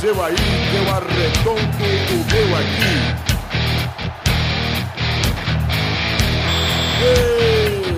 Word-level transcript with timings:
seu 0.00 0.16
aí, 0.24 0.34
eu 0.34 0.94
arredondo 0.94 1.60
o 1.60 2.24
meu 2.32 2.56
aqui. 2.56 2.96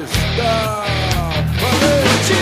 Está 0.02 0.84
valente! 1.60 2.34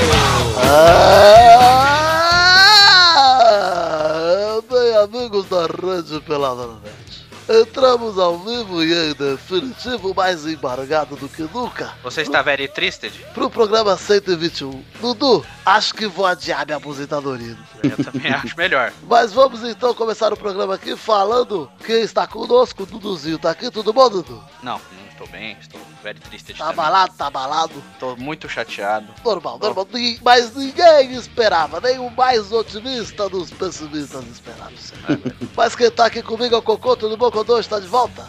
Ah, 4.23 4.61
bem, 4.71 4.91
amigos 4.96 5.45
da 5.50 5.67
Rede 5.67 6.21
Pelada 6.22 6.67
na 6.67 6.77
Net. 6.81 7.30
Entramos 7.53 8.17
ao 8.17 8.39
vivo 8.39 8.80
e 8.85 9.11
em 9.11 9.12
definitivo 9.12 10.14
mais 10.14 10.46
embargado 10.46 11.17
do 11.17 11.29
que 11.29 11.43
nunca 11.53 11.93
Você 12.00 12.23
está 12.23 12.43
very 12.43 12.69
tristed? 12.69 13.12
pro 13.35 13.50
programa 13.50 13.96
121. 13.96 14.85
Dudu, 15.00 15.45
acho 15.67 15.93
que 15.95 16.07
vou 16.07 16.26
adiar 16.26 16.64
minha 16.64 16.76
aposentadoria. 16.79 17.57
Eu 17.82 18.04
também 18.04 18.31
acho 18.32 18.57
melhor. 18.57 18.93
Mas 19.03 19.32
vamos 19.32 19.64
então 19.64 19.93
começar 19.93 20.32
o 20.32 20.36
programa 20.36 20.76
aqui 20.76 20.95
falando 20.96 21.68
quem 21.85 22.03
está 22.03 22.25
conosco. 22.25 22.86
Duduzinho 22.86 23.36
tá 23.36 23.51
aqui, 23.51 23.68
tudo 23.68 23.93
bom, 23.93 24.09
Dudu? 24.09 24.40
Não, 24.62 24.75
não 24.93 25.07
estou 25.11 25.26
bem, 25.26 25.57
estou 25.61 25.81
very 26.04 26.21
tristed 26.21 26.57
Tá 26.57 26.71
abalado, 26.71 27.12
tá 27.17 27.26
abalado. 27.26 27.73
Estou 27.95 28.17
muito 28.17 28.48
chateado. 28.48 29.09
Normal, 29.25 29.59
normal. 29.59 29.89
Mas 30.23 30.54
ninguém 30.54 31.12
esperava, 31.14 31.81
nem 31.81 31.98
o 31.98 32.11
mais 32.11 32.53
otimista 32.53 33.28
dos 33.28 33.51
pessimistas 33.51 34.25
esperava. 34.28 34.73
isso. 34.73 34.92
Mas 35.56 35.75
quem 35.75 35.91
tá 35.91 36.06
aqui 36.06 36.23
comigo 36.23 36.55
é 36.55 36.59
o 36.59 36.62
Cocô, 36.62 36.97
tudo 36.97 37.17
bom? 37.17 37.31
Codô 37.41 37.58
está 37.58 37.80
de 37.80 37.86
volta? 37.86 38.27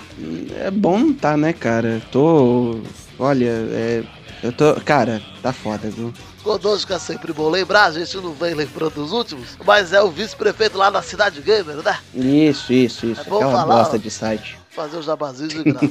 É 0.55 0.71
bom 0.71 0.97
não 0.97 1.13
tá, 1.13 1.35
né, 1.35 1.51
cara? 1.51 2.01
Tô. 2.13 2.79
Olha, 3.19 3.49
é. 3.49 4.03
Eu 4.41 4.53
tô. 4.53 4.73
Cara, 4.85 5.21
tá 5.43 5.51
foda, 5.51 5.89
viu? 5.89 6.13
Conosco 6.41 6.93
é 6.93 6.97
sempre 6.97 7.33
bom 7.33 7.49
lembrar, 7.49 7.87
a 7.87 7.91
gente 7.91 8.15
não 8.17 8.31
vem 8.33 8.53
lembrando 8.53 8.93
dos 8.93 9.11
últimos, 9.11 9.57
mas 9.65 9.91
é 9.91 10.01
o 10.01 10.09
vice-prefeito 10.09 10.77
lá 10.77 10.89
na 10.89 11.01
Cidade 11.01 11.41
Gamer, 11.41 11.75
né? 11.83 11.99
Isso, 12.15 12.71
isso, 12.71 13.05
isso. 13.05 13.19
É 13.21 13.23
bom 13.25 13.35
Aquela 13.35 13.51
falar, 13.51 13.75
bosta 13.79 13.97
ó. 13.97 13.99
de 13.99 14.09
site. 14.09 14.60
Fazer 14.71 14.97
o 14.97 15.01
jabazinho 15.01 15.49
de 15.49 15.63
graça. 15.63 15.85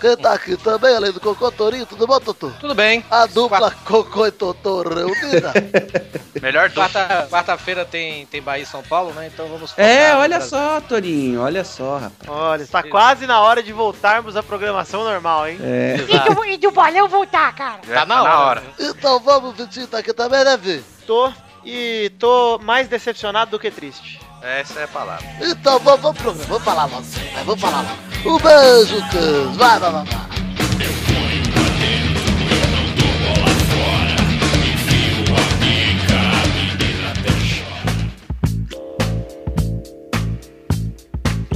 Quem 0.00 0.16
tá 0.16 0.34
aqui 0.34 0.56
também, 0.56 0.94
além 0.94 1.10
do 1.10 1.18
Cocô 1.20 1.50
Torinho, 1.50 1.84
tudo 1.84 2.06
bom, 2.06 2.20
Totô? 2.20 2.50
Tudo 2.60 2.72
bem. 2.74 3.04
A 3.10 3.26
dupla 3.26 3.72
Cocô 3.84 4.24
e 4.26 4.30
Totô 4.30 4.82
reunida. 4.82 5.52
Melhor 6.40 6.68
dupla. 6.68 6.88
Quarta- 6.88 7.26
Quarta-feira 7.28 7.84
tem, 7.84 8.24
tem 8.26 8.40
Bahia 8.40 8.62
e 8.62 8.66
São 8.66 8.82
Paulo, 8.84 9.12
né? 9.14 9.30
Então 9.32 9.48
vamos 9.48 9.74
É, 9.76 10.14
olha 10.14 10.38
Brasil. 10.38 10.48
só, 10.50 10.80
Torinho, 10.80 11.40
olha 11.42 11.64
só, 11.64 11.98
rapaz. 11.98 12.28
Olha, 12.28 12.62
está 12.62 12.82
quase 12.84 13.26
na 13.26 13.40
hora 13.40 13.60
de 13.62 13.72
voltarmos 13.72 14.36
à 14.36 14.42
programação 14.44 15.02
normal, 15.02 15.48
hein? 15.48 15.58
É. 15.60 15.96
E 16.08 16.34
do, 16.34 16.44
e 16.44 16.56
do 16.56 16.70
bolão 16.70 17.08
voltar, 17.08 17.52
cara. 17.56 17.80
Já 17.86 18.00
Tá 18.00 18.06
na 18.06 18.22
hora. 18.22 18.62
então 18.78 19.18
vamos, 19.18 19.56
Vitinho 19.56 19.88
tá 19.88 19.98
aqui 19.98 20.12
também, 20.12 20.44
né, 20.44 20.56
Vi? 20.56 20.84
Tô 21.04 21.32
e 21.64 22.12
tô 22.18 22.60
mais 22.62 22.86
decepcionado 22.86 23.50
do 23.52 23.58
que 23.58 23.70
triste. 23.72 24.20
Essa 24.44 24.80
é 24.80 24.84
a 24.84 24.88
palavra. 24.88 25.26
Então 25.40 25.78
vamos, 25.78 26.02
vamos 26.02 26.18
pro 26.20 26.34
programa, 26.34 26.46
vamos 26.46 26.64
falar 26.64 26.84
logo, 26.84 27.02
vai, 27.32 27.44
vamos 27.44 27.60
falar 27.62 27.80
logo. 27.80 27.96
Um 28.26 28.38
beijo, 28.38 28.96
Cus, 29.10 29.56
vai, 29.56 29.80
vai, 29.80 29.90
vai, 29.90 30.04
vai. 30.04 30.24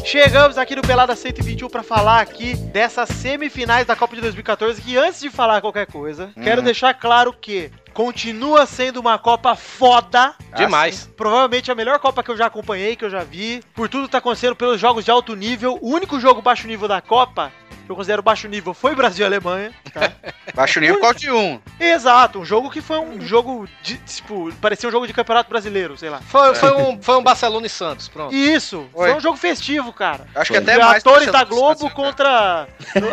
Chegamos 0.02 0.56
aqui 0.56 0.74
no 0.74 0.80
Pelada 0.80 1.14
121 1.14 1.68
pra 1.68 1.82
falar 1.82 2.22
aqui 2.22 2.56
dessas 2.56 3.10
semifinais 3.10 3.86
da 3.86 3.94
Copa 3.94 4.14
de 4.14 4.22
2014, 4.22 4.80
que 4.80 4.96
antes 4.96 5.20
de 5.20 5.28
falar 5.28 5.60
qualquer 5.60 5.86
coisa, 5.86 6.30
quero 6.42 6.62
deixar 6.62 6.94
claro 6.94 7.34
que 7.34 7.70
continua 7.98 8.64
sendo 8.64 9.00
uma 9.00 9.18
Copa 9.18 9.56
foda. 9.56 10.32
Demais. 10.54 11.10
Provavelmente 11.16 11.68
a 11.68 11.74
melhor 11.74 11.98
Copa 11.98 12.22
que 12.22 12.30
eu 12.30 12.36
já 12.36 12.46
acompanhei, 12.46 12.94
que 12.94 13.04
eu 13.04 13.10
já 13.10 13.24
vi. 13.24 13.60
Por 13.74 13.88
tudo 13.88 14.04
que 14.04 14.12
tá 14.12 14.18
acontecendo 14.18 14.54
pelos 14.54 14.80
jogos 14.80 15.04
de 15.04 15.10
alto 15.10 15.34
nível. 15.34 15.76
O 15.82 15.90
único 15.90 16.20
jogo 16.20 16.40
baixo 16.40 16.68
nível 16.68 16.86
da 16.86 17.00
Copa, 17.00 17.52
que 17.86 17.90
eu 17.92 17.96
considero 17.96 18.22
baixo 18.22 18.46
nível, 18.48 18.74
foi 18.74 18.94
Brasil 18.94 19.24
e 19.24 19.26
Alemanha. 19.26 19.72
Tá? 19.92 20.12
Baixo 20.54 20.80
nível 20.80 20.98
qual 20.98 21.14
de 21.14 21.30
um? 21.30 21.60
Exato, 21.78 22.40
um 22.40 22.44
jogo 22.44 22.70
que 22.70 22.80
foi 22.80 22.98
um 22.98 23.20
jogo 23.20 23.68
de, 23.82 23.96
tipo, 23.98 24.52
parecia 24.60 24.88
um 24.88 24.92
jogo 24.92 25.06
de 25.06 25.12
campeonato 25.12 25.48
brasileiro, 25.48 25.96
sei 25.96 26.10
lá. 26.10 26.20
Foi, 26.22 26.54
foi, 26.54 26.72
um, 26.72 27.00
foi 27.00 27.16
um 27.16 27.22
Barcelona 27.22 27.66
e 27.66 27.70
Santos, 27.70 28.08
pronto. 28.08 28.34
Isso, 28.34 28.88
foi, 28.92 29.10
Foi. 29.10 29.16
um 29.18 29.20
jogo 29.20 29.36
festivo, 29.36 29.92
cara. 29.92 30.26
Acho 30.34 30.52
que 30.52 30.58
De 30.60 30.70
até 30.70 30.82
mais. 30.82 30.98
atores 30.98 31.30
da 31.30 31.44
Globo 31.44 31.88
contra 31.90 32.66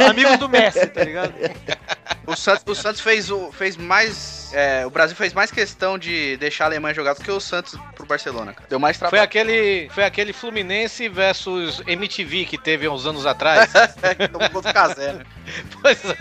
amigos 0.10 0.38
do 0.38 0.50
Messi, 0.50 0.86
tá 0.88 1.04
ligado? 1.04 1.34
O 2.28 2.36
Santos, 2.36 2.64
o 2.68 2.74
Santos 2.74 3.02
fez, 3.02 3.30
o, 3.30 3.52
fez 3.52 3.78
mais. 3.78 4.52
é, 4.52 4.84
o 4.84 4.90
Brasil 4.90 5.16
fez 5.16 5.32
mais 5.32 5.52
questão 5.52 5.96
de 5.96 6.36
deixar 6.38 6.64
a 6.64 6.68
Alemanha 6.70 6.94
jogar 6.94 7.14
do 7.14 7.22
que 7.24 7.30
o 7.30 7.40
Santos 7.40 7.78
pro 7.96 8.04
Barcelona, 8.06 8.52
cara. 8.52 8.66
Deu 8.68 8.80
mais 8.80 8.98
Foi 8.98 9.10
trabalho. 9.10 9.24
aquele, 9.24 9.90
foi 9.94 10.04
aquele 10.04 10.34
Fluminense 10.34 11.08
versus 11.08 11.84
MTV 11.86 12.46
que 12.46 12.58
teve 12.58 12.88
há 12.88 12.92
uns 12.92 13.06
anos 13.06 13.28
atrás. 13.28 13.72
Contra 14.50 14.72
o 14.72 14.74
Casé, 14.74 15.14
né? 15.14 15.24
pois 15.82 16.00
é. 16.06 16.16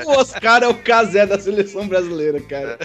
É. 0.00 0.04
O 0.04 0.10
Oscar 0.18 0.62
é 0.62 0.68
o 0.68 0.74
casé 0.74 1.26
da 1.26 1.38
seleção 1.38 1.86
brasileira, 1.86 2.40
cara. 2.40 2.78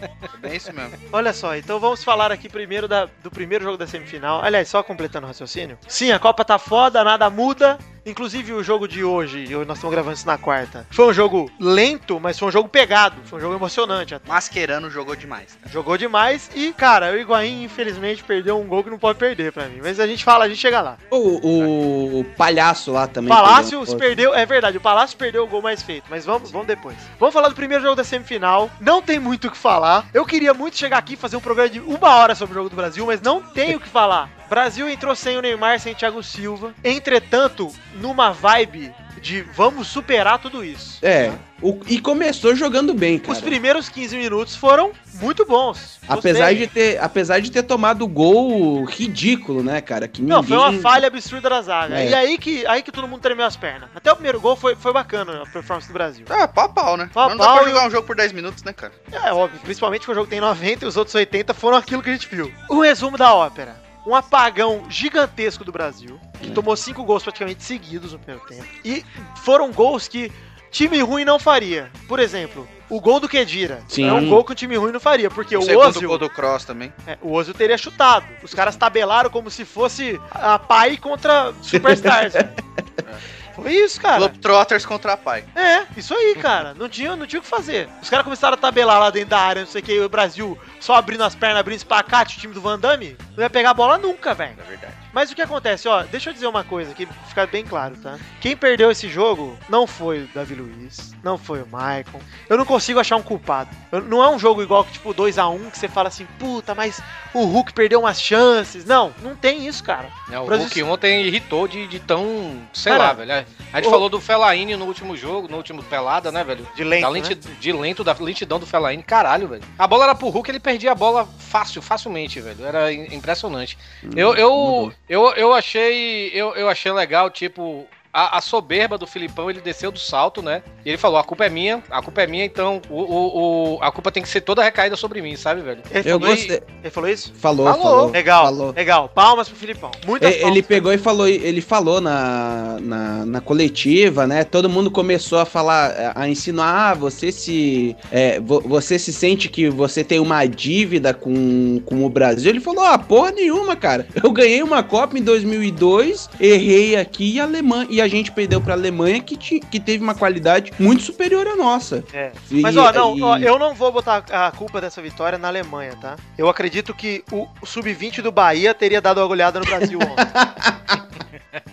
É 0.00 0.36
bem 0.38 0.56
isso 0.56 0.72
mesmo. 0.72 0.98
Olha 1.12 1.32
só, 1.32 1.56
então 1.56 1.78
vamos 1.80 2.02
falar 2.04 2.30
aqui 2.32 2.48
primeiro 2.48 2.86
da- 2.88 3.08
do 3.22 3.30
primeiro 3.30 3.64
jogo 3.64 3.76
da 3.76 3.86
semifinal. 3.86 4.42
Aliás, 4.44 4.68
só 4.68 4.82
completando 4.82 5.24
o 5.26 5.28
raciocínio. 5.28 5.78
Sim, 5.88 6.12
a 6.12 6.18
Copa 6.18 6.44
tá 6.44 6.58
foda, 6.58 7.02
nada 7.04 7.28
muda. 7.30 7.78
Inclusive 8.04 8.52
o 8.52 8.64
jogo 8.64 8.88
de 8.88 9.04
hoje, 9.04 9.44
e 9.44 9.52
nós 9.64 9.76
estamos 9.76 9.90
gravando 9.90 10.16
isso 10.16 10.26
na 10.26 10.36
quarta, 10.36 10.86
foi 10.90 11.06
um 11.08 11.12
jogo 11.12 11.50
lento, 11.60 12.18
mas 12.18 12.36
foi 12.38 12.48
um 12.48 12.52
jogo 12.52 12.68
pegado, 12.68 13.16
foi 13.24 13.38
um 13.38 13.42
jogo 13.42 13.54
emocionante 13.54 14.14
até. 14.14 14.28
Mascherano 14.28 14.90
jogou 14.90 15.14
demais. 15.14 15.56
Cara. 15.60 15.72
Jogou 15.72 15.96
demais 15.96 16.50
e, 16.54 16.72
cara, 16.72 17.12
o 17.12 17.16
Higuaín, 17.16 17.62
infelizmente, 17.62 18.24
perdeu 18.24 18.60
um 18.60 18.66
gol 18.66 18.82
que 18.82 18.90
não 18.90 18.98
pode 18.98 19.18
perder 19.18 19.52
pra 19.52 19.68
mim. 19.68 19.78
Mas 19.80 20.00
a 20.00 20.06
gente 20.06 20.24
fala, 20.24 20.46
a 20.46 20.48
gente 20.48 20.60
chega 20.60 20.80
lá. 20.80 20.98
O, 21.10 21.16
o, 21.16 22.20
o 22.20 22.24
palhaço 22.36 22.90
lá 22.90 23.06
também. 23.06 23.28
Palácio 23.28 23.78
perdeu 23.78 23.94
um 23.94 23.98
perdeu, 23.98 24.34
é 24.34 24.46
verdade, 24.46 24.76
o 24.78 24.80
Palácio 24.80 25.16
perdeu 25.16 25.44
o 25.44 25.46
gol 25.46 25.62
mais 25.62 25.82
feito, 25.82 26.06
mas 26.10 26.24
vamos, 26.24 26.50
vamos 26.50 26.66
depois. 26.66 26.96
Vamos 27.20 27.32
falar 27.32 27.48
do 27.48 27.54
primeiro 27.54 27.84
jogo 27.84 27.94
da 27.94 28.04
semifinal. 28.04 28.68
Não 28.80 29.00
tem 29.00 29.20
muito 29.20 29.46
o 29.46 29.50
que 29.50 29.56
falar. 29.56 30.06
Eu 30.12 30.26
queria 30.26 30.52
muito 30.52 30.76
chegar 30.76 30.98
aqui 30.98 31.14
e 31.14 31.16
fazer 31.16 31.36
um 31.36 31.40
programa 31.40 31.70
de 31.70 31.78
uma 31.78 32.16
hora 32.16 32.34
sobre 32.34 32.52
o 32.52 32.56
jogo 32.56 32.68
do 32.68 32.76
Brasil, 32.76 33.06
mas 33.06 33.20
não 33.20 33.40
tem 33.40 33.76
o 33.76 33.80
que 33.80 33.88
falar. 33.88 34.28
Brasil 34.52 34.86
entrou 34.86 35.16
sem 35.16 35.38
o 35.38 35.40
Neymar, 35.40 35.80
sem 35.80 35.94
o 35.94 35.96
Thiago 35.96 36.22
Silva. 36.22 36.74
Entretanto, 36.84 37.72
numa 37.94 38.32
vibe 38.32 38.92
de 39.18 39.40
vamos 39.40 39.86
superar 39.86 40.38
tudo 40.38 40.62
isso. 40.62 40.98
É, 41.00 41.32
o- 41.62 41.80
e 41.86 41.98
começou 41.98 42.54
jogando 42.54 42.92
bem, 42.92 43.18
cara. 43.18 43.32
Os 43.32 43.40
primeiros 43.40 43.88
15 43.88 44.14
minutos 44.16 44.54
foram 44.56 44.90
muito 45.14 45.46
bons. 45.46 45.98
Gostei. 46.06 46.32
Apesar 46.32 46.52
de, 46.54 46.66
ter, 46.66 47.00
apesar 47.00 47.40
de 47.40 47.50
ter 47.50 47.62
tomado 47.62 48.06
gol 48.06 48.84
ridículo, 48.84 49.62
né, 49.62 49.80
cara? 49.80 50.06
Que 50.06 50.20
Não, 50.20 50.42
foi 50.42 50.56
uma 50.58 50.72
falha 50.80 51.06
absurda 51.06 51.48
da 51.48 51.62
zaga. 51.62 51.98
É. 51.98 52.10
E 52.10 52.14
aí 52.14 52.36
que, 52.36 52.66
aí 52.66 52.82
que 52.82 52.92
todo 52.92 53.08
mundo 53.08 53.20
tremeu 53.22 53.46
as 53.46 53.56
pernas. 53.56 53.88
Até 53.94 54.10
o 54.12 54.16
primeiro 54.16 54.38
gol 54.40 54.54
foi, 54.56 54.74
foi 54.74 54.92
bacana 54.92 55.44
a 55.44 55.46
performance 55.46 55.86
do 55.88 55.94
Brasil. 55.94 56.26
Ah, 56.28 56.46
pau 56.46 56.66
a 56.66 56.68
pau, 56.68 56.96
né? 56.98 57.08
Pau 57.14 57.30
não 57.30 57.36
dá 57.38 57.44
pau 57.44 57.58
pra 57.60 57.66
e 57.66 57.68
jogar 57.70 57.86
um 57.86 57.90
jogo 57.90 58.06
por 58.06 58.16
10 58.16 58.32
minutos, 58.32 58.62
né, 58.64 58.72
cara? 58.74 58.92
É 59.12 59.32
óbvio, 59.32 59.60
principalmente 59.60 60.04
que 60.04 60.10
o 60.10 60.14
jogo 60.14 60.26
tem 60.28 60.40
90 60.40 60.84
e 60.84 60.88
os 60.88 60.96
outros 60.98 61.14
80 61.14 61.54
foram 61.54 61.78
aquilo 61.78 62.02
que 62.02 62.10
a 62.10 62.12
gente 62.12 62.28
viu. 62.28 62.52
O 62.68 62.80
resumo 62.80 63.16
da 63.16 63.32
ópera. 63.32 63.80
Um 64.06 64.14
apagão 64.14 64.84
gigantesco 64.88 65.64
do 65.64 65.70
Brasil, 65.72 66.18
que 66.40 66.50
tomou 66.50 66.76
cinco 66.76 67.04
gols 67.04 67.22
praticamente 67.22 67.62
seguidos 67.62 68.12
no 68.12 68.18
primeiro 68.18 68.44
tempo. 68.46 68.66
E 68.84 69.04
foram 69.36 69.70
gols 69.70 70.08
que 70.08 70.32
time 70.70 71.00
ruim 71.02 71.24
não 71.24 71.38
faria. 71.38 71.90
Por 72.08 72.18
exemplo, 72.18 72.66
o 72.88 73.00
gol 73.00 73.20
do 73.20 73.28
Kedira. 73.28 73.82
Sim. 73.88 74.08
É 74.08 74.12
um 74.12 74.28
gol 74.28 74.44
que 74.44 74.52
um 74.52 74.54
time 74.56 74.76
ruim 74.76 74.90
não 74.90 74.98
faria, 74.98 75.30
porque 75.30 75.56
O 75.56 75.60
o, 75.60 75.62
segundo 75.62 75.86
Ozil... 75.86 76.08
gol 76.08 76.18
do 76.18 76.28
Cross 76.30 76.64
também. 76.64 76.92
É, 77.06 77.16
o 77.22 77.32
Ozil 77.32 77.54
teria 77.54 77.78
chutado. 77.78 78.26
Os 78.42 78.52
caras 78.52 78.74
tabelaram 78.74 79.30
como 79.30 79.50
se 79.50 79.64
fosse 79.64 80.20
a 80.30 80.58
pai 80.58 80.96
contra 80.96 81.52
Superstars. 81.62 82.32
velho. 82.32 82.50
Foi 83.54 83.72
isso, 83.72 84.00
cara. 84.00 84.16
Globetrotters 84.18 84.86
contra 84.86 85.12
a 85.12 85.16
Pai. 85.16 85.44
É, 85.54 85.86
isso 85.96 86.14
aí, 86.14 86.34
cara. 86.36 86.74
Não 86.74 86.88
tinha, 86.88 87.14
não 87.14 87.26
tinha 87.26 87.38
o 87.38 87.42
que 87.42 87.48
fazer. 87.48 87.88
Os 88.02 88.08
caras 88.08 88.24
começaram 88.24 88.54
a 88.54 88.56
tabelar 88.56 88.98
lá 88.98 89.10
dentro 89.10 89.30
da 89.30 89.38
área, 89.38 89.62
não 89.62 89.68
sei 89.68 89.82
o 89.82 89.84
que, 89.84 90.00
o 90.00 90.08
Brasil 90.08 90.58
só 90.80 90.94
abrindo 90.94 91.22
as 91.22 91.34
pernas, 91.34 91.60
abrindo 91.60 91.76
espacate, 91.78 92.36
o 92.36 92.40
time 92.40 92.54
do 92.54 92.60
Van 92.60 92.78
Damme, 92.78 93.16
não 93.36 93.42
ia 93.44 93.50
pegar 93.50 93.70
a 93.70 93.74
bola 93.74 93.98
nunca, 93.98 94.34
velho. 94.34 94.56
É 94.58 94.68
verdade. 94.68 94.92
Mas 95.12 95.30
o 95.30 95.34
que 95.34 95.42
acontece, 95.42 95.88
ó, 95.88 96.02
deixa 96.04 96.30
eu 96.30 96.34
dizer 96.34 96.46
uma 96.46 96.64
coisa 96.64 96.94
que 96.94 97.06
fica 97.28 97.46
bem 97.46 97.64
claro, 97.64 97.94
tá? 97.96 98.18
Quem 98.40 98.56
perdeu 98.56 98.90
esse 98.90 99.08
jogo 99.08 99.58
não 99.68 99.86
foi 99.86 100.22
o 100.22 100.28
Davi 100.34 100.54
Luiz, 100.54 101.12
não 101.22 101.36
foi 101.36 101.60
o 101.62 101.66
Maicon. 101.66 102.18
Eu 102.48 102.56
não 102.56 102.64
consigo 102.64 102.98
achar 102.98 103.16
um 103.16 103.22
culpado. 103.22 103.68
Eu- 103.90 104.00
não 104.02 104.22
é 104.22 104.28
um 104.30 104.38
jogo 104.38 104.62
igual 104.62 104.84
que, 104.84 104.92
tipo, 104.92 105.12
2x1, 105.12 105.70
que 105.70 105.78
você 105.78 105.86
fala 105.88 106.08
assim, 106.08 106.26
puta, 106.38 106.74
mas 106.74 107.00
o 107.34 107.44
Hulk 107.44 107.72
perdeu 107.74 108.00
umas 108.00 108.20
chances. 108.20 108.84
Não, 108.86 109.12
não 109.22 109.36
tem 109.36 109.66
isso, 109.66 109.84
cara. 109.84 110.08
É, 110.30 110.38
o 110.38 110.46
Brasil- 110.46 110.64
Hulk 110.64 110.82
ontem 110.84 111.22
irritou 111.26 111.68
de, 111.68 111.86
de 111.86 112.00
tão, 112.00 112.62
sei 112.72 112.92
Cara, 112.92 113.04
lá, 113.04 113.12
velho. 113.12 113.32
é. 113.32 113.46
A 113.72 113.76
gente 113.76 113.88
o- 113.88 113.90
falou 113.90 114.08
do 114.08 114.20
Felaine 114.20 114.76
no 114.76 114.86
último 114.86 115.14
jogo, 115.16 115.46
no 115.48 115.58
último 115.58 115.82
pelada, 115.82 116.32
né, 116.32 116.42
velho? 116.42 116.66
De 116.74 116.84
lento, 116.84 117.02
da 117.02 117.10
né? 117.10 117.20
De 117.60 117.72
lento, 117.72 118.02
da 118.04 118.16
lentidão 118.18 118.58
do 118.58 118.66
Felaine, 118.66 119.02
caralho, 119.02 119.48
velho. 119.48 119.62
A 119.78 119.86
bola 119.86 120.04
era 120.04 120.14
pro 120.14 120.28
Hulk, 120.30 120.50
ele 120.50 120.60
perdia 120.60 120.92
a 120.92 120.94
bola 120.94 121.28
fácil, 121.38 121.82
facilmente, 121.82 122.40
velho. 122.40 122.64
Era 122.64 122.92
im- 122.92 123.14
impressionante. 123.22 123.78
Eu, 124.16 124.34
eu, 124.34 124.92
eu, 125.08 125.30
eu 125.34 125.54
achei. 125.54 126.28
Eu, 126.34 126.54
eu 126.54 126.68
achei 126.68 126.92
legal, 126.92 127.30
tipo. 127.30 127.86
A, 128.12 128.38
a 128.38 128.40
soberba 128.40 128.98
do 128.98 129.06
Filipão, 129.06 129.48
ele 129.50 129.60
desceu 129.60 129.90
do 129.90 129.98
salto, 129.98 130.42
né? 130.42 130.62
E 130.84 130.88
ele 130.90 130.98
falou: 130.98 131.18
a 131.18 131.24
culpa 131.24 131.46
é 131.46 131.48
minha, 131.48 131.82
a 131.90 132.02
culpa 132.02 132.22
é 132.22 132.26
minha, 132.26 132.44
então 132.44 132.80
o, 132.90 133.00
o, 133.00 133.76
o- 133.76 133.82
a 133.82 133.90
culpa 133.90 134.10
tem 134.12 134.22
que 134.22 134.28
ser 134.28 134.40
toda 134.42 134.62
recaída 134.62 134.96
sobre 134.96 135.22
mim, 135.22 135.34
sabe, 135.36 135.62
velho? 135.62 135.80
Ele 135.90 136.08
Eu 136.10 136.18
falou, 136.20 136.34
gostei. 136.36 136.62
ele 136.82 136.90
falou 136.90 137.08
isso? 137.10 137.32
Falou, 137.34 137.66
Falou. 137.66 137.82
falou. 137.82 138.10
Legal, 138.10 138.44
Falou. 138.44 138.72
legal. 138.76 139.08
Palmas 139.08 139.48
pro 139.48 139.56
Filipão. 139.56 139.90
Muitas 140.06 140.30
E- 140.30 140.34
Ele 140.38 140.42
palmas. 140.42 140.66
pegou 140.66 140.92
e 140.92 140.98
falou, 140.98 141.26
ele 141.28 141.60
falou 141.60 142.00
na, 142.00 142.76
na, 142.80 143.24
na 143.26 143.40
coletiva, 143.40 144.26
né? 144.26 144.44
Todo 144.44 144.68
mundo 144.68 144.90
começou 144.90 145.38
a 145.38 145.44
falar, 145.44 146.12
a 146.14 146.28
insinuar, 146.28 146.92
ah, 146.92 146.94
você 146.94 147.32
se. 147.32 147.96
é, 148.10 148.38
vo- 148.40 148.60
você 148.60 148.98
se 148.98 149.12
sente 149.12 149.48
que 149.48 149.70
você 149.70 150.04
tem 150.04 150.18
uma 150.20 150.44
dívida 150.46 151.14
com, 151.14 151.80
com 151.86 152.04
o 152.04 152.08
Brasil. 152.10 152.50
Ele 152.50 152.60
falou, 152.60 152.84
ah, 152.84 152.98
porra 152.98 153.30
nenhuma, 153.30 153.74
cara. 153.76 154.06
Eu 154.22 154.30
ganhei 154.32 154.62
uma 154.62 154.82
Copa 154.82 155.16
em 155.18 155.22
2002, 155.22 156.28
errei 156.40 156.96
aqui 156.96 157.34
e 157.34 157.40
a 157.40 157.44
Alemanha. 157.44 157.86
E 157.90 158.01
a 158.02 158.08
gente 158.08 158.30
perdeu 158.32 158.60
pra 158.60 158.74
Alemanha 158.74 159.20
que, 159.22 159.36
ti- 159.36 159.60
que 159.60 159.78
teve 159.80 160.02
uma 160.02 160.14
qualidade 160.14 160.72
muito 160.78 161.02
superior 161.02 161.46
à 161.46 161.56
nossa. 161.56 162.04
É. 162.12 162.32
E- 162.50 162.60
Mas 162.60 162.76
ó, 162.76 162.92
não, 162.92 163.16
e- 163.16 163.22
ó, 163.22 163.36
eu 163.38 163.58
não 163.58 163.74
vou 163.74 163.90
botar 163.92 164.24
a 164.30 164.50
culpa 164.50 164.80
dessa 164.80 165.00
vitória 165.00 165.38
na 165.38 165.48
Alemanha, 165.48 165.96
tá? 166.00 166.16
Eu 166.36 166.48
acredito 166.48 166.92
que 166.94 167.24
o 167.32 167.46
sub-20 167.64 168.20
do 168.22 168.30
Bahia 168.32 168.74
teria 168.74 169.00
dado 169.00 169.20
uma 169.20 169.26
goleada 169.26 169.58
no 169.60 169.64
Brasil 169.66 169.98
ontem. 169.98 170.26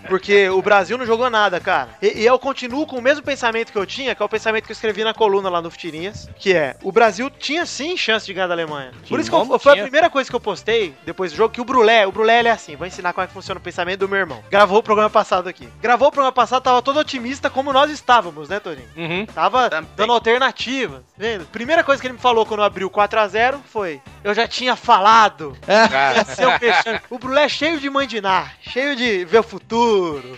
Porque 0.08 0.48
o 0.48 0.60
Brasil 0.62 0.98
não 0.98 1.06
jogou 1.06 1.30
nada, 1.30 1.58
cara. 1.60 1.90
E, 2.02 2.20
e 2.20 2.26
eu 2.26 2.38
continuo 2.38 2.86
com 2.86 2.96
o 2.98 3.02
mesmo 3.02 3.22
pensamento 3.22 3.72
que 3.72 3.78
eu 3.78 3.86
tinha, 3.86 4.14
que 4.14 4.22
é 4.22 4.24
o 4.24 4.28
pensamento 4.28 4.64
que 4.64 4.72
eu 4.72 4.74
escrevi 4.74 5.02
na 5.04 5.14
coluna 5.14 5.48
lá 5.48 5.62
no 5.62 5.70
Futirinhas, 5.70 6.28
que 6.38 6.52
é, 6.54 6.76
o 6.82 6.92
Brasil 6.92 7.30
tinha 7.30 7.64
sim 7.66 7.96
chance 7.96 8.26
de 8.26 8.34
ganhar 8.34 8.46
da 8.48 8.54
Alemanha. 8.54 8.92
Por 9.08 9.18
isso 9.20 9.30
que 9.30 9.36
eu- 9.36 9.58
foi 9.58 9.78
a 9.78 9.82
primeira 9.82 10.10
coisa 10.10 10.28
que 10.28 10.36
eu 10.36 10.40
postei 10.40 10.94
depois 11.04 11.32
do 11.32 11.36
jogo, 11.36 11.52
que 11.54 11.60
o 11.60 11.64
Brulé, 11.64 12.06
o 12.06 12.12
Brulé 12.12 12.40
ele 12.40 12.48
é 12.48 12.52
assim, 12.52 12.76
vou 12.76 12.86
ensinar 12.86 13.12
como 13.12 13.24
é 13.24 13.26
que 13.28 13.32
funciona 13.32 13.58
o 13.58 13.62
pensamento 13.62 14.00
do 14.00 14.08
meu 14.08 14.18
irmão. 14.18 14.42
Gravou 14.50 14.78
o 14.78 14.82
programa 14.82 15.10
passado 15.10 15.48
aqui. 15.48 15.68
Gravou 15.80 16.08
o 16.08 16.12
programa 16.12 16.32
passado, 16.32 16.62
tava 16.62 16.82
todo 16.82 16.98
otimista 16.98 17.48
como 17.48 17.72
nós 17.72 17.90
estávamos, 17.90 18.48
né, 18.48 18.60
Torinho? 18.60 18.88
Uhum. 18.96 19.26
Tava 19.26 19.70
Também. 19.70 19.90
dando 19.96 20.12
alternativa. 20.12 21.02
Vendo? 21.16 21.46
Primeira 21.46 21.82
coisa 21.84 22.00
que 22.00 22.06
ele 22.06 22.14
me 22.14 22.20
falou 22.20 22.44
quando 22.44 22.62
abriu 22.62 22.90
4x0 22.90 23.60
foi: 23.64 24.00
Eu 24.24 24.34
já 24.34 24.46
tinha 24.48 24.76
falado. 24.76 25.56
Ia 25.68 26.24
ser 26.24 26.46
um 26.46 27.16
o 27.16 27.18
Brulé 27.18 27.44
é 27.44 27.48
cheio 27.48 27.78
de 27.80 27.88
mandinar, 27.88 28.54
cheio 28.60 28.94
de 28.96 29.24
ver 29.24 29.38
o 29.38 29.42
futuro. 29.42 29.69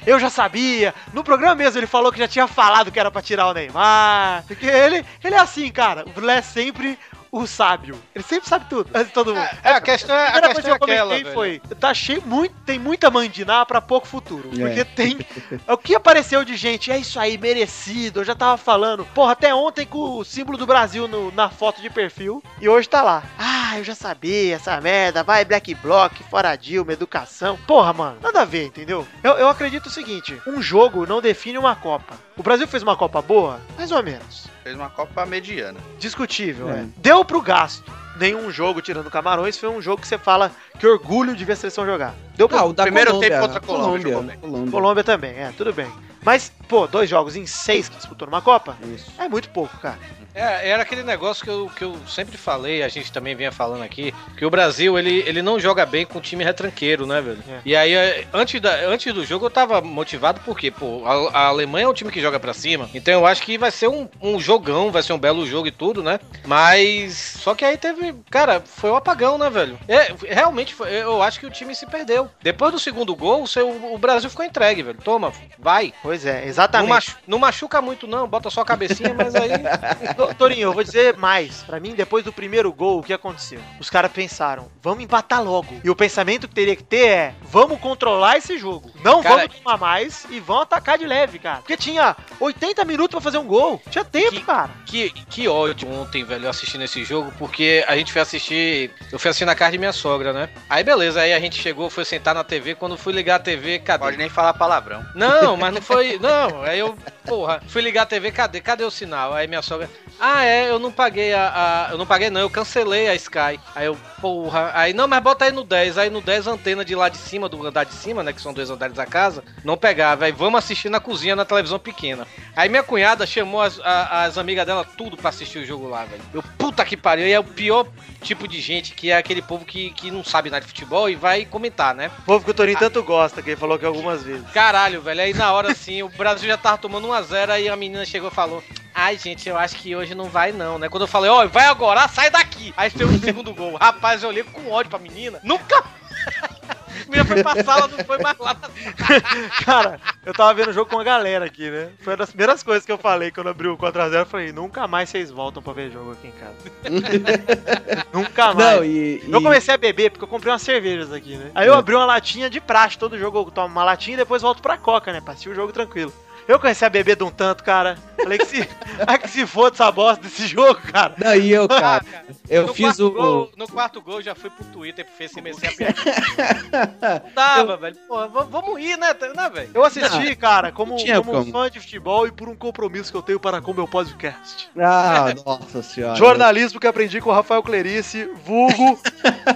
Eu 0.06 0.18
já 0.18 0.30
sabia. 0.30 0.94
No 1.12 1.24
programa 1.24 1.54
mesmo 1.54 1.78
ele 1.78 1.86
falou 1.86 2.12
que 2.12 2.18
já 2.18 2.28
tinha 2.28 2.46
falado 2.46 2.90
que 2.90 3.00
era 3.00 3.10
pra 3.10 3.22
tirar 3.22 3.48
o 3.48 3.54
Neymar. 3.54 4.44
Porque 4.46 4.66
ele, 4.66 5.04
ele 5.22 5.34
é 5.34 5.38
assim, 5.38 5.70
cara. 5.70 6.04
O 6.06 6.10
Brulé 6.10 6.42
sempre 6.42 6.98
o 7.32 7.46
sábio. 7.46 7.98
Ele 8.14 8.22
sempre 8.22 8.46
sabe 8.46 8.66
tudo. 8.68 8.90
Antes 8.94 9.08
de 9.08 9.14
todo 9.14 9.34
mundo. 9.34 9.48
É, 9.64 9.72
a 9.72 9.80
questão 9.80 10.14
é, 10.14 10.26
A 10.26 10.28
a 10.28 10.32
primeira 10.32 10.54
questão 10.54 10.74
é 10.74 10.78
coisa 10.78 10.84
que 10.86 11.00
eu 11.00 11.02
aquela, 11.04 11.14
velho. 11.24 11.32
foi: 11.32 11.62
tá 11.80 11.94
cheio, 11.94 12.22
muito, 12.26 12.54
tem 12.66 12.78
muita 12.78 13.10
mandinar 13.10 13.64
pra 13.64 13.80
pouco 13.80 14.06
futuro. 14.06 14.50
É. 14.54 14.58
Porque 14.66 14.84
tem. 14.84 15.18
O 15.66 15.76
que 15.78 15.94
apareceu 15.94 16.44
de 16.44 16.54
gente, 16.56 16.90
é 16.92 16.98
isso 16.98 17.18
aí, 17.18 17.38
merecido. 17.38 18.20
Eu 18.20 18.24
já 18.24 18.34
tava 18.34 18.56
falando, 18.58 19.04
porra, 19.14 19.32
até 19.32 19.54
ontem 19.54 19.86
com 19.86 20.18
o 20.18 20.24
símbolo 20.24 20.58
do 20.58 20.66
Brasil 20.66 21.08
no- 21.08 21.32
na 21.32 21.48
foto 21.48 21.80
de 21.80 21.88
perfil. 21.88 22.42
E 22.60 22.68
hoje 22.68 22.88
tá 22.88 23.00
lá. 23.02 23.22
Ah, 23.38 23.78
eu 23.78 23.84
já 23.84 23.94
sabia 23.94 24.54
essa 24.56 24.78
merda. 24.80 25.22
Vai, 25.22 25.44
Black 25.46 25.74
Block, 25.76 26.22
fora 26.24 26.54
Dilma, 26.54 26.92
educação. 26.92 27.56
Porra, 27.66 27.92
mano, 27.94 28.18
nada 28.20 28.42
a 28.42 28.44
ver, 28.44 28.66
entendeu? 28.66 29.06
Eu, 29.22 29.32
eu 29.38 29.48
acredito 29.48 29.86
o 29.86 29.90
seguinte: 29.90 30.38
um 30.46 30.60
jogo 30.60 31.06
não 31.06 31.22
define 31.22 31.56
uma 31.56 31.74
Copa. 31.74 32.14
O 32.36 32.42
Brasil 32.42 32.68
fez 32.68 32.82
uma 32.82 32.96
Copa 32.96 33.22
boa? 33.22 33.58
Mais 33.78 33.90
ou 33.90 34.02
menos. 34.02 34.46
Fez 34.62 34.76
uma 34.76 34.88
Copa 34.90 35.26
mediana. 35.26 35.78
Discutível, 35.98 36.70
É. 36.70 36.80
é. 36.80 36.86
Deu 36.96 37.24
pro 37.24 37.40
gasto. 37.40 37.90
Nenhum 38.16 38.50
jogo, 38.50 38.82
tirando 38.82 39.10
Camarões, 39.10 39.56
foi 39.56 39.68
um 39.70 39.80
jogo 39.80 40.02
que 40.02 40.06
você 40.06 40.18
fala 40.18 40.52
que 40.78 40.86
orgulho 40.86 41.34
de 41.34 41.44
ver 41.44 41.54
a 41.54 41.56
seleção 41.56 41.84
jogar. 41.86 42.14
Deu 42.36 42.46
pro 42.48 42.58
Ah, 42.58 42.64
o 42.64 42.72
da 42.72 42.82
Primeiro 42.84 43.10
Colômbia, 43.10 43.30
tempo 43.30 43.40
contra 43.42 43.58
a 43.58 43.60
Colômbia, 43.62 43.86
Colômbia, 43.88 44.12
jogou 44.12 44.22
bem. 44.28 44.38
Colômbia. 44.38 44.70
Colômbia 44.70 45.04
também, 45.04 45.30
é, 45.32 45.52
tudo 45.56 45.72
bem. 45.72 45.90
Mas, 46.22 46.52
pô, 46.68 46.86
dois 46.86 47.08
jogos 47.08 47.34
em 47.36 47.46
seis 47.46 47.88
que 47.88 47.96
disputou 47.96 48.26
numa 48.26 48.40
Copa 48.42 48.76
Isso. 48.94 49.10
é 49.18 49.28
muito 49.28 49.48
pouco, 49.48 49.76
cara. 49.78 49.98
É, 50.34 50.70
era 50.70 50.82
aquele 50.82 51.02
negócio 51.02 51.44
que 51.44 51.50
eu, 51.50 51.70
que 51.76 51.84
eu 51.84 51.96
sempre 52.08 52.38
falei, 52.38 52.82
a 52.82 52.88
gente 52.88 53.12
também 53.12 53.34
vinha 53.34 53.52
falando 53.52 53.82
aqui, 53.82 54.14
que 54.38 54.46
o 54.46 54.50
Brasil, 54.50 54.98
ele, 54.98 55.22
ele 55.26 55.42
não 55.42 55.60
joga 55.60 55.84
bem 55.84 56.06
com 56.06 56.20
time 56.20 56.42
retranqueiro, 56.42 57.06
né, 57.06 57.20
velho? 57.20 57.42
É. 57.48 57.60
E 57.64 57.76
aí, 57.76 57.92
é, 57.94 58.26
antes, 58.32 58.58
da, 58.60 58.70
antes 58.86 59.12
do 59.12 59.24
jogo, 59.26 59.46
eu 59.46 59.50
tava 59.50 59.80
motivado 59.82 60.40
porque, 60.44 60.70
pô, 60.70 61.02
a, 61.06 61.38
a 61.38 61.46
Alemanha 61.48 61.84
é 61.84 61.88
um 61.88 61.92
time 61.92 62.10
que 62.10 62.20
joga 62.20 62.40
pra 62.40 62.54
cima, 62.54 62.88
então 62.94 63.12
eu 63.12 63.26
acho 63.26 63.42
que 63.42 63.58
vai 63.58 63.70
ser 63.70 63.88
um, 63.88 64.08
um 64.22 64.40
jogão, 64.40 64.90
vai 64.90 65.02
ser 65.02 65.12
um 65.12 65.18
belo 65.18 65.46
jogo 65.46 65.66
e 65.68 65.70
tudo, 65.70 66.02
né? 66.02 66.18
Mas, 66.46 67.14
só 67.40 67.54
que 67.54 67.64
aí 67.64 67.76
teve, 67.76 68.14
cara, 68.30 68.62
foi 68.64 68.90
um 68.90 68.96
apagão, 68.96 69.36
né, 69.36 69.50
velho? 69.50 69.78
É, 69.86 70.14
realmente, 70.34 70.74
foi- 70.74 70.90
eu 70.92 71.22
acho 71.22 71.38
que 71.40 71.46
o 71.46 71.50
time 71.50 71.74
se 71.74 71.84
perdeu. 71.86 72.30
Depois 72.42 72.72
do 72.72 72.78
segundo 72.78 73.14
gol, 73.14 73.42
o, 73.42 73.46
seu, 73.46 73.68
o 73.68 73.98
Brasil 73.98 74.30
ficou 74.30 74.44
entregue, 74.44 74.82
velho. 74.82 74.98
Toma, 75.04 75.30
vai. 75.58 75.92
Pois 76.02 76.24
é, 76.24 76.40
Não, 76.40 76.48
exatamente. 76.48 76.88
machu- 76.88 77.16
não 77.26 77.38
machuca 77.38 77.82
muito, 77.82 78.06
não, 78.06 78.26
bota 78.26 78.48
só 78.48 78.62
a 78.62 78.64
cabecinha, 78.64 79.12
mas 79.12 79.34
aí... 79.34 79.50
To- 80.28 80.34
Torinho, 80.34 80.62
eu 80.68 80.72
vou 80.72 80.82
dizer 80.84 81.16
mais. 81.16 81.62
Pra 81.62 81.78
mim, 81.80 81.94
depois 81.94 82.24
do 82.24 82.32
primeiro 82.32 82.72
gol, 82.72 82.98
o 83.00 83.02
que 83.02 83.12
aconteceu? 83.12 83.60
Os 83.80 83.88
caras 83.90 84.10
pensaram, 84.12 84.68
vamos 84.82 85.04
empatar 85.04 85.42
logo. 85.42 85.80
E 85.84 85.90
o 85.90 85.96
pensamento 85.96 86.48
que 86.48 86.54
teria 86.54 86.76
que 86.76 86.82
ter 86.82 87.06
é, 87.08 87.34
vamos 87.42 87.78
controlar 87.80 88.36
esse 88.38 88.58
jogo. 88.58 88.90
Não 89.02 89.22
Cara, 89.22 89.36
vamos 89.46 89.56
tomar 89.58 89.76
mais 89.78 90.26
e 90.30 90.40
vamos 90.40 90.62
atacar 90.64 90.98
de 90.98 91.06
leve, 91.06 91.38
cara. 91.38 91.58
Porque 91.58 91.76
tinha 91.76 92.16
80 92.40 92.84
minutos 92.84 93.10
pra 93.12 93.20
fazer 93.20 93.38
um 93.38 93.46
gol. 93.46 93.80
Tinha 93.90 94.04
tempo, 94.04 94.32
Que- 94.32 94.42
cara. 94.42 94.70
Que, 94.86 95.10
que 95.10 95.48
ódio 95.48 95.88
ontem, 95.90 96.24
velho, 96.24 96.48
assistindo 96.48 96.82
esse 96.84 97.04
jogo, 97.04 97.32
porque 97.38 97.84
a 97.88 97.96
gente 97.96 98.12
foi 98.12 98.20
assistir. 98.22 98.90
Eu 99.10 99.18
fui 99.18 99.30
assistir 99.30 99.44
na 99.44 99.54
casa 99.54 99.72
de 99.72 99.78
minha 99.78 99.92
sogra, 99.92 100.32
né? 100.32 100.48
Aí 100.68 100.82
beleza, 100.84 101.20
aí 101.20 101.32
a 101.32 101.40
gente 101.40 101.60
chegou, 101.60 101.88
foi 101.90 102.04
sentar 102.04 102.34
na 102.34 102.44
TV. 102.44 102.74
Quando 102.74 102.96
fui 102.96 103.12
ligar 103.12 103.36
a 103.36 103.38
TV, 103.38 103.78
cadê? 103.78 104.04
Pode 104.04 104.16
nem 104.16 104.28
falar 104.28 104.54
palavrão. 104.54 105.04
Não, 105.14 105.56
mas 105.56 105.72
não 105.74 105.80
foi. 105.82 106.18
Não, 106.18 106.62
aí 106.62 106.78
eu, 106.78 106.96
porra, 107.24 107.62
fui 107.68 107.80
ligar 107.82 108.02
a 108.02 108.06
TV, 108.06 108.30
cadê? 108.30 108.60
Cadê 108.60 108.84
o 108.84 108.90
sinal? 108.90 109.32
Aí 109.32 109.46
minha 109.46 109.62
sogra. 109.62 109.88
Ah, 110.20 110.44
é, 110.44 110.70
eu 110.70 110.78
não 110.78 110.92
paguei 110.92 111.32
a. 111.34 111.86
a- 111.88 111.92
eu 111.92 111.98
não 111.98 112.06
paguei, 112.06 112.30
não, 112.30 112.40
eu 112.40 112.48
cancelei 112.50 113.08
a 113.08 113.14
Sky. 113.14 113.58
Aí 113.74 113.86
eu, 113.86 113.96
porra. 114.20 114.70
Aí, 114.74 114.92
não, 114.92 115.08
mas 115.08 115.20
bota 115.20 115.44
aí 115.44 115.50
no 115.52 115.64
10. 115.64 115.98
Aí 115.98 116.10
no 116.10 116.20
10 116.20 116.46
a 116.46 116.52
antena 116.52 116.84
de 116.84 116.94
lá 116.94 117.08
de 117.08 117.16
cima, 117.18 117.48
do 117.48 117.66
andar 117.66 117.84
de 117.84 117.94
cima, 117.94 118.22
né? 118.22 118.32
Que 118.32 118.40
são 118.40 118.52
dois 118.52 118.70
andares 118.70 118.94
da 118.94 119.04
casa, 119.04 119.42
não 119.64 119.76
pegava. 119.76 120.24
Aí 120.24 120.32
vamos 120.32 120.58
assistir 120.58 120.88
na 120.88 121.00
cozinha 121.00 121.34
na 121.34 121.44
televisão 121.44 121.78
pequena. 121.78 122.26
Aí 122.54 122.68
minha 122.68 122.84
cunhada 122.84 123.26
chamou 123.26 123.60
as, 123.60 123.80
a- 123.80 124.24
as 124.24 124.38
amigas 124.38 124.64
dela 124.64 124.84
tudo 124.96 125.16
pra 125.16 125.30
assistir 125.30 125.58
o 125.58 125.66
jogo 125.66 125.88
lá, 125.88 126.04
velho. 126.04 126.22
Eu, 126.32 126.42
puta 126.56 126.84
que 126.84 126.96
pariu. 126.96 127.26
E 127.26 127.32
é 127.32 127.40
o 127.40 127.44
pior 127.44 127.86
tipo 128.20 128.46
de 128.46 128.60
gente 128.60 128.94
que 128.94 129.10
é 129.10 129.16
aquele 129.16 129.42
povo 129.42 129.64
que, 129.64 129.90
que 129.90 130.08
não 130.10 130.22
sabe 130.22 130.50
nada 130.50 130.60
de 130.60 130.68
futebol 130.68 131.10
e 131.10 131.16
vai 131.16 131.44
comentar, 131.44 131.94
né? 131.96 132.12
O 132.20 132.22
povo 132.22 132.44
que 132.44 132.50
o 132.52 132.54
Torinho 132.54 132.78
tanto 132.78 133.02
gosta, 133.02 133.42
que 133.42 133.50
ele 133.50 133.56
falou 133.56 133.76
que 133.76 133.84
algumas 133.84 134.22
vezes. 134.22 134.48
Caralho, 134.52 135.02
velho. 135.02 135.20
Aí 135.20 135.34
na 135.34 135.52
hora 135.52 135.72
assim, 135.72 136.02
o 136.04 136.08
Brasil 136.10 136.48
já 136.48 136.56
tava 136.56 136.78
tomando 136.78 137.08
1x0, 137.08 137.50
aí 137.50 137.68
a 137.68 137.74
menina 137.74 138.04
chegou 138.04 138.28
e 138.28 138.32
falou: 138.34 138.62
Ai, 138.94 139.16
gente, 139.18 139.48
eu 139.48 139.56
acho 139.56 139.76
que 139.76 139.94
hoje 139.96 140.14
não 140.14 140.26
vai, 140.26 140.52
não, 140.52 140.78
né? 140.78 140.88
Quando 140.88 141.02
eu 141.02 141.08
falei, 141.08 141.30
ó, 141.30 141.46
vai 141.46 141.66
agora, 141.66 142.06
sai 142.08 142.30
daqui. 142.30 142.72
Aí 142.76 142.90
fez 142.90 143.08
o 143.10 143.18
segundo 143.18 143.54
gol. 143.54 143.76
Rapaz, 143.76 144.22
eu 144.22 144.28
olhei 144.28 144.42
com 144.44 144.70
ódio 144.70 144.90
pra 144.90 144.98
menina. 144.98 145.40
Nunca. 145.42 145.82
A 147.02 147.04
menina 147.12 147.24
foi 147.24 147.42
pra 147.42 147.64
sala, 147.64 147.88
não 147.88 148.04
foi 148.04 148.18
mais 148.18 148.38
lá. 148.38 148.56
Cara, 149.64 150.00
eu 150.24 150.32
tava 150.32 150.54
vendo 150.54 150.68
o 150.68 150.72
jogo 150.72 150.88
com 150.88 150.98
a 151.00 151.04
galera 151.04 151.44
aqui, 151.44 151.68
né? 151.68 151.90
Foi 152.00 152.12
uma 152.12 152.16
das 152.18 152.28
primeiras 152.30 152.62
coisas 152.62 152.86
que 152.86 152.92
eu 152.92 152.96
falei 152.96 153.30
quando 153.30 153.48
abriu 153.48 153.72
o 153.72 153.76
4x0. 153.78 154.14
Eu 154.20 154.26
falei, 154.26 154.52
nunca 154.52 154.86
mais 154.86 155.08
vocês 155.10 155.30
voltam 155.30 155.62
pra 155.62 155.72
ver 155.72 155.90
jogo 155.90 156.12
aqui 156.12 156.28
em 156.28 156.32
casa. 156.32 156.54
nunca 158.12 158.54
mais. 158.54 158.76
Não, 158.76 158.84
e, 158.84 159.20
Eu 159.28 159.40
e- 159.40 159.42
comecei 159.42 159.74
a 159.74 159.78
beber 159.78 160.10
porque 160.10 160.24
eu 160.24 160.28
comprei 160.28 160.52
umas 160.52 160.62
cervejas 160.62 161.12
aqui, 161.12 161.36
né? 161.36 161.50
Aí 161.54 161.66
eu 161.66 161.74
abri 161.74 161.94
uma 161.94 162.04
latinha 162.06 162.48
de 162.48 162.60
praxe, 162.60 162.96
todo 162.98 163.18
jogo 163.18 163.38
eu 163.38 163.50
tomo 163.50 163.66
uma 163.68 163.84
latinha 163.84 164.14
e 164.14 164.18
depois 164.18 164.40
volto 164.40 164.62
pra 164.62 164.78
coca, 164.78 165.12
né? 165.12 165.20
Pra 165.20 165.32
assistir 165.32 165.50
o 165.50 165.54
jogo 165.54 165.72
tranquilo. 165.72 166.12
Eu 166.46 166.58
comecei 166.58 166.86
a 166.86 166.90
beber 166.90 167.16
de 167.16 167.24
um 167.24 167.30
tanto, 167.30 167.62
cara. 167.62 167.96
Falei 168.16 168.38
que 168.38 168.46
se, 168.46 168.68
ai, 169.06 169.18
que 169.18 169.28
se 169.28 169.46
foda 169.46 169.74
essa 169.74 169.90
bosta 169.90 170.22
desse 170.22 170.46
jogo, 170.46 170.80
cara. 170.80 171.14
Não, 171.18 171.34
e 171.34 171.52
eu, 171.52 171.68
cara, 171.68 172.04
eu 172.48 172.66
no 172.66 172.74
fiz 172.74 172.98
o. 172.98 173.10
Gol, 173.10 173.50
no 173.56 173.68
quarto 173.68 174.00
gol, 174.00 174.20
já 174.20 174.34
fui 174.34 174.50
pro 174.50 174.64
Twitter 174.66 175.04
pro 175.04 175.14
Face 175.14 175.34
comecei 175.34 175.68
a. 175.68 175.72
Não 177.24 177.32
dava, 177.34 177.76
velho. 177.76 177.96
Pô, 178.08 178.28
vamos 178.28 178.80
ir, 178.80 178.96
né? 178.98 179.14
Né, 179.34 179.50
velho? 179.50 179.70
Eu 179.74 179.84
assisti, 179.84 180.34
cara, 180.36 180.72
como, 180.72 180.96
tinha 180.96 181.20
como 181.20 181.32
um 181.32 181.40
como. 181.40 181.52
fã 181.52 181.70
de 181.70 181.80
futebol 181.80 182.26
e 182.26 182.32
por 182.32 182.48
um 182.48 182.56
compromisso 182.56 183.10
que 183.10 183.16
eu 183.16 183.22
tenho 183.22 183.40
para 183.40 183.60
com 183.60 183.70
o 183.70 183.74
meu 183.74 183.88
podcast. 183.88 184.70
Ah, 184.78 185.32
nossa 185.44 185.82
senhora. 185.82 186.16
Jornalismo 186.16 186.80
que 186.80 186.86
aprendi 186.86 187.20
com 187.20 187.30
o 187.30 187.32
Rafael 187.32 187.62
Clerice, 187.62 188.28
vulgo 188.44 189.00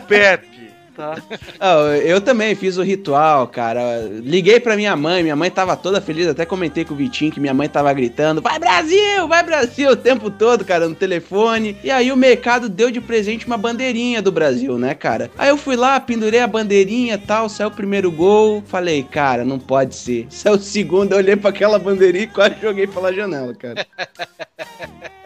Pepe. 0.06 0.55
Tá? 0.96 1.16
Ah, 1.60 1.96
eu 2.02 2.22
também 2.22 2.54
fiz 2.54 2.78
o 2.78 2.82
ritual, 2.82 3.46
cara. 3.48 4.08
Liguei 4.22 4.58
pra 4.58 4.76
minha 4.76 4.96
mãe, 4.96 5.22
minha 5.22 5.36
mãe 5.36 5.50
tava 5.50 5.76
toda 5.76 6.00
feliz, 6.00 6.26
até 6.26 6.46
comentei 6.46 6.86
com 6.86 6.94
o 6.94 6.96
Vitinho 6.96 7.30
que 7.30 7.38
minha 7.38 7.52
mãe 7.52 7.68
tava 7.68 7.92
gritando: 7.92 8.40
Vai 8.40 8.58
Brasil, 8.58 9.28
vai 9.28 9.42
Brasil 9.42 9.90
o 9.92 9.96
tempo 9.96 10.30
todo, 10.30 10.64
cara, 10.64 10.88
no 10.88 10.94
telefone. 10.94 11.76
E 11.84 11.90
aí 11.90 12.10
o 12.10 12.16
mercado 12.16 12.68
deu 12.68 12.90
de 12.90 13.00
presente 13.00 13.46
uma 13.46 13.58
bandeirinha 13.58 14.22
do 14.22 14.32
Brasil, 14.32 14.78
né, 14.78 14.94
cara? 14.94 15.30
Aí 15.36 15.50
eu 15.50 15.58
fui 15.58 15.76
lá, 15.76 16.00
pendurei 16.00 16.40
a 16.40 16.46
bandeirinha 16.46 17.14
e 17.14 17.18
tal, 17.18 17.48
saiu 17.48 17.68
o 17.68 17.72
primeiro 17.72 18.10
gol. 18.10 18.62
Falei, 18.66 19.02
cara, 19.02 19.44
não 19.44 19.58
pode 19.58 19.94
ser. 19.94 20.26
Saiu 20.30 20.54
o 20.54 20.58
segundo, 20.58 21.12
eu 21.12 21.18
olhei 21.18 21.36
pra 21.36 21.50
aquela 21.50 21.78
bandeirinha 21.78 22.24
e 22.24 22.28
quase 22.28 22.56
joguei 22.60 22.86
pela 22.86 23.12
janela, 23.12 23.54
cara. 23.54 23.86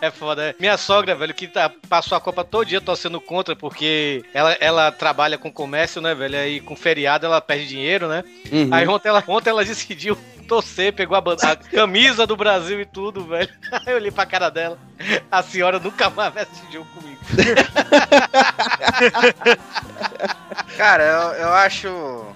É 0.00 0.10
foda. 0.10 0.42
é. 0.42 0.54
Minha 0.58 0.76
sogra, 0.76 1.14
velho, 1.14 1.34
que 1.34 1.46
tá, 1.46 1.70
passou 1.88 2.16
a 2.16 2.20
Copa 2.20 2.44
todo 2.44 2.66
dia 2.66 2.80
torcendo 2.80 3.20
contra, 3.20 3.54
porque 3.54 4.24
ela, 4.32 4.56
ela 4.60 4.92
trabalha 4.92 5.36
com 5.36 5.52
comércio, 5.52 6.00
né, 6.00 6.14
velho? 6.14 6.38
Aí 6.38 6.60
com 6.60 6.74
feriado 6.74 7.26
ela 7.26 7.40
perde 7.40 7.68
dinheiro, 7.68 8.08
né? 8.08 8.24
Uhum. 8.50 8.68
Aí 8.72 8.86
ontem 8.86 9.08
ela, 9.08 9.22
ontem 9.26 9.50
ela 9.50 9.64
decidiu 9.64 10.16
torcer, 10.50 10.92
pegou 10.92 11.16
a, 11.16 11.20
a 11.20 11.56
camisa 11.56 12.26
do 12.26 12.36
Brasil 12.36 12.80
e 12.80 12.84
tudo, 12.84 13.24
velho. 13.24 13.48
Aí 13.70 13.82
eu 13.86 13.94
olhei 13.94 14.10
pra 14.10 14.26
cara 14.26 14.50
dela. 14.50 14.76
A 15.30 15.44
senhora 15.44 15.78
nunca 15.78 16.10
mais 16.10 16.34
vai 16.34 16.42
assistir 16.42 16.72
jogo 16.72 16.88
comigo. 16.92 17.20
Cara, 20.76 21.04
eu, 21.04 21.32
eu 21.34 21.52
acho 21.52 22.26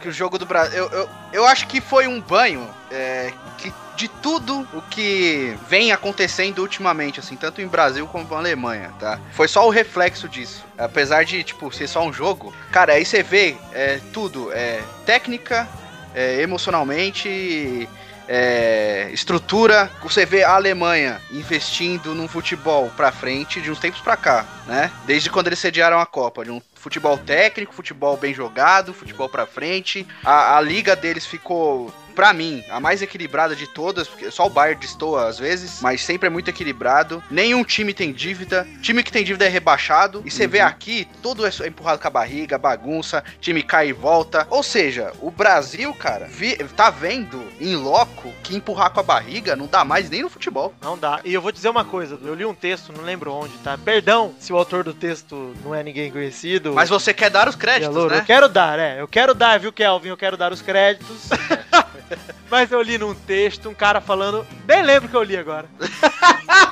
que 0.00 0.08
o 0.08 0.12
jogo 0.12 0.38
do 0.38 0.46
Brasil. 0.46 0.78
Eu, 0.78 0.90
eu, 0.90 1.08
eu 1.32 1.46
acho 1.46 1.66
que 1.66 1.78
foi 1.80 2.06
um 2.06 2.20
banho 2.20 2.66
é, 2.90 3.34
que 3.58 3.70
de 3.96 4.08
tudo 4.08 4.66
o 4.72 4.80
que 4.82 5.56
vem 5.68 5.92
acontecendo 5.92 6.60
ultimamente, 6.60 7.20
assim, 7.20 7.36
tanto 7.36 7.60
em 7.60 7.66
Brasil 7.66 8.06
como 8.06 8.26
na 8.28 8.38
Alemanha, 8.38 8.90
tá? 8.98 9.20
Foi 9.32 9.46
só 9.46 9.66
o 9.66 9.70
reflexo 9.70 10.28
disso. 10.28 10.64
Apesar 10.78 11.24
de, 11.24 11.44
tipo, 11.44 11.70
ser 11.70 11.86
só 11.86 12.02
um 12.02 12.12
jogo, 12.12 12.54
cara, 12.70 12.94
aí 12.94 13.04
você 13.04 13.22
vê 13.22 13.56
é, 13.72 14.00
tudo, 14.12 14.50
é 14.52 14.82
técnica, 15.04 15.68
é, 16.14 16.40
emocionalmente. 16.40 17.88
é, 18.28 19.10
estrutura, 19.12 19.90
você 20.02 20.24
vê 20.24 20.44
a 20.44 20.54
Alemanha 20.54 21.20
investindo 21.30 22.14
num 22.14 22.28
futebol 22.28 22.90
pra 22.96 23.10
frente 23.12 23.60
de 23.60 23.70
uns 23.70 23.78
tempos 23.80 24.00
pra 24.00 24.16
cá, 24.16 24.46
né? 24.66 24.90
Desde 25.04 25.28
quando 25.28 25.48
eles 25.48 25.58
sediaram 25.58 25.98
a 25.98 26.06
Copa, 26.06 26.44
de 26.44 26.50
um 26.50 26.62
futebol 26.74 27.18
técnico, 27.18 27.74
futebol 27.74 28.16
bem 28.16 28.32
jogado, 28.32 28.94
futebol 28.94 29.28
pra 29.28 29.46
frente. 29.46 30.06
A, 30.24 30.56
a 30.56 30.60
liga 30.60 30.96
deles 30.96 31.26
ficou, 31.26 31.92
pra 32.12 32.32
mim, 32.32 32.62
a 32.70 32.78
mais 32.78 33.02
equilibrada 33.02 33.56
de 33.56 33.66
todas, 33.66 34.06
porque 34.06 34.30
só 34.30 34.46
o 34.46 34.50
Bayern 34.50 34.80
destoa 34.80 35.26
às 35.28 35.38
vezes, 35.38 35.80
mas 35.80 36.02
sempre 36.02 36.26
é 36.26 36.30
muito 36.30 36.48
equilibrado. 36.48 37.22
Nenhum 37.30 37.64
time 37.64 37.92
tem 37.94 38.12
dívida, 38.12 38.66
time 38.80 39.02
que 39.02 39.10
tem 39.12 39.24
dívida 39.24 39.44
é 39.46 39.48
rebaixado. 39.48 40.22
E 40.24 40.30
você 40.30 40.46
vê 40.46 40.60
aqui, 40.60 41.08
tudo 41.22 41.46
é 41.46 41.50
empurrado 41.66 42.00
com 42.00 42.08
a 42.08 42.10
barriga, 42.10 42.58
bagunça, 42.58 43.24
time 43.40 43.62
cai 43.62 43.88
e 43.88 43.92
volta. 43.92 44.46
Ou 44.50 44.62
seja, 44.62 45.12
o 45.20 45.30
Brasil, 45.30 45.92
cara, 45.94 46.26
vi- 46.26 46.56
tá 46.76 46.90
vendo 46.90 47.42
em 47.60 47.74
loco 47.76 48.32
que 48.42 48.54
empurrar 48.54 48.90
com 48.90 49.00
a 49.00 49.02
barriga 49.02 49.56
não 49.56 49.66
dá 49.66 49.84
mais 49.84 50.08
nem 50.10 50.22
no 50.22 50.30
futebol. 50.30 50.74
Não 50.82 50.96
dá. 50.98 51.20
E 51.24 51.32
eu 51.32 51.40
vou 51.42 51.50
dizer 51.52 51.68
uma 51.68 51.84
coisa, 51.84 52.18
eu 52.22 52.34
li 52.34 52.44
um 52.44 52.54
texto, 52.54 52.92
não 52.92 53.02
lembro 53.04 53.32
onde, 53.32 53.56
tá? 53.58 53.78
Perdão 53.78 54.34
se 54.38 54.52
o 54.52 54.56
autor 54.56 54.84
do 54.84 54.92
texto 54.94 55.54
não 55.64 55.74
é 55.74 55.82
ninguém 55.82 56.10
conhecido. 56.10 56.72
Mas 56.74 56.88
você 56.88 57.12
quer 57.14 57.30
dar 57.30 57.48
os 57.48 57.56
créditos, 57.56 57.94
Louro, 57.94 58.10
né? 58.14 58.20
Eu 58.20 58.24
quero 58.24 58.48
dar, 58.48 58.78
é. 58.78 59.00
Eu 59.00 59.08
quero 59.08 59.34
dar, 59.34 59.58
viu, 59.58 59.72
Kelvin? 59.72 60.08
Eu 60.08 60.16
quero 60.16 60.36
dar 60.36 60.52
os 60.52 60.60
créditos. 60.62 61.28
Mas 62.50 62.70
eu 62.70 62.80
li 62.82 62.98
num 62.98 63.14
texto 63.14 63.68
um 63.68 63.74
cara 63.74 64.00
falando. 64.00 64.46
Nem 64.66 64.82
lembro 64.82 65.08
que 65.08 65.16
eu 65.16 65.22
li 65.22 65.36
agora. 65.36 65.66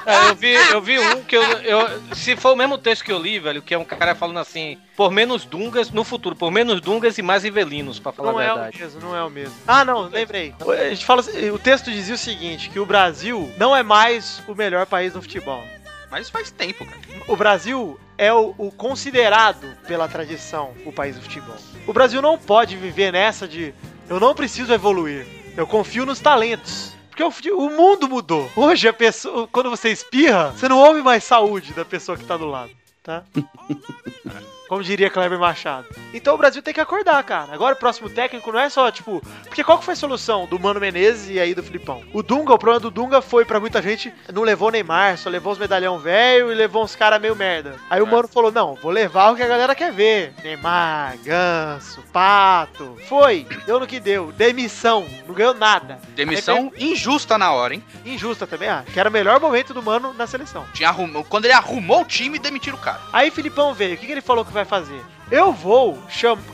É, 0.07 0.29
eu, 0.29 0.35
vi, 0.35 0.53
eu 0.53 0.81
vi 0.81 0.99
um 0.99 1.23
que 1.23 1.37
eu, 1.37 1.43
eu. 1.43 2.15
Se 2.15 2.37
for 2.37 2.53
o 2.53 2.57
mesmo 2.57 2.79
texto 2.79 3.05
que 3.05 3.13
eu 3.13 3.19
li, 3.19 3.39
velho, 3.39 3.63
que 3.63 3.75
é 3.75 3.79
um 3.79 3.85
cara 3.85 4.15
falando 4.15 4.39
assim, 4.39 4.79
por 4.97 5.11
menos 5.11 5.45
dungas, 5.45 5.91
no 5.91 6.05
futuro, 6.05 6.35
por 6.35 6.51
menos 6.51 6.81
dungas 6.81 7.17
e 7.19 7.23
mais 7.23 7.45
rivelinos, 7.45 7.99
pra 7.99 8.13
falar 8.13 8.33
Não 8.33 8.39
a 8.39 8.45
é 8.45 8.53
o 8.53 8.55
verdade. 8.57 8.79
mesmo, 8.81 9.01
não 9.01 9.17
é 9.17 9.23
o 9.25 9.31
mesmo. 9.31 9.55
Ah, 9.67 9.85
não, 9.85 10.09
lembrei. 10.09 10.55
A 10.61 10.89
gente 10.91 11.05
fala, 11.05 11.21
assim, 11.21 11.51
o 11.51 11.59
texto 11.59 11.91
dizia 11.91 12.15
o 12.15 12.19
seguinte: 12.19 12.71
que 12.71 12.81
o 12.81 12.87
Brasil 12.87 13.53
não 13.57 13.75
é 13.77 13.83
mais 13.83 14.43
o 14.49 14.55
melhor 14.55 14.87
país 14.87 15.15
no 15.15 15.23
futebol. 15.23 15.63
Mas 16.11 16.29
faz 16.29 16.51
tempo, 16.51 16.85
cara. 16.85 16.99
O 17.29 17.37
Brasil 17.37 17.99
é 18.19 18.33
o, 18.33 18.53
o 18.59 18.73
considerado 18.73 19.67
pela 19.87 20.09
tradição 20.09 20.73
o 20.85 20.93
país 20.93 21.15
do 21.15 21.23
futebol. 21.23 21.55
O 21.87 21.93
Brasil 21.93 22.21
não 22.21 22.37
pode 22.37 22.77
viver 22.77 23.13
nessa 23.13 23.47
de 23.47 23.73
eu 24.11 24.19
não 24.19 24.35
preciso 24.35 24.73
evoluir, 24.73 25.25
eu 25.57 25.67
confio 25.67 26.05
nos 26.05 26.19
talentos. 26.19 26.93
Porque 27.11 27.53
o, 27.53 27.71
mundo 27.71 28.09
mudou. 28.09 28.51
Hoje 28.57 28.89
a 28.89 28.93
pessoa, 28.93 29.47
quando 29.47 29.71
você 29.71 29.91
espirra, 29.91 30.51
você 30.51 30.69
não 30.69 30.79
ouve 30.79 31.03
mais 31.03 31.23
saúde 31.23 31.73
da 31.73 31.85
pessoa 31.85 32.19
que 32.19 32.25
tá 32.25 32.37
do 32.37 32.47
lado, 32.47 32.73
tá? 33.03 33.23
Como 34.71 34.85
diria 34.85 35.11
Kleber 35.11 35.37
Machado. 35.37 35.85
Então 36.15 36.33
o 36.37 36.39
Brasil 36.39 36.63
tem 36.63 36.73
que 36.73 36.81
acordar, 36.81 37.21
cara. 37.25 37.53
Agora 37.53 37.75
o 37.75 37.77
próximo 37.77 38.09
técnico 38.09 38.53
não 38.53 38.61
é 38.61 38.69
só, 38.71 38.89
tipo. 38.89 39.21
Porque 39.43 39.65
qual 39.65 39.79
que 39.81 39.85
foi 39.85 39.95
a 39.95 39.97
solução 39.97 40.47
do 40.47 40.61
Mano 40.61 40.79
Menezes 40.79 41.29
e 41.29 41.41
aí 41.41 41.57
do 41.57 41.63
Filipão? 41.63 42.05
O 42.13 42.23
Dunga, 42.23 42.55
o 42.55 42.59
problema 42.59 42.79
do 42.79 42.89
Dunga 42.89 43.21
foi 43.21 43.45
pra 43.45 43.59
muita 43.59 43.83
gente, 43.83 44.15
não 44.33 44.43
levou 44.43 44.71
Neymar, 44.71 45.19
só 45.19 45.29
levou 45.29 45.53
os 45.53 45.59
medalhão 45.59 45.99
velho 45.99 46.53
e 46.53 46.55
levou 46.55 46.85
uns 46.85 46.95
caras 46.95 47.21
meio 47.21 47.35
merda. 47.35 47.75
Aí 47.91 48.01
o 48.01 48.07
Mano 48.07 48.29
falou: 48.29 48.53
não, 48.53 48.77
vou 48.77 48.93
levar 48.93 49.33
o 49.33 49.37
que 49.37 49.43
a 49.43 49.49
galera 49.49 49.75
quer 49.75 49.93
ver. 49.93 50.35
Neymar, 50.45 51.17
Ganso, 51.25 52.05
Pato. 52.13 52.97
Foi, 53.09 53.45
deu 53.67 53.81
no 53.81 53.89
que 53.89 53.99
deu. 53.99 54.31
Demissão, 54.31 55.05
não 55.27 55.35
ganhou 55.35 55.53
nada. 55.55 55.99
Demissão 56.11 56.71
injusta 56.79 57.37
na 57.37 57.51
hora, 57.51 57.75
hein? 57.75 57.83
Injusta 58.07 58.47
também, 58.47 58.69
ah, 58.69 58.85
que 58.87 59.01
era 59.01 59.09
o 59.09 59.13
melhor 59.13 59.41
momento 59.41 59.75
do 59.75 59.83
Mano 59.83 60.15
na 60.15 60.29
seleção. 60.29 60.65
Tinha 60.73 60.91
arrum- 60.91 61.25
Quando 61.25 61.47
ele 61.47 61.55
arrumou 61.55 62.03
o 62.03 62.05
time, 62.05 62.39
demitiram 62.39 62.79
o 62.79 62.81
cara. 62.81 63.01
Aí 63.13 63.33
Filipão 63.33 63.75
veio, 63.75 63.95
o 63.95 63.99
que, 63.99 64.07
que 64.07 64.13
ele 64.13 64.21
falou 64.21 64.45
que 64.45 64.53
vai 64.53 64.60
fazer? 64.65 65.01
Eu 65.31 65.53
vou 65.53 65.99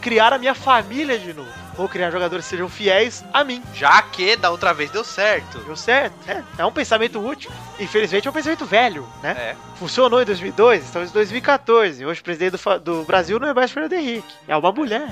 criar 0.02 0.32
a 0.32 0.38
minha 0.38 0.54
família 0.54 1.18
de 1.18 1.32
novo. 1.32 1.48
Vou 1.76 1.88
criar 1.90 2.10
jogadores 2.10 2.46
que 2.46 2.50
sejam 2.50 2.70
fiéis 2.70 3.22
a 3.34 3.44
mim. 3.44 3.62
Já 3.74 4.00
que 4.00 4.34
da 4.34 4.50
outra 4.50 4.72
vez 4.72 4.90
deu 4.90 5.04
certo. 5.04 5.58
Deu 5.58 5.76
certo? 5.76 6.14
É, 6.26 6.42
é 6.56 6.64
um 6.64 6.72
pensamento 6.72 7.18
útil. 7.18 7.50
Infelizmente 7.78 8.26
é 8.26 8.30
um 8.30 8.34
pensamento 8.34 8.64
velho, 8.64 9.06
né? 9.22 9.32
É. 9.32 9.56
Funcionou 9.76 10.22
em 10.22 10.24
2002, 10.24 10.84
estamos 10.84 11.10
em 11.10 11.12
2014. 11.12 12.06
Hoje 12.06 12.20
o 12.20 12.24
presidente 12.24 12.56
do, 12.56 12.78
do 12.80 13.04
Brasil 13.04 13.38
não 13.38 13.48
é 13.48 13.52
mais 13.54 13.70
Fernando 13.70 13.92
Henrique. 13.92 14.34
É 14.48 14.56
uma 14.56 14.72
mulher. 14.72 15.08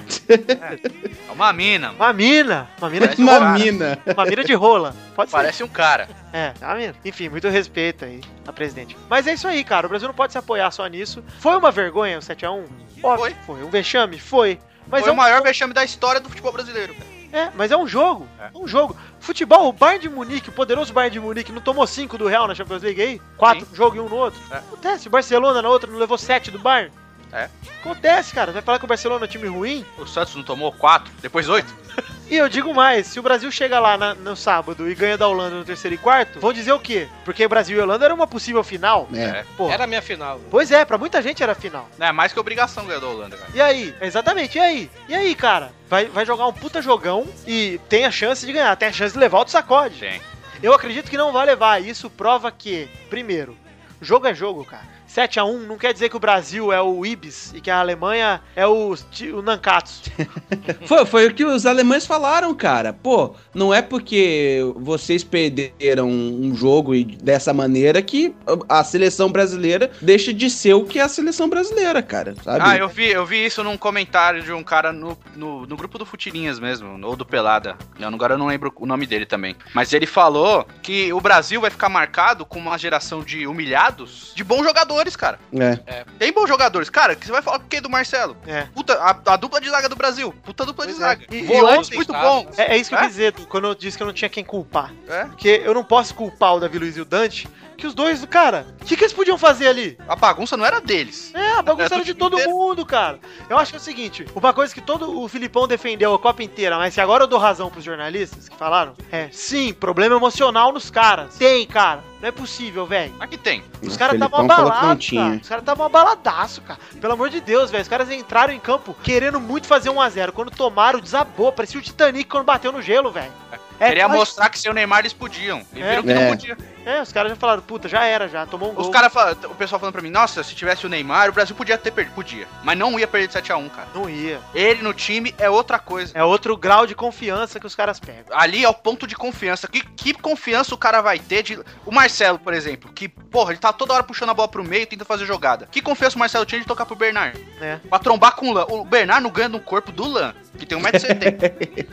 É 1.29 1.33
uma 1.33 1.53
mina. 1.53 1.93
Uma 1.93 2.13
mina. 2.15 2.69
Uma 2.79 2.91
mina 2.91 3.09
de 3.09 3.23
Uma 3.23 3.33
rola. 3.33 3.51
mina. 3.59 3.99
Uma 4.15 4.25
mina 4.25 4.45
de 4.45 4.55
rola. 4.55 4.97
Pode 5.15 5.31
ser. 5.31 5.37
Parece 5.37 5.65
um 5.65 5.69
cara. 5.69 6.09
É, 6.33 6.51
tá 6.59 6.75
vendo? 6.75 6.97
Enfim, 7.05 7.29
muito 7.29 7.49
respeito 7.49 8.07
aí 8.07 8.21
a 8.47 8.53
presidente. 8.53 8.97
Mas 9.09 9.27
é 9.27 9.35
isso 9.35 9.47
aí, 9.47 9.63
cara. 9.65 9.87
O 9.87 9.91
Brasil 9.91 10.09
não 10.09 10.15
pode 10.15 10.33
se 10.33 10.39
apoiar 10.39 10.71
só 10.71 10.87
nisso. 10.87 11.23
Foi 11.41 11.57
uma 11.57 11.71
vergonha 11.71 12.19
o 12.19 12.23
7x1? 12.23 12.65
Óbvio, 13.03 13.37
Foi. 13.45 13.57
Foi. 13.57 13.65
Um 13.65 13.71
vexame? 13.71 14.19
Foi. 14.19 14.59
Mas 14.87 15.01
Foi 15.01 15.09
é 15.09 15.13
o 15.13 15.15
um, 15.15 15.17
maior 15.17 15.43
vexame 15.43 15.73
da 15.73 15.85
história 15.85 16.21
do 16.21 16.29
futebol 16.29 16.53
brasileiro. 16.53 16.95
cara. 16.95 17.07
é, 17.33 17.51
mas 17.55 17.71
é 17.73 17.77
um 17.77 17.87
jogo. 17.87 18.29
É. 18.39 18.51
Um 18.55 18.69
jogo. 18.69 18.97
Futebol, 19.19 19.69
o 19.69 19.73
Bayern 19.73 20.03
de 20.03 20.09
Munique, 20.09 20.51
o 20.51 20.53
poderoso 20.53 20.93
Bayern 20.93 21.15
de 21.15 21.21
Munique, 21.21 21.53
não 21.53 21.63
tomou 21.63 21.87
5 21.87 22.19
do 22.19 22.27
Real 22.27 22.47
na 22.47 22.55
Champions 22.55 22.83
League 22.83 23.01
aí? 23.01 23.21
Quatro 23.37 23.67
jogo 23.73 23.97
e 23.97 24.01
um 24.01 24.09
no 24.09 24.17
outro? 24.17 24.41
É. 24.51 24.57
Acontece. 24.59 25.09
O 25.09 25.11
Barcelona 25.11 25.63
na 25.63 25.69
outra 25.69 25.91
não 25.91 25.99
levou 25.99 26.19
7 26.19 26.51
do 26.51 26.59
Bayern? 26.59 26.93
É. 27.33 27.49
Acontece, 27.81 28.33
cara. 28.33 28.53
Vai 28.53 28.63
falar 28.63 28.79
que 28.79 28.85
o 28.85 28.89
Barcelona 28.89 29.25
é 29.25 29.29
um 29.29 29.31
time 29.31 29.49
ruim? 29.49 29.85
O 29.99 30.07
Santos 30.07 30.37
não 30.37 30.45
tomou 30.45 30.71
quatro, 30.73 31.13
depois 31.21 31.49
oito. 31.49 31.75
E 32.31 32.37
eu 32.37 32.49
digo 32.49 32.73
mais, 32.75 33.07
se 33.07 33.21
o 33.21 33.23
Brasil 33.23 33.51
chega 33.53 33.79
lá 33.79 33.99
na- 33.99 34.15
no 34.15 34.35
sábado 34.35 34.91
e 34.91 34.95
ganha 34.95 35.17
da 35.19 35.29
Holanda 35.29 35.57
no 35.57 35.65
terceiro 35.65 35.95
e 35.95 35.99
quarto, 35.99 36.41
vão 36.41 36.53
dizer 36.55 36.73
o 36.73 36.81
quê? 36.81 37.07
Porque 37.25 37.47
Brasil 37.47 37.79
e 37.79 37.81
Holanda 37.81 38.07
era 38.07 38.15
uma 38.15 38.27
possível 38.27 38.65
final? 38.65 39.07
É. 39.15 39.45
Pô, 39.57 39.71
Era 39.71 39.85
a 39.85 39.87
minha 39.87 40.01
final. 40.01 40.41
Pois 40.51 40.71
é, 40.73 40.85
pra 40.87 40.97
muita 40.97 41.21
gente 41.21 41.43
era 41.43 41.55
final. 41.55 41.89
Não 41.99 42.07
é 42.07 42.13
mais 42.13 42.33
que 42.33 42.41
obrigação 42.41 42.87
ganhar 42.87 42.99
da 43.01 43.07
Holanda, 43.07 43.37
cara. 43.37 43.51
E 43.55 43.61
aí? 43.61 43.95
Exatamente, 44.01 44.57
e 44.57 44.61
aí? 44.61 44.91
E 45.09 45.15
aí, 45.15 45.35
cara? 45.35 45.71
Vai, 45.89 46.07
vai 46.07 46.25
jogar 46.25 46.47
um 46.47 46.53
puta 46.53 46.81
jogão 46.81 47.27
e 47.47 47.79
tem 47.91 48.07
a 48.07 48.11
chance 48.11 48.45
de 48.47 48.53
ganhar, 48.53 48.75
tem 48.77 48.89
a 48.89 48.93
chance 48.93 49.13
de 49.13 49.19
levar 49.21 49.45
o 49.45 49.49
sacode. 49.49 50.01
Tem. 50.01 50.21
Eu 50.63 50.73
acredito 50.73 51.11
que 51.11 51.19
não 51.19 51.31
vai 51.31 51.45
levar. 51.45 51.83
Isso 51.83 52.09
prova 52.09 52.51
que, 52.51 52.89
primeiro, 53.11 53.55
jogo 54.01 54.27
é 54.27 54.33
jogo, 54.35 54.65
cara. 54.65 54.94
7x1 55.15 55.67
não 55.67 55.79
quer 55.79 55.93
dizer 55.93 56.09
que 56.09 56.17
o 56.17 56.21
Brasil 56.21 56.73
é 56.73 56.83
o 56.83 57.07
Ibis 57.07 57.53
e 57.55 57.61
que 57.61 57.71
a 57.71 57.79
Alemanha 57.79 58.41
é 58.57 58.67
o, 58.67 58.93
o 58.93 59.43
Nankatsu. 59.43 60.11
Foi, 60.87 61.05
foi 61.07 61.27
o 61.27 61.35
que 61.35 61.45
os 61.45 61.67
alemães 61.67 62.07
falaram, 62.07 62.55
cara. 62.55 62.93
Pô, 62.93 63.35
não 63.55 63.73
é 63.73 63.81
porque 63.83 64.61
vocês 64.77 65.23
perderam 65.23 66.09
um 66.09 66.55
jogo 66.55 66.95
e 66.95 67.05
dessa 67.05 67.53
maneira 67.53 68.01
que 68.03 68.35
a 68.69 68.83
seleção 68.83 69.31
brasileira 69.31 69.91
deixa 70.01 70.33
de 70.33 70.49
ser 70.51 70.75
o 70.75 70.85
que 70.85 70.99
é 70.99 71.03
a 71.03 71.09
seleção 71.09 71.49
brasileira, 71.49 72.03
cara. 72.03 72.35
Sabe? 72.43 72.61
Ah, 72.63 72.77
eu 72.77 72.89
vi, 72.89 73.11
eu 73.11 73.25
vi 73.25 73.45
isso 73.45 73.63
num 73.63 73.77
comentário 73.77 74.43
de 74.43 74.53
um 74.53 74.63
cara 74.63 74.93
no, 74.93 75.19
no, 75.37 75.67
no 75.67 75.77
grupo 75.77 75.99
do 75.99 76.07
Futirinhas 76.07 76.59
mesmo, 76.59 76.99
ou 77.07 77.17
do 77.17 77.27
Pelada. 77.27 77.77
Eu, 77.99 78.09
agora 78.09 78.35
eu 78.35 78.39
não 78.39 78.47
lembro 78.47 78.73
o 78.77 78.87
nome 78.87 79.07
dele 79.07 79.27
também. 79.27 79.57
Mas 79.75 79.93
ele 79.93 80.07
falou 80.07 80.67
que 80.83 81.13
o 81.13 81.21
Brasil 81.21 81.61
vai 81.61 81.71
ficar 81.71 81.89
marcado 81.89 82.45
com 82.45 82.59
uma 82.59 82.79
geração 82.79 83.23
de 83.23 83.47
humilhados 83.47 84.33
de 84.35 84.45
bons 84.45 84.65
jogadores, 84.65 85.04
cara. 85.17 85.39
É. 85.53 86.05
Tem 86.19 86.33
bons 86.33 86.49
jogadores. 86.49 86.89
Cara, 86.89 87.15
que 87.15 87.27
você 87.27 87.33
vai 87.33 87.43
falar 87.43 87.59
o 87.59 87.61
quê 87.61 87.81
do 87.81 87.91
Marcelo? 87.91 88.37
É. 88.47 88.63
Puta, 88.75 88.95
a, 88.95 89.11
a 89.33 89.37
dupla 89.37 89.61
de 89.61 89.69
zaga 89.69 89.89
do 89.89 89.97
Brasil. 89.97 90.33
Puta 90.45 90.65
dupla 90.65 90.87
de 90.87 90.93
Pois 90.95 91.03
é. 91.03 91.07
zaga. 91.09 91.25
E- 91.31 91.37
e 91.39 91.43
Volantes 91.43 91.91
muito 91.91 92.13
bons. 92.13 92.59
É, 92.59 92.75
é 92.75 92.77
isso 92.77 92.89
que 92.91 92.95
eu 92.97 92.99
É? 92.99 93.03
quis 93.03 93.11
dizer 93.11 93.33
quando 93.49 93.67
eu 93.67 93.75
disse 93.75 93.97
que 93.97 94.03
eu 94.03 94.07
não 94.07 94.15
tinha 94.15 94.29
quem 94.29 94.45
culpar. 94.45 94.93
É. 95.09 95.25
Porque 95.27 95.63
eu 95.65 95.75
não 95.75 95.85
posso 95.85 96.15
culpar 96.15 96.55
o 96.57 96.61
Davi 96.61 96.79
Luiz 96.79 96.97
e 96.97 97.01
o 97.01 97.05
Dante, 97.05 97.49
que 97.75 97.87
os 97.87 97.95
dois, 97.95 98.25
cara, 98.27 98.67
o 98.81 98.85
que, 98.85 98.97
que 98.97 99.03
eles 99.05 99.13
podiam 99.13 99.37
fazer 99.37 99.69
ali? 99.69 99.99
A 100.09 100.17
bagunça 100.17 100.57
não 100.57 100.65
era 100.65 100.81
deles. 100.81 101.33
É, 101.35 101.53
a 101.53 101.63
bagunça 101.63 101.95
era 101.95 101.99
do 101.99 102.05
de 102.05 102.15
todo 102.15 102.35
inteiro. 102.35 102.51
mundo, 102.53 102.85
cara. 102.87 103.19
Eu 103.49 103.59
acho 103.59 103.73
que 103.73 103.77
é 103.77 103.81
o 103.81 103.83
seguinte, 103.83 104.25
uma 104.35 104.53
coisa 104.53 104.73
que 104.75 104.81
todo 104.81 105.21
o 105.21 105.29
Filipão 105.29 105.67
defendeu 105.69 106.15
a 106.15 106.19
Copa 106.19 106.43
inteira, 106.43 106.77
mas 106.79 106.95
que 106.95 107.01
agora 107.01 107.25
eu 107.25 107.29
dou 107.29 107.39
razão 107.39 107.71
pros 107.71 107.85
jornalistas 107.85 108.49
que 108.49 108.57
falaram, 108.57 108.95
é, 109.11 109.29
sim, 109.33 109.73
problema 109.73 110.17
emocional 110.17 110.73
nos 110.73 110.91
caras. 110.91 111.37
Tem, 111.37 111.67
cara. 111.67 112.03
Não 112.21 112.29
é 112.29 112.33
possível, 112.33 112.87
velho. 112.87 113.13
Aqui 113.21 113.37
tem. 113.37 113.63
Os 113.83 113.99
caras 113.99 114.15
estavam 114.15 114.39
Felipão 114.39 114.57
falou 114.57 114.71
que 114.71 114.75
não 114.75 114.79
abalados, 114.81 115.11
cara. 115.11 115.41
Os 115.43 115.49
caras 115.49 115.63
estavam 115.63 115.87
abaladaço, 115.87 116.63
cara. 116.63 116.81
Pelo 116.99 117.13
amor 117.13 117.29
de 117.29 117.41
Deus, 117.41 117.71
velho. 117.71 117.83
Os 117.83 117.89
caras 117.89 118.11
entraram 118.11 118.51
em 118.55 118.59
campo 118.59 118.97
querendo 119.03 119.39
muito 119.39 119.67
fazer 119.67 119.91
1x0. 119.91 120.33
Quando 120.33 120.51
tomaram, 120.51 121.01
desabou. 121.01 121.53
Parecia 121.53 121.79
o 121.79 121.83
Titanic 121.83 122.25
quando 122.31 122.45
bateu 122.47 122.73
no 122.73 122.81
gelo, 122.81 123.11
velho. 123.11 123.31
É 123.79 123.89
Queria 123.89 124.05
quase- 124.05 124.19
mostrar 124.19 124.49
que 124.49 124.59
sem 124.59 124.71
o 124.71 124.75
Neymar 124.75 125.01
eles 125.01 125.13
podiam. 125.13 125.63
E 125.75 125.83
É. 125.83 125.91
viram 125.91 126.03
que 126.03 126.11
É. 126.13 126.15
não 126.15 126.31
podia. 126.31 126.57
É, 126.85 127.01
os 127.03 127.13
caras 127.13 127.31
já 127.31 127.37
falaram, 127.37 127.63
puta, 127.63 127.89
já 127.89 128.05
era, 128.05 128.29
já, 128.29 128.47
tomou 128.47 128.71
um 128.71 128.75
gol. 128.75 128.85
Os 128.85 128.91
cara, 128.91 129.09
fala- 129.11 129.37
o 129.45 129.55
pessoal 129.55 129.79
falando 129.81 129.93
pra 129.95 130.03
mim, 130.03 130.11
nossa, 130.11 130.43
se 130.43 130.55
tivesse 130.55 130.87
o 130.87 130.89
Neymar, 130.89 131.31
o 131.31 131.33
Brasil 131.33 131.55
podia 131.57 131.79
ter 131.79 131.91
perdido. 131.91 132.15
Podia. 132.15 132.47
Mas 132.63 132.77
não 132.79 132.99
ia 132.99 133.07
perder 133.09 133.29
de 133.29 133.35
7x1, 133.35 133.71
cara. 133.71 133.89
Não 133.95 134.09
ia. 134.09 134.41
Ele 134.55 134.83
no 134.83 134.93
time 134.93 135.35
é 135.39 135.49
outra 135.49 135.79
coisa. 135.79 136.13
É 136.17 136.23
outro 136.25 136.57
grau 136.57 136.87
de 136.87 136.95
confiança 136.95 137.59
que 137.59 137.67
os 137.67 137.75
caras 137.75 137.99
pegam. 137.99 138.37
Ali 138.37 138.65
é 138.65 138.69
o 138.69 138.75
ponto 138.75 139.07
de 139.07 139.15
confiança. 139.17 139.67
Que, 139.69 139.81
que 139.83 140.13
confiança 140.15 140.75
o 140.75 140.79
cara 140.79 141.01
vai 141.01 141.19
ter 141.19 141.43
de. 141.43 141.59
O 141.87 141.93
Marcelo, 141.93 142.39
por 142.39 142.53
exemplo, 142.55 142.93
que, 142.93 143.09
porra, 143.09 143.53
ele 143.53 143.61
tá 143.61 143.73
toda 143.73 143.93
hora 143.95 144.03
puxando 144.03 144.31
a 144.31 144.35
bola 144.35 144.49
pro 144.49 144.63
meio, 144.65 144.87
tenta 144.87 145.05
fazer 145.05 145.27
jogada. 145.27 145.67
Que 145.71 145.81
confiança 145.83 146.17
o 146.17 146.19
Marcelo 146.19 146.45
tinha 146.47 146.61
de 146.61 146.67
tocar 146.67 146.85
pro 146.87 146.95
Bernard? 146.97 147.39
É. 147.61 147.77
Pra 147.89 147.99
trombar 147.99 148.35
com 148.37 148.49
o 148.51 148.53
Lan. 148.53 148.67
O 148.69 148.85
Bernard 148.85 149.23
não 149.23 149.31
ganha 149.31 149.49
no 149.49 149.61
corpo 149.61 149.91
do 149.91 150.07
Lan, 150.07 150.35
que 150.59 150.67
tem 150.67 150.79
1,70m. 150.79 151.87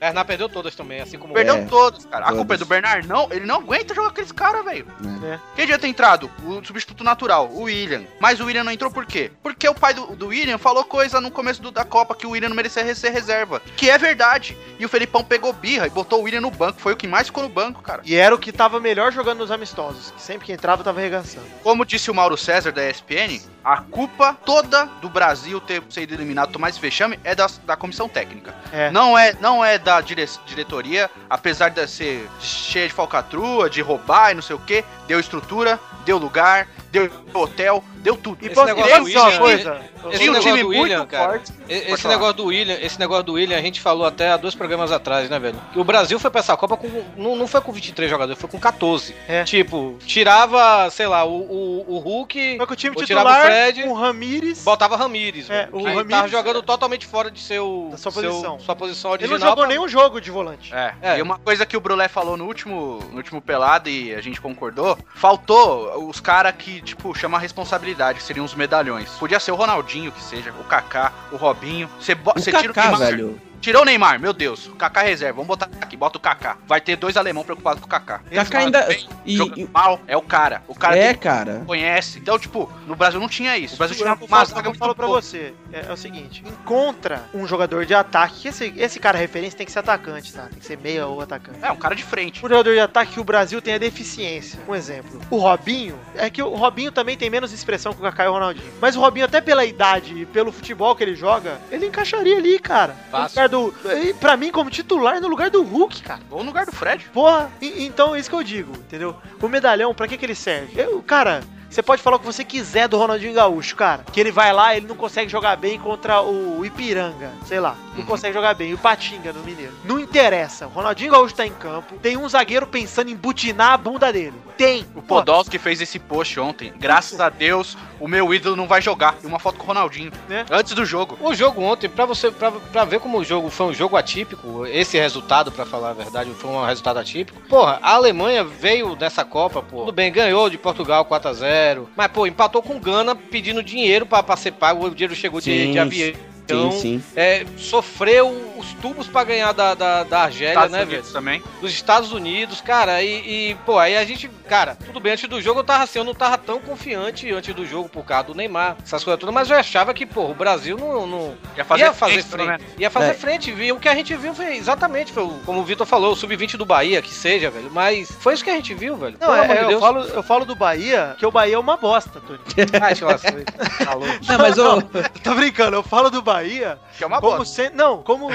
Bernard 0.00 0.26
perdeu 0.26 0.48
todas 0.48 0.74
também, 0.74 1.00
assim 1.00 1.18
como 1.18 1.34
Perdeu 1.34 1.56
É, 1.56 1.64
todos, 1.66 2.06
cara. 2.06 2.24
A 2.24 2.28
todos. 2.28 2.38
culpa 2.38 2.54
é 2.54 2.56
do 2.58 2.66
Bernard? 2.66 3.06
Não, 3.06 3.28
ele 3.30 3.46
não 3.46 3.56
aguenta 3.56 3.94
jogar 3.94 4.10
com 4.10 4.20
aqueles 4.30 4.32
caras, 4.32 4.64
velho. 4.64 4.86
É. 5.24 5.38
Quem 5.56 5.66
devia 5.66 5.78
ter 5.78 5.88
entrado? 5.88 6.30
O 6.44 6.64
substituto 6.64 7.02
natural, 7.04 7.48
o 7.48 7.62
William. 7.62 8.04
Mas 8.20 8.40
o 8.40 8.44
William 8.46 8.64
não 8.64 8.72
entrou 8.72 8.90
por 8.90 9.04
quê? 9.06 9.30
Porque 9.42 9.68
o 9.68 9.74
pai 9.74 9.92
do, 9.94 10.06
do 10.16 10.28
William 10.28 10.58
falou 10.58 10.84
coisa 10.84 11.20
no 11.20 11.30
começo 11.30 11.60
do- 11.60 11.70
da 11.70 11.84
Copa 11.84 12.14
que 12.14 12.26
o 12.26 12.30
William 12.30 12.48
não 12.48 12.56
merecia 12.56 12.94
ser 12.94 13.10
reserva. 13.10 13.60
Que 13.76 13.90
é 13.90 13.98
verdade. 13.98 14.56
E 14.78 14.84
o 14.84 14.88
Felipão 14.88 15.24
pegou 15.24 15.52
birra 15.52 15.86
e 15.86 15.90
botou 15.90 16.20
o 16.20 16.22
William 16.22 16.40
no 16.40 16.50
banco. 16.50 16.80
Foi 16.80 16.92
o 16.92 16.96
que 16.96 17.06
mais 17.06 17.26
ficou 17.26 17.42
no 17.42 17.48
banco, 17.48 17.82
cara. 17.82 18.02
E 18.04 18.14
era 18.14 18.34
o 18.34 18.38
que 18.38 18.52
tava 18.52 18.80
melhor 18.80 19.12
jogando 19.12 19.38
nos 19.40 19.50
amistosos. 19.50 20.10
Que 20.12 20.22
sempre 20.22 20.46
que 20.46 20.52
entrava, 20.52 20.84
tava 20.84 21.00
arregaçando. 21.00 21.46
Como 21.62 21.84
disse 21.84 22.10
o 22.10 22.14
Mauro 22.14 22.36
César 22.36 22.72
da 22.72 22.88
ESPN, 22.88 23.40
a 23.64 23.78
culpa 23.78 24.36
toda 24.44 24.84
do 25.02 25.08
Brasil 25.08 25.60
ter 25.60 25.82
sido 25.90 26.12
eliminado, 26.14 26.50
tomar 26.52 26.70
esse 26.70 26.80
vexame, 26.80 27.18
é 27.24 27.34
da, 27.34 27.46
da 27.66 27.76
comissão 27.76 28.08
técnica. 28.08 28.54
É. 28.72 28.90
Não 28.90 29.16
é, 29.18 29.34
não 29.40 29.64
é 29.64 29.78
da 29.78 30.00
dire- 30.00 30.20
diretoria, 30.46 31.10
apesar 31.28 31.68
de 31.70 31.86
ser 31.86 32.28
cheia 32.40 32.86
de 32.88 32.94
falcatrua, 32.94 33.68
de 33.68 33.80
roubar 33.80 34.19
e 34.28 34.34
não 34.34 34.42
sei 34.42 34.56
o 34.56 34.58
que, 34.58 34.84
deu 35.10 35.18
estrutura, 35.18 35.80
deu 36.04 36.18
lugar, 36.18 36.68
deu 36.92 37.10
hotel, 37.34 37.82
deu 37.96 38.16
tudo. 38.16 38.38
E 38.42 38.46
Esse 38.46 38.54
posso 38.54 38.66
negócio 38.68 39.04
dizer 39.04 39.18
uma 39.18 39.24
William, 39.26 39.38
coisa? 39.40 39.80
Esse 40.12 40.22
um 40.22 40.32
negócio 40.32 40.42
time 40.52 40.62
do 40.62 40.68
William, 40.68 41.06
cara. 41.06 41.28
forte. 41.32 41.52
Esse 41.68 42.06
negócio 42.08 42.34
do 42.34 42.44
William, 42.46 42.78
esse 42.80 42.98
negócio 42.98 43.24
do 43.24 43.32
William, 43.32 43.58
a 43.58 43.60
gente 43.60 43.80
falou 43.80 44.06
até 44.06 44.30
há 44.30 44.36
dois 44.36 44.54
programas 44.54 44.92
atrás, 44.92 45.28
né, 45.28 45.38
velho? 45.40 45.60
Que 45.72 45.80
o 45.80 45.84
Brasil 45.84 46.18
foi 46.20 46.30
pra 46.30 46.38
essa 46.38 46.56
Copa 46.56 46.76
com. 46.76 46.88
Não, 47.16 47.34
não 47.34 47.46
foi 47.48 47.60
com 47.60 47.72
23 47.72 48.08
jogadores, 48.08 48.40
foi 48.40 48.48
com 48.48 48.58
14. 48.60 49.14
É. 49.28 49.42
Tipo, 49.42 49.98
tirava, 50.06 50.88
sei 50.90 51.06
lá, 51.08 51.24
o, 51.24 51.30
o, 51.40 51.84
o 51.96 51.98
Hulk, 51.98 52.56
Foi 52.56 52.66
com 52.66 52.72
o 52.72 52.76
time 52.76 52.94
tirava 53.04 53.28
o 53.30 53.32
titular, 53.32 53.46
Fred, 53.46 53.82
com 53.82 53.88
o 53.90 53.94
Ramires. 53.94 54.62
botava 54.62 54.96
Ramires, 54.96 55.50
É, 55.50 55.64
velho. 55.66 55.68
o 55.72 55.78
que 55.78 55.84
tava 55.84 55.96
Ramires- 55.98 56.30
jogando 56.30 56.62
totalmente 56.62 57.04
fora 57.06 57.30
de 57.30 57.40
seu. 57.40 57.88
Da 57.90 57.96
sua 57.98 58.12
seu- 58.12 58.22
posição. 58.22 58.60
sua 58.60 58.76
posição 58.76 59.10
Ele 59.14 59.24
original. 59.24 59.38
não 59.40 59.46
jogou 59.48 59.64
pra- 59.64 59.74
nenhum 59.74 59.88
jogo 59.88 60.20
de 60.20 60.30
volante. 60.30 60.72
É. 60.74 60.94
É. 61.02 61.18
E 61.18 61.22
uma 61.22 61.38
coisa 61.38 61.66
que 61.66 61.76
o 61.76 61.80
Brulé 61.80 62.06
falou 62.08 62.36
no 62.36 62.46
último, 62.46 63.00
no 63.10 63.16
último 63.16 63.40
pelado 63.42 63.88
e 63.90 64.14
a 64.14 64.20
gente 64.20 64.40
concordou, 64.40 64.96
faltou 65.14 66.08
os 66.08 66.20
caras 66.20 66.54
que, 66.56 66.80
tipo, 66.80 67.14
chamam 67.14 67.38
a 67.38 67.40
responsabilidade, 67.40 68.18
que 68.18 68.24
seriam 68.24 68.44
os 68.44 68.54
medalhões. 68.54 69.10
Podia 69.12 69.40
ser 69.40 69.52
o 69.52 69.56
Ronaldinho, 69.56 70.12
que 70.12 70.22
seja, 70.22 70.52
o 70.52 70.64
Kaká, 70.64 71.12
o 71.32 71.36
Robinho. 71.36 71.88
Você 71.98 72.14
tira 72.14 72.72
o 72.72 72.74
Kaká, 72.74 72.90
Neymar. 72.90 72.98
velho. 72.98 73.49
Tirou 73.60 73.82
o 73.82 73.84
Neymar, 73.84 74.18
meu 74.18 74.32
Deus. 74.32 74.66
O 74.68 74.72
Kaká 74.74 75.02
reserva. 75.02 75.34
Vamos 75.34 75.48
botar 75.48 75.68
aqui, 75.80 75.96
bota 75.96 76.16
o 76.16 76.20
Kaká. 76.20 76.56
Vai 76.66 76.80
ter 76.80 76.96
dois 76.96 77.16
alemão 77.16 77.44
preocupados 77.44 77.80
com 77.80 77.86
o 77.86 77.90
Kaká. 77.90 78.20
Kaká 78.32 78.58
ainda. 78.58 78.82
Bem, 78.86 79.06
E, 79.26 79.36
e- 79.36 79.68
mal, 79.72 80.00
é 80.06 80.16
o 80.16 80.22
cara. 80.22 80.62
O 80.66 80.74
cara 80.74 80.96
é, 80.96 81.12
cara. 81.14 81.62
conhece. 81.66 82.18
Então, 82.18 82.38
tipo, 82.38 82.72
no 82.86 82.96
Brasil 82.96 83.20
não 83.20 83.28
tinha 83.28 83.56
isso. 83.58 83.74
O 83.74 83.78
Brasil 83.78 83.96
tinha 83.96 84.08
Eu 84.18 84.26
uma 84.26 84.44
zaga 84.44 84.60
eu 84.60 84.64
muito 84.64 84.78
falo 84.78 84.94
pra 84.94 85.06
boa. 85.06 85.20
você, 85.20 85.52
é, 85.72 85.86
é 85.88 85.92
o 85.92 85.96
seguinte, 85.96 86.42
encontra 86.46 87.22
um 87.34 87.46
jogador 87.46 87.84
de 87.84 87.94
ataque, 87.94 88.40
que 88.40 88.48
esse, 88.48 88.72
esse 88.76 88.98
cara 88.98 89.18
referência 89.18 89.56
tem 89.58 89.66
que 89.66 89.72
ser 89.72 89.80
atacante, 89.80 90.32
tá? 90.32 90.42
Tem 90.44 90.58
que 90.58 90.64
ser 90.66 90.78
meia 90.78 91.06
ou 91.06 91.20
atacante. 91.20 91.58
É, 91.62 91.70
um 91.70 91.76
cara 91.76 91.94
de 91.94 92.02
frente. 92.02 92.38
Um 92.44 92.48
jogador 92.48 92.72
de 92.72 92.80
ataque 92.80 93.12
que 93.14 93.20
o 93.20 93.24
Brasil 93.24 93.60
tem 93.60 93.74
a 93.74 93.78
deficiência. 93.78 94.58
Um 94.66 94.74
exemplo. 94.74 95.20
O 95.30 95.36
Robinho, 95.36 95.98
é 96.16 96.30
que 96.30 96.42
o 96.42 96.54
Robinho 96.54 96.90
também 96.92 97.16
tem 97.16 97.28
menos 97.28 97.52
expressão 97.52 97.92
que 97.92 97.98
o 98.00 98.02
Kaká 98.02 98.24
e 98.24 98.28
o 98.28 98.32
Ronaldinho. 98.32 98.72
Mas 98.80 98.96
o 98.96 99.00
Robinho, 99.00 99.26
até 99.26 99.40
pela 99.40 99.64
idade 99.64 100.22
e 100.22 100.24
pelo 100.26 100.50
futebol 100.50 100.96
que 100.96 101.04
ele 101.04 101.14
joga, 101.14 101.60
ele 101.70 101.86
encaixaria 101.86 102.36
ali, 102.38 102.58
cara. 102.58 102.96
Fácil. 103.10 103.49
Do, 103.50 103.74
pra 104.20 104.36
mim, 104.36 104.50
como 104.50 104.70
titular, 104.70 105.20
no 105.20 105.28
lugar 105.28 105.50
do 105.50 105.62
Hulk, 105.62 106.02
cara. 106.02 106.20
Ou 106.30 106.40
no 106.40 106.46
lugar 106.46 106.64
do 106.64 106.72
Fred. 106.72 107.04
Porra, 107.12 107.50
e- 107.60 107.84
então 107.84 108.14
é 108.14 108.18
isso 108.20 108.30
que 108.30 108.36
eu 108.36 108.42
digo, 108.42 108.72
entendeu? 108.72 109.16
O 109.42 109.48
medalhão, 109.48 109.94
pra 109.94 110.08
que 110.08 110.16
que 110.16 110.24
ele 110.24 110.34
serve? 110.34 110.80
Eu, 110.80 111.02
cara, 111.02 111.42
você 111.70 111.82
pode 111.82 112.02
falar 112.02 112.16
o 112.16 112.18
que 112.18 112.26
você 112.26 112.44
quiser 112.44 112.88
do 112.88 112.98
Ronaldinho 112.98 113.32
Gaúcho, 113.34 113.76
cara. 113.76 114.04
Que 114.12 114.20
ele 114.20 114.32
vai 114.32 114.52
lá, 114.52 114.76
ele 114.76 114.86
não 114.86 114.96
consegue 114.96 115.30
jogar 115.30 115.56
bem 115.56 115.78
contra 115.78 116.20
o 116.20 116.64
Ipiranga, 116.64 117.30
sei 117.46 117.60
lá. 117.60 117.76
Não 117.94 118.00
Uhum. 118.00 118.06
consegue 118.06 118.34
jogar 118.34 118.54
bem. 118.54 118.72
O 118.74 118.78
Patinga 118.78 119.32
no 119.32 119.42
Mineiro. 119.42 119.72
Não 119.84 119.98
interessa. 119.98 120.66
O 120.66 120.70
Ronaldinho 120.70 121.12
Gaúcho 121.12 121.34
tá 121.34 121.46
em 121.46 121.52
campo. 121.52 121.96
Tem 122.02 122.16
um 122.16 122.28
zagueiro 122.28 122.66
pensando 122.66 123.10
em 123.10 123.16
butinar 123.16 123.72
a 123.72 123.76
bunda 123.76 124.12
dele. 124.12 124.34
Tem. 124.56 124.86
O 124.94 125.02
Podolski 125.02 125.58
fez 125.58 125.80
esse 125.80 125.98
post 125.98 126.38
ontem. 126.38 126.72
Graças 126.78 127.20
a 127.20 127.28
Deus, 127.28 127.76
o 127.98 128.06
meu 128.08 128.32
ídolo 128.34 128.56
não 128.56 128.66
vai 128.66 128.80
jogar. 128.82 129.16
E 129.22 129.26
uma 129.26 129.38
foto 129.38 129.56
com 129.58 129.64
o 129.64 129.66
Ronaldinho. 129.66 130.12
Né? 130.28 130.44
Antes 130.50 130.72
do 130.74 130.84
jogo. 130.84 131.16
O 131.20 131.34
jogo 131.34 131.62
ontem, 131.62 131.88
pra 131.88 132.04
você 132.04 132.30
pra, 132.30 132.50
pra 132.52 132.84
ver 132.84 133.00
como 133.00 133.18
o 133.18 133.24
jogo 133.24 133.48
foi 133.50 133.66
um 133.66 133.72
jogo 133.74 133.96
atípico, 133.96 134.66
esse 134.66 134.98
resultado, 134.98 135.50
pra 135.52 135.64
falar 135.66 135.90
a 135.90 135.94
verdade, 135.94 136.30
foi 136.34 136.50
um 136.50 136.64
resultado 136.64 136.98
atípico. 136.98 137.40
Porra, 137.48 137.78
a 137.82 137.94
Alemanha 137.94 138.44
veio 138.44 138.94
dessa 138.96 139.24
Copa, 139.24 139.62
pô. 139.62 139.80
Tudo 139.80 139.92
bem, 139.92 140.10
ganhou 140.12 140.48
de 140.50 140.56
Portugal 140.58 141.04
4 141.04 141.30
a 141.30 141.32
0 141.32 141.59
mas 141.96 142.08
pô, 142.08 142.26
empatou 142.26 142.62
com 142.62 142.78
Gana 142.78 143.14
pedindo 143.14 143.62
dinheiro 143.62 144.06
pra, 144.06 144.22
pra 144.22 144.36
ser 144.36 144.52
pago, 144.52 144.86
o 144.86 144.90
dinheiro 144.94 145.14
chegou 145.14 145.40
de, 145.40 145.66
Sim, 145.66 145.72
de 145.72 145.78
avião. 145.78 146.12
Então, 146.44 146.72
sim, 146.72 146.98
sim. 146.98 147.02
é, 147.14 147.44
sofreu 147.56 148.49
os 148.60 148.72
tubos 148.74 149.06
pra 149.08 149.24
ganhar 149.24 149.52
da, 149.52 149.74
da, 149.74 150.04
da 150.04 150.22
Argélia, 150.22 150.50
Estados 150.50 150.70
né, 150.72 150.78
velho? 150.78 150.90
Unidos 150.92 151.12
também. 151.12 151.42
dos 151.60 151.72
Estados 151.72 152.12
Unidos, 152.12 152.60
cara, 152.60 153.02
e, 153.02 153.50
e, 153.50 153.54
pô, 153.66 153.78
aí 153.78 153.96
a 153.96 154.04
gente, 154.04 154.28
cara, 154.48 154.76
tudo 154.86 155.00
bem, 155.00 155.12
antes 155.12 155.28
do 155.28 155.40
jogo 155.40 155.60
eu 155.60 155.64
tava 155.64 155.84
assim, 155.84 155.98
eu 155.98 156.04
não 156.04 156.14
tava 156.14 156.38
tão 156.38 156.60
confiante 156.60 157.30
antes 157.32 157.54
do 157.54 157.66
jogo 157.66 157.88
por 157.88 158.04
causa 158.04 158.28
do 158.28 158.34
Neymar, 158.34 158.76
essas 158.84 159.02
coisas 159.02 159.18
todas, 159.18 159.34
mas 159.34 159.50
eu 159.50 159.56
achava 159.56 159.92
que, 159.94 160.04
pô, 160.06 160.26
o 160.30 160.34
Brasil 160.34 160.76
não, 160.76 161.06
não 161.06 161.34
Ia 161.56 161.64
fazer, 161.64 161.82
ia 161.84 161.92
fazer 161.92 162.22
frente, 162.22 162.28
frente, 162.28 162.46
né? 162.48 162.58
ia 162.78 162.90
fazer 162.90 163.10
É. 163.10 163.14
frente, 163.14 163.50
e 163.50 163.72
o 163.72 163.78
que 163.80 163.88
a 163.88 163.94
gente 163.94 164.14
viu 164.16 164.34
foi 164.34 164.56
exatamente, 164.56 165.12
foi, 165.12 165.22
o- 165.24 165.40
como 165.44 165.60
o 165.60 165.64
Vitor 165.64 165.86
falou, 165.86 166.12
o 166.12 166.16
sub-20 166.16 166.56
do 166.56 166.66
Bahia, 166.66 167.00
que 167.02 167.12
seja, 167.12 167.50
velho, 167.50 167.70
mas 167.72 168.10
foi 168.20 168.34
isso 168.34 168.44
que 168.44 168.50
a 168.50 168.54
gente 168.54 168.74
viu, 168.74 168.96
velho, 168.96 169.16
Não, 169.20 169.28
pelo 169.28 169.38
é, 169.38 169.44
amor 169.44 169.56
de 169.56 169.62
eu, 169.62 169.68
Deus. 169.68 169.80
falo, 169.80 170.00
eu 170.04 170.22
falo 170.22 170.44
do 170.44 170.54
Bahia, 170.54 171.16
que 171.18 171.26
o 171.26 171.30
Bahia 171.30 171.54
é 171.54 171.58
uma 171.58 171.76
bosta, 171.76 172.20
Tony. 172.20 172.38
Ai, 172.80 172.88
deixa 172.94 173.04
eu 173.04 173.08
lá, 173.08 173.16
você 173.18 173.44
tá 173.84 173.94
louco. 173.94 174.14
Não, 174.26 174.38
mas 174.38 174.58
ô, 174.58 174.80
Tô 175.22 175.34
brincando, 175.34 175.76
eu 175.76 175.82
falo 175.82 176.10
do 176.10 176.20
Bahia 176.22 176.78
Que 176.96 177.04
é 177.04 177.06
uma 177.06 177.20
como 177.20 177.38
bosta. 177.38 177.64
se- 177.68 177.70
não, 177.74 178.02
como, 178.02 178.28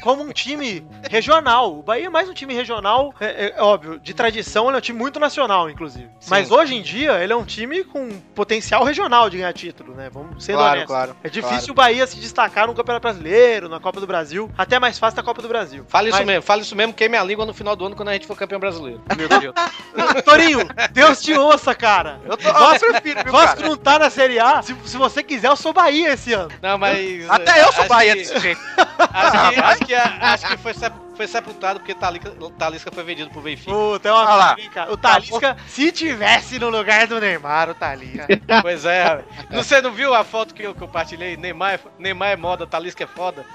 como 0.00 0.22
um 0.22 0.32
time 0.32 0.86
regional. 1.10 1.78
O 1.78 1.82
Bahia 1.82 2.06
é 2.06 2.10
mais 2.10 2.28
um 2.28 2.34
time 2.34 2.54
regional, 2.54 3.14
é, 3.20 3.54
é 3.56 3.62
óbvio, 3.62 3.98
de 3.98 4.14
tradição 4.14 4.66
ele 4.68 4.76
é 4.76 4.78
um 4.78 4.82
time 4.82 4.98
muito 4.98 5.18
nacional, 5.20 5.68
inclusive. 5.70 6.08
Mas 6.28 6.50
hoje 6.50 6.74
em 6.74 6.82
dia 6.82 7.22
ele 7.22 7.32
é 7.32 7.36
um 7.36 7.44
time 7.44 7.84
com 7.84 8.08
potencial 8.34 8.84
regional 8.84 9.28
de 9.30 9.38
ganhar 9.38 9.52
título, 9.52 9.94
né? 9.94 10.08
Vamos 10.12 10.44
ser 10.44 10.52
Claro, 10.54 10.70
honestos. 10.70 10.86
claro, 10.88 11.16
É 11.22 11.28
difícil 11.28 11.58
claro. 11.58 11.72
o 11.72 11.74
Bahia 11.74 12.06
se 12.06 12.18
destacar 12.18 12.66
no 12.66 12.74
Campeonato 12.74 13.02
Brasileiro, 13.02 13.68
na 13.68 13.80
Copa 13.80 14.00
do 14.00 14.06
Brasil, 14.06 14.50
até 14.56 14.78
mais 14.78 14.98
fácil 14.98 15.16
na 15.16 15.22
Copa 15.22 15.42
do 15.42 15.48
Brasil. 15.48 15.84
Fala 15.88 16.08
isso 16.08 16.18
Mas- 16.18 16.26
mesmo, 16.26 16.42
fala 16.42 16.62
isso 16.62 16.76
mesmo, 16.76 16.92
queime 16.92 17.16
a 17.16 17.24
língua 17.24 17.44
no 17.46 17.54
final 17.54 17.74
do 17.76 17.86
ano 17.86 17.96
quando 17.96 18.08
a 18.08 18.12
gente 18.12 18.26
for 18.26 18.36
campeão 18.36 18.60
brasileiro. 18.60 19.00
Meu 19.16 19.28
Deus. 19.28 19.54
Torinho, 20.24 20.60
Deus 20.92 21.20
te 21.22 21.32
ouça, 21.34 21.74
cara. 21.74 22.20
Eu, 22.24 22.36
tô, 22.36 22.48
eu 22.48 22.52
Vasco, 22.54 22.86
prefiro, 22.92 23.22
viu, 23.24 23.32
Vasco 23.32 23.56
cara? 23.56 23.68
não 23.68 23.76
tá 23.76 23.98
na 23.98 24.10
Série 24.10 24.38
A. 24.38 24.62
Se, 24.62 24.74
se 24.84 24.96
você 24.96 25.22
quiser, 25.22 25.48
eu 25.48 25.56
sou 25.56 25.72
Bahia 25.72 26.12
esse 26.12 26.32
ano. 26.32 26.50
Não, 26.62 26.76
mas... 26.78 27.28
Até 27.28 27.62
eu 27.62 27.72
sou 27.72 27.86
Bahia 27.86 28.12
que- 28.12 28.18
desse 28.20 28.38
jeito. 28.38 28.60
Acho 28.98 29.47
que, 29.54 29.60
acho 29.60 29.86
que, 29.86 29.94
acho 29.94 30.46
que 30.48 30.56
foi, 30.58 30.74
sep- 30.74 30.94
foi 31.16 31.26
sepultado 31.26 31.80
porque 31.80 31.94
Talisca, 31.94 32.30
Talisca 32.58 32.90
foi 32.92 33.02
vendido 33.04 33.30
pro 33.30 33.40
Benfica. 33.40 33.70
Puta, 33.72 34.08
é 34.08 34.12
uma 34.12 34.20
Olha 34.22 34.34
lá. 34.34 34.56
O 34.90 34.96
Talisca, 34.96 35.56
se 35.66 35.90
tivesse 35.92 36.58
no 36.58 36.68
lugar 36.70 37.06
do 37.06 37.20
Neymar, 37.20 37.70
o 37.70 37.74
Talisca. 37.74 38.26
Pois 38.62 38.84
é. 38.84 39.22
Você 39.50 39.80
não 39.82 39.92
viu 39.92 40.14
a 40.14 40.24
foto 40.24 40.54
que 40.54 40.62
eu 40.62 40.74
compartilhei? 40.74 41.36
Neymar, 41.36 41.74
é- 41.74 41.80
Neymar 41.98 42.30
é 42.30 42.36
moda, 42.36 42.66
Talisca 42.66 43.04
é 43.04 43.06
foda. 43.06 43.44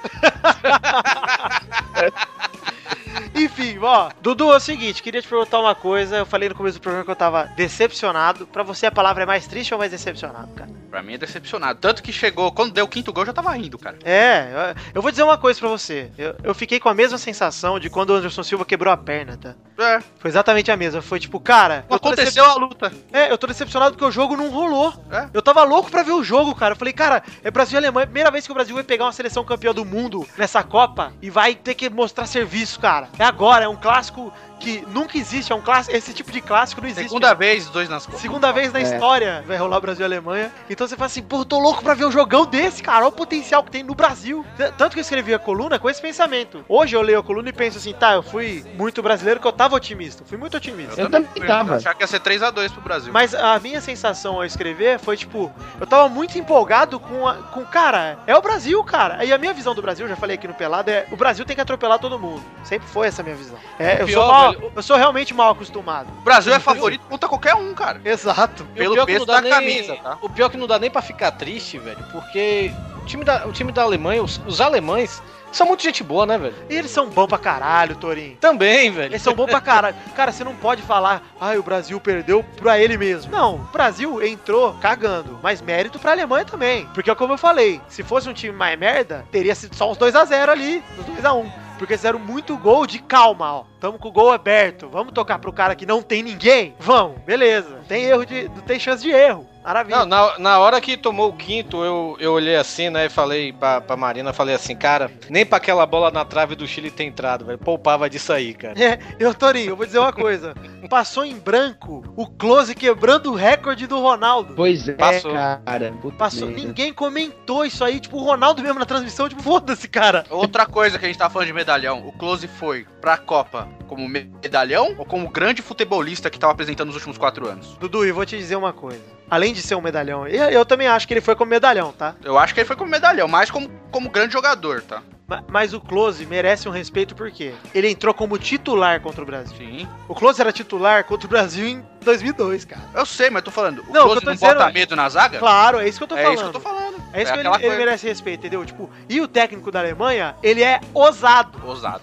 Enfim, 3.35 3.77
ó. 3.81 4.09
Dudu, 4.21 4.51
é 4.53 4.57
o 4.57 4.59
seguinte, 4.59 5.01
queria 5.01 5.21
te 5.21 5.27
perguntar 5.27 5.59
uma 5.59 5.75
coisa. 5.75 6.17
Eu 6.17 6.25
falei 6.25 6.49
no 6.49 6.55
começo 6.55 6.77
do 6.77 6.81
programa 6.81 7.05
que 7.05 7.11
eu 7.11 7.15
tava 7.15 7.45
decepcionado. 7.55 8.45
Pra 8.47 8.63
você 8.63 8.85
a 8.85 8.91
palavra 8.91 9.23
é 9.23 9.25
mais 9.25 9.47
triste 9.47 9.73
ou 9.73 9.79
mais 9.79 9.91
decepcionado, 9.91 10.49
cara? 10.53 10.69
Pra 10.89 11.01
mim 11.01 11.13
é 11.13 11.17
decepcionado. 11.17 11.79
Tanto 11.79 12.03
que 12.03 12.13
chegou, 12.13 12.51
quando 12.51 12.71
deu 12.71 12.85
o 12.85 12.87
quinto 12.87 13.11
gol, 13.11 13.23
eu 13.23 13.27
já 13.27 13.33
tava 13.33 13.51
rindo, 13.53 13.79
cara. 13.79 13.97
É, 14.03 14.75
eu, 14.93 15.01
vou 15.01 15.09
dizer 15.09 15.23
uma 15.23 15.37
coisa 15.37 15.59
pra 15.59 15.69
você. 15.69 16.11
Eu, 16.17 16.35
eu 16.43 16.53
fiquei 16.53 16.79
com 16.79 16.87
a 16.87 16.93
mesma 16.93 17.17
sensação 17.17 17.79
de 17.79 17.89
quando 17.89 18.11
o 18.11 18.13
Anderson 18.13 18.43
Silva 18.43 18.63
quebrou 18.63 18.93
a 18.93 18.97
perna, 18.97 19.35
tá? 19.35 19.55
É, 19.79 19.99
Foi 20.19 20.29
exatamente 20.29 20.69
a 20.71 20.77
mesma. 20.77 21.01
Foi 21.01 21.19
tipo, 21.19 21.39
cara. 21.39 21.83
aconteceu 21.89 22.45
a 22.45 22.53
luta. 22.53 22.93
É, 23.11 23.31
eu 23.31 23.37
tô 23.39 23.47
decepcionado 23.47 23.93
porque 23.93 24.05
o 24.05 24.11
jogo 24.11 24.37
não 24.37 24.49
rolou. 24.49 24.93
É. 25.11 25.29
Eu 25.33 25.41
tava 25.41 25.63
louco 25.63 25.89
pra 25.89 26.03
ver 26.03 26.11
o 26.11 26.23
jogo, 26.23 26.53
cara. 26.53 26.73
Eu 26.73 26.77
falei, 26.77 26.93
cara, 26.93 27.23
é 27.43 27.49
Brasil 27.49 27.75
e 27.75 27.77
Alemanha. 27.79 28.05
Primeira 28.05 28.29
vez 28.29 28.45
que 28.45 28.51
o 28.51 28.55
Brasil 28.55 28.75
vai 28.75 28.83
pegar 28.83 29.05
uma 29.05 29.11
seleção 29.11 29.43
campeã 29.43 29.73
do 29.73 29.83
mundo 29.83 30.27
nessa 30.37 30.61
Copa 30.61 31.11
e 31.21 31.29
vai 31.29 31.55
ter 31.55 31.73
que 31.73 31.89
mostrar 31.89 32.27
serviço, 32.27 32.79
cara. 32.79 33.09
É 33.23 33.25
agora, 33.25 33.63
é 33.63 33.69
um 33.69 33.75
clássico 33.77 34.33
que 34.63 34.83
nunca 34.87 35.17
existe, 35.17 35.51
é 35.51 35.55
um 35.55 35.61
clássico, 35.61 35.95
esse 35.95 36.13
tipo 36.13 36.31
de 36.31 36.39
clássico 36.39 36.79
não 36.81 36.87
existe. 36.87 37.09
Segunda 37.09 37.33
vez, 37.33 37.67
dois 37.69 37.89
nas 37.89 38.05
costas. 38.05 38.21
Segunda 38.21 38.51
vez 38.51 38.71
na 38.71 38.79
É. 38.79 38.83
história 38.83 39.43
vai 39.45 39.57
rolar 39.57 39.79
Brasil 39.81 40.03
e 40.03 40.05
Alemanha. 40.05 40.51
Então 40.69 40.87
você 40.87 40.95
fala 40.95 41.07
assim, 41.07 41.21
pô, 41.21 41.39
eu 41.39 41.45
tô 41.45 41.59
louco 41.59 41.83
pra 41.83 41.93
ver 41.93 42.05
um 42.05 42.11
jogão 42.11 42.45
desse, 42.45 42.81
cara. 42.81 42.99
Olha 42.99 43.07
o 43.09 43.11
potencial 43.11 43.63
que 43.63 43.71
tem 43.71 43.83
no 43.83 43.93
Brasil. 43.93 44.45
Tanto 44.77 44.93
que 44.93 44.99
eu 44.99 45.01
escrevi 45.01 45.33
a 45.33 45.39
coluna 45.39 45.77
com 45.77 45.89
esse 45.89 46.01
pensamento. 46.01 46.63
Hoje 46.69 46.95
eu 46.95 47.01
leio 47.01 47.19
a 47.19 47.23
coluna 47.23 47.49
e 47.49 47.53
penso 47.53 47.77
assim, 47.77 47.93
tá, 47.93 48.13
eu 48.13 48.23
fui 48.23 48.63
muito 48.75 49.01
brasileiro 49.03 49.39
que 49.39 49.47
eu 49.47 49.51
tava 49.51 49.75
otimista. 49.75 50.23
Fui 50.25 50.37
muito 50.37 50.55
otimista. 50.55 50.99
Eu 50.99 51.09
também 51.09 51.29
fui 51.35 51.45
tava. 51.45 51.75
achar 51.75 51.93
que 51.93 52.01
ia 52.03 52.07
ser 52.07 52.21
3x2 52.21 52.71
pro 52.71 52.81
Brasil. 52.81 53.11
Mas 53.11 53.35
a 53.35 53.59
minha 53.59 53.81
sensação 53.81 54.35
ao 54.35 54.45
escrever 54.45 54.99
foi 54.99 55.17
tipo, 55.17 55.51
eu 55.79 55.85
tava 55.85 56.07
muito 56.07 56.37
empolgado 56.37 56.99
com, 56.99 57.27
a, 57.27 57.35
com 57.35 57.65
cara, 57.65 58.17
é 58.25 58.35
o 58.35 58.41
Brasil, 58.41 58.81
cara. 58.83 59.25
E 59.25 59.33
a 59.33 59.37
minha 59.37 59.53
visão 59.53 59.75
do 59.75 59.81
Brasil, 59.81 60.07
já 60.07 60.15
falei 60.15 60.35
aqui 60.35 60.47
no 60.47 60.53
Pelado, 60.53 60.89
é 60.89 61.05
o 61.11 61.15
Brasil 61.17 61.43
tem 61.45 61.55
que 61.55 61.61
atropelar 61.61 61.99
todo 61.99 62.17
mundo. 62.19 62.41
Sempre 62.63 62.87
foi 62.87 63.07
essa 63.07 63.21
a 63.21 63.23
minha 63.25 63.35
visão. 63.35 63.57
É, 63.79 64.01
eu, 64.01 64.05
Pior, 64.05 64.21
sou 64.21 64.27
mal, 64.33 64.52
eu 64.75 64.81
sou 64.83 64.97
realmente 64.97 65.33
mal 65.33 65.51
acostumado. 65.51 66.07
O 66.19 66.21
Brasil 66.21 66.53
é 66.53 66.59
favorito 66.59 67.05
contra 67.07 67.27
qualquer 67.29 67.55
um, 67.55 67.73
cara. 67.73 68.01
Exato. 68.03 68.63
O 68.63 68.75
Pelo 68.75 69.05
peso 69.05 69.25
da 69.25 69.41
nem- 69.41 69.51
camisa, 69.51 69.95
tá? 69.97 70.17
O 70.21 70.29
pior 70.29 70.49
que 70.49 70.57
não 70.57 70.67
dá 70.67 70.77
nem 70.79 70.89
pra 70.91 71.01
ficar 71.01 71.31
triste, 71.31 71.77
velho, 71.79 72.03
porque 72.11 72.71
o 73.01 73.05
time 73.05 73.23
da, 73.23 73.45
o 73.47 73.51
time 73.51 73.71
da 73.71 73.83
Alemanha, 73.83 74.23
os, 74.23 74.39
os 74.45 74.61
alemães, 74.61 75.21
são 75.51 75.67
muito 75.67 75.83
gente 75.83 76.03
boa, 76.03 76.25
né, 76.25 76.35
velho? 76.35 76.55
E 76.67 76.73
eles 76.75 76.89
são 76.89 77.07
bons 77.09 77.27
pra 77.27 77.37
caralho, 77.37 77.95
Torinho. 77.95 78.35
Também, 78.37 78.89
velho. 78.89 79.11
Eles 79.11 79.21
são 79.21 79.35
bons 79.35 79.45
pra 79.45 79.61
caralho. 79.61 79.95
Cara, 80.15 80.31
você 80.31 80.43
não 80.43 80.55
pode 80.55 80.81
falar, 80.81 81.21
ai, 81.39 81.59
o 81.59 81.63
Brasil 81.63 81.99
perdeu 81.99 82.43
pra 82.57 82.79
ele 82.79 82.97
mesmo. 82.97 83.31
Não, 83.31 83.55
o 83.55 83.59
Brasil 83.71 84.19
entrou 84.25 84.73
cagando, 84.81 85.39
mas 85.43 85.61
mérito 85.61 85.99
pra 85.99 86.11
Alemanha 86.11 86.43
também. 86.43 86.87
Porque, 86.93 87.13
como 87.13 87.33
eu 87.33 87.37
falei, 87.37 87.79
se 87.87 88.01
fosse 88.01 88.27
um 88.27 88.33
time 88.33 88.51
mais 88.57 88.79
merda, 88.79 89.25
teria 89.31 89.53
sido 89.53 89.75
só 89.75 89.91
uns 89.91 89.97
2x0 89.99 90.49
ali, 90.49 90.83
uns 90.97 91.05
2x1. 91.21 91.51
Porque 91.77 91.97
fizeram 91.97 92.19
muito 92.19 92.57
gol 92.57 92.85
de 92.85 92.99
calma, 92.99 93.53
ó. 93.53 93.63
Tamo 93.79 93.97
com 93.99 94.09
o 94.09 94.11
gol 94.11 94.31
aberto. 94.31 94.89
Vamos 94.89 95.13
tocar 95.13 95.39
pro 95.39 95.51
cara 95.51 95.75
que 95.75 95.85
não 95.85 96.01
tem 96.01 96.23
ninguém? 96.23 96.75
Vamos, 96.79 97.21
beleza. 97.21 97.69
Não 97.69 97.83
tem 97.83 98.03
erro 98.05 98.25
de. 98.25 98.47
Não 98.49 98.61
tem 98.61 98.79
chance 98.79 99.03
de 99.03 99.09
erro. 99.11 99.47
Maravilha. 99.63 99.97
Não, 99.99 100.05
na, 100.05 100.39
na 100.39 100.59
hora 100.59 100.81
que 100.81 100.97
tomou 100.97 101.29
o 101.29 101.33
quinto, 101.33 101.83
eu, 101.83 102.17
eu 102.19 102.33
olhei 102.33 102.55
assim, 102.55 102.89
né, 102.89 103.05
e 103.05 103.09
falei 103.09 103.53
pra, 103.53 103.79
pra 103.81 103.95
Marina, 103.95 104.33
falei 104.33 104.55
assim, 104.55 104.75
cara, 104.75 105.11
nem 105.29 105.45
pra 105.45 105.57
aquela 105.57 105.85
bola 105.85 106.11
na 106.11 106.25
trave 106.25 106.55
do 106.55 106.67
Chile 106.67 106.91
ter 106.91 107.05
entrado, 107.05 107.45
velho. 107.45 107.57
Poupava 107.57 108.09
disso 108.09 108.33
aí, 108.33 108.53
cara. 108.53 108.73
É, 108.79 108.99
eu, 109.19 109.33
Torinho, 109.33 109.69
eu 109.69 109.75
vou 109.75 109.85
dizer 109.85 109.99
uma 109.99 110.11
coisa. 110.13 110.53
Passou 110.89 111.23
em 111.23 111.37
branco 111.37 112.03
o 112.15 112.27
close 112.27 112.75
quebrando 112.75 113.31
o 113.31 113.35
recorde 113.35 113.87
do 113.87 113.99
Ronaldo. 113.99 114.53
Pois 114.55 114.87
é, 114.87 114.93
Passou. 114.93 115.33
cara. 115.33 115.93
Puta 116.01 116.17
Passou, 116.17 116.47
merda. 116.47 116.63
ninguém 116.67 116.93
comentou 116.93 117.65
isso 117.65 117.83
aí, 117.83 117.99
tipo, 117.99 118.17
o 118.17 118.23
Ronaldo 118.23 118.61
mesmo 118.61 118.79
na 118.79 118.85
transmissão, 118.85 119.29
tipo, 119.29 119.41
foda-se, 119.41 119.87
cara. 119.87 120.25
Outra 120.29 120.65
coisa 120.65 120.99
que 120.99 121.05
a 121.05 121.07
gente 121.07 121.17
tá 121.17 121.29
falando 121.29 121.47
de 121.47 121.53
medalhão, 121.53 122.05
o 122.05 122.11
Close 122.11 122.47
foi 122.47 122.85
pra 122.99 123.17
Copa 123.17 123.67
como 123.87 124.07
medalhão 124.07 124.95
ou 124.97 125.05
como 125.05 125.29
grande 125.29 125.61
futebolista 125.61 126.29
que 126.29 126.39
tava 126.39 126.53
apresentando 126.53 126.87
nos 126.87 126.95
últimos 126.95 127.17
quatro 127.17 127.47
anos? 127.47 127.77
Dudu, 127.79 128.05
eu 128.05 128.13
vou 128.13 128.25
te 128.25 128.37
dizer 128.37 128.55
uma 128.55 128.73
coisa. 128.73 129.01
Além 129.33 129.51
de 129.51 129.63
ser 129.63 129.73
um 129.73 129.81
medalhão, 129.81 130.27
eu, 130.27 130.43
eu 130.51 130.63
também 130.63 130.87
acho 130.87 131.07
que 131.07 131.13
ele 131.15 131.19
foi 131.21 131.35
como 131.35 131.49
medalhão, 131.49 131.91
tá? 131.91 132.13
Eu 132.23 132.37
acho 132.37 132.53
que 132.53 132.59
ele 132.59 132.67
foi 132.67 132.75
como 132.75 132.91
medalhão, 132.91 133.27
mais 133.27 133.49
como, 133.49 133.67
como 133.89 134.09
grande 134.11 134.31
jogador, 134.33 134.83
tá? 134.83 135.01
Ma- 135.27 135.43
Mas 135.47 135.73
o 135.73 135.81
Close 135.81 136.23
merece 136.27 136.69
um 136.69 136.71
respeito 136.71 137.15
porque 137.15 137.51
ele 137.73 137.89
entrou 137.89 138.13
como 138.13 138.37
titular 138.37 138.99
contra 139.01 139.23
o 139.23 139.25
Brasil. 139.25 139.55
Sim. 139.57 139.87
O 140.07 140.13
Close 140.13 140.39
era 140.39 140.51
titular 140.51 141.03
contra 141.05 141.25
o 141.25 141.29
Brasil 141.29 141.65
em 141.67 141.83
2002, 142.03 142.65
cara. 142.65 142.83
Eu 142.93 143.05
sei, 143.05 143.29
mas 143.29 143.41
tô 143.43 143.51
falando, 143.51 143.79
o 143.87 143.93
Não, 143.93 144.03
Close 144.03 144.09
que 144.09 144.17
eu 144.17 144.21
tô 144.21 144.29
não 144.31 144.37
bota 144.37 144.53
dizendo- 144.59 144.73
medo 144.73 144.95
na 144.95 145.09
zaga? 145.09 145.39
Claro, 145.39 145.79
é 145.79 145.87
isso 145.87 145.97
que 145.97 146.03
eu 146.03 146.07
tô 146.07 146.15
é 146.17 146.21
falando. 146.23 146.35
isso 146.35 146.43
que 146.43 146.49
eu 146.49 146.53
tô 146.53 146.59
falando. 146.59 147.03
É 147.13 147.21
isso 147.21 147.31
que 147.33 147.39
ele, 147.39 147.49
ele 147.65 147.75
merece 147.77 148.07
respeito, 148.07 148.39
entendeu? 148.39 148.65
Tipo, 148.65 148.89
e 149.07 149.21
o 149.21 149.27
técnico 149.27 149.71
da 149.71 149.79
Alemanha, 149.79 150.35
ele 150.41 150.63
é 150.63 150.79
ousado. 150.93 151.61
ousado. 151.65 152.01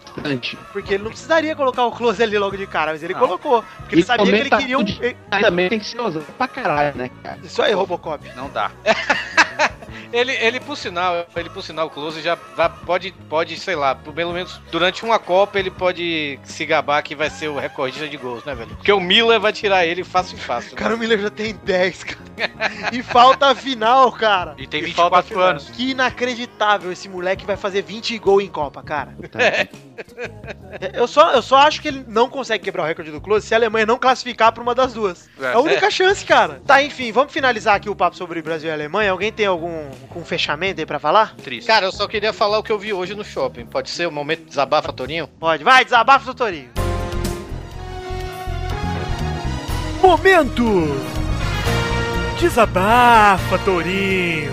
Porque 0.73 0.95
ele 0.95 1.03
não 1.05 1.11
precisaria 1.11 1.55
colocar 1.57 1.85
o 1.85 1.91
Close 1.93 2.23
ali 2.23 2.39
logo 2.39 2.57
de 2.57 2.67
cara, 2.67 2.93
mas 2.93 3.03
ele 3.03 3.13
Não. 3.15 3.21
colocou. 3.21 3.65
Porque 3.79 3.95
ele 3.97 4.03
sabia 4.03 4.27
que 4.27 4.39
ele 4.39 4.51
queria 4.51 4.79
um. 4.79 4.85
também 5.41 5.69
tem 5.69 5.79
que 5.79 5.87
ser 5.87 6.01
ousado 6.01 6.25
pra 6.39 6.47
caralho, 6.49 6.97
né, 6.97 7.11
cara? 7.23 7.39
Isso 7.43 7.61
aí, 7.61 7.73
Robocop. 7.73 8.25
Não 8.37 8.49
dá. 8.51 8.71
Ele, 10.13 10.33
ele 10.33 10.61
por 10.61 10.77
sinal, 10.77 11.27
ele 11.37 11.51
por 11.51 11.63
sinal, 11.63 11.87
o 11.87 11.91
Close 11.91 12.21
já 12.21 12.37
vai- 12.57 12.69
pode, 12.87 13.13
pode, 13.29 13.59
sei 13.59 13.75
lá, 13.77 13.95
pelo 13.95 14.33
menos 14.33 14.61
durante 14.71 15.05
uma 15.05 15.19
Copa 15.19 15.59
ele 15.59 15.71
pode 15.71 16.39
se 16.45 16.65
gabar 16.67 17.03
que 17.03 17.15
vai 17.15 17.31
ser 17.31 17.49
o 17.49 17.59
recordista 17.59 18.09
de 18.09 18.17
gols, 18.17 18.45
né, 18.45 18.55
velho? 18.55 18.75
Porque 18.77 18.93
o 18.93 19.01
Miller 19.01 19.39
vai 19.41 19.53
tirar 19.53 19.85
ele 19.87 20.03
fácil 20.05 20.37
e 20.37 20.41
fácil. 20.41 20.77
Cara, 20.77 20.95
o 20.95 20.99
Miller 20.99 21.19
já 21.21 21.31
tem 21.31 21.55
10, 21.55 22.05
cara. 22.05 22.21
e 22.93 23.03
falta 23.03 23.47
a 23.49 23.55
final, 23.55 24.11
cara. 24.13 24.55
E 24.59 24.67
tem 24.67 24.81
E 24.83 24.93
falta 24.93 25.17
24 25.23 25.29
final. 25.29 25.45
anos. 25.45 25.71
Que 25.71 25.91
inacreditável 25.91 26.91
esse 26.93 27.09
moleque 27.09 27.45
vai 27.47 27.57
fazer 27.57 27.83
20 27.83 28.17
gols 28.19 28.43
em 28.43 28.49
Copa, 28.49 28.83
cara. 28.83 29.15
Tá. 29.31 29.39
Eu 30.95 31.07
só, 31.07 31.33
eu 31.33 31.43
só 31.43 31.57
acho 31.59 31.81
que 31.83 31.89
ele 31.89 32.05
não 32.09 32.29
consegue 32.31 32.65
quebrar 32.65 32.85
o 32.85 32.87
recorde 32.87 33.11
do 33.11 33.21
Close 33.21 33.47
se 33.47 33.55
a 33.55 33.59
Alemanha 33.59 33.85
não 33.85 33.99
classificar 33.99 34.53
pra 34.53 34.63
uma 34.63 34.75
das 34.75 34.93
duas. 34.95 35.29
É, 35.41 35.45
É. 35.47 35.53
a 35.53 35.59
única 35.61 35.91
chance, 35.91 36.25
cara. 36.25 36.63
Tá, 36.67 36.83
enfim, 36.83 37.13
vamos 37.13 37.33
finalizar 37.33 37.75
aqui 37.77 37.91
o 37.91 37.95
papo 37.97 38.17
sobre 38.17 38.41
Brasil 38.41 38.71
e 38.71 38.73
Alemanha. 38.73 39.11
Alguém 39.11 39.31
tem 39.33 39.47
algum, 39.47 39.89
algum 40.09 40.24
fechamento 40.24 40.81
aí 40.81 40.87
pra 40.87 40.98
falar? 40.98 41.35
Triste. 41.37 41.66
Cara, 41.66 41.87
eu 41.87 41.92
só 41.92 42.07
queria 42.07 42.33
falar 42.33 42.59
o 42.59 42.62
que 42.62 42.72
eu 42.72 42.79
vi 42.79 42.92
hoje 42.92 43.14
no 43.14 43.24
shopping. 43.24 43.66
Pode 43.66 43.90
ser 43.90 44.07
o 44.07 44.12
momento 44.12 44.40
de 44.40 44.46
desabafa, 44.46 44.92
Torinho? 44.92 45.26
Pode. 45.26 45.64
Vai, 45.64 45.85
desabafa, 45.85 46.24
doutorinho. 46.24 46.70
Momento! 50.03 50.64
Desabafa, 52.38 53.59
Torinho! 53.59 54.50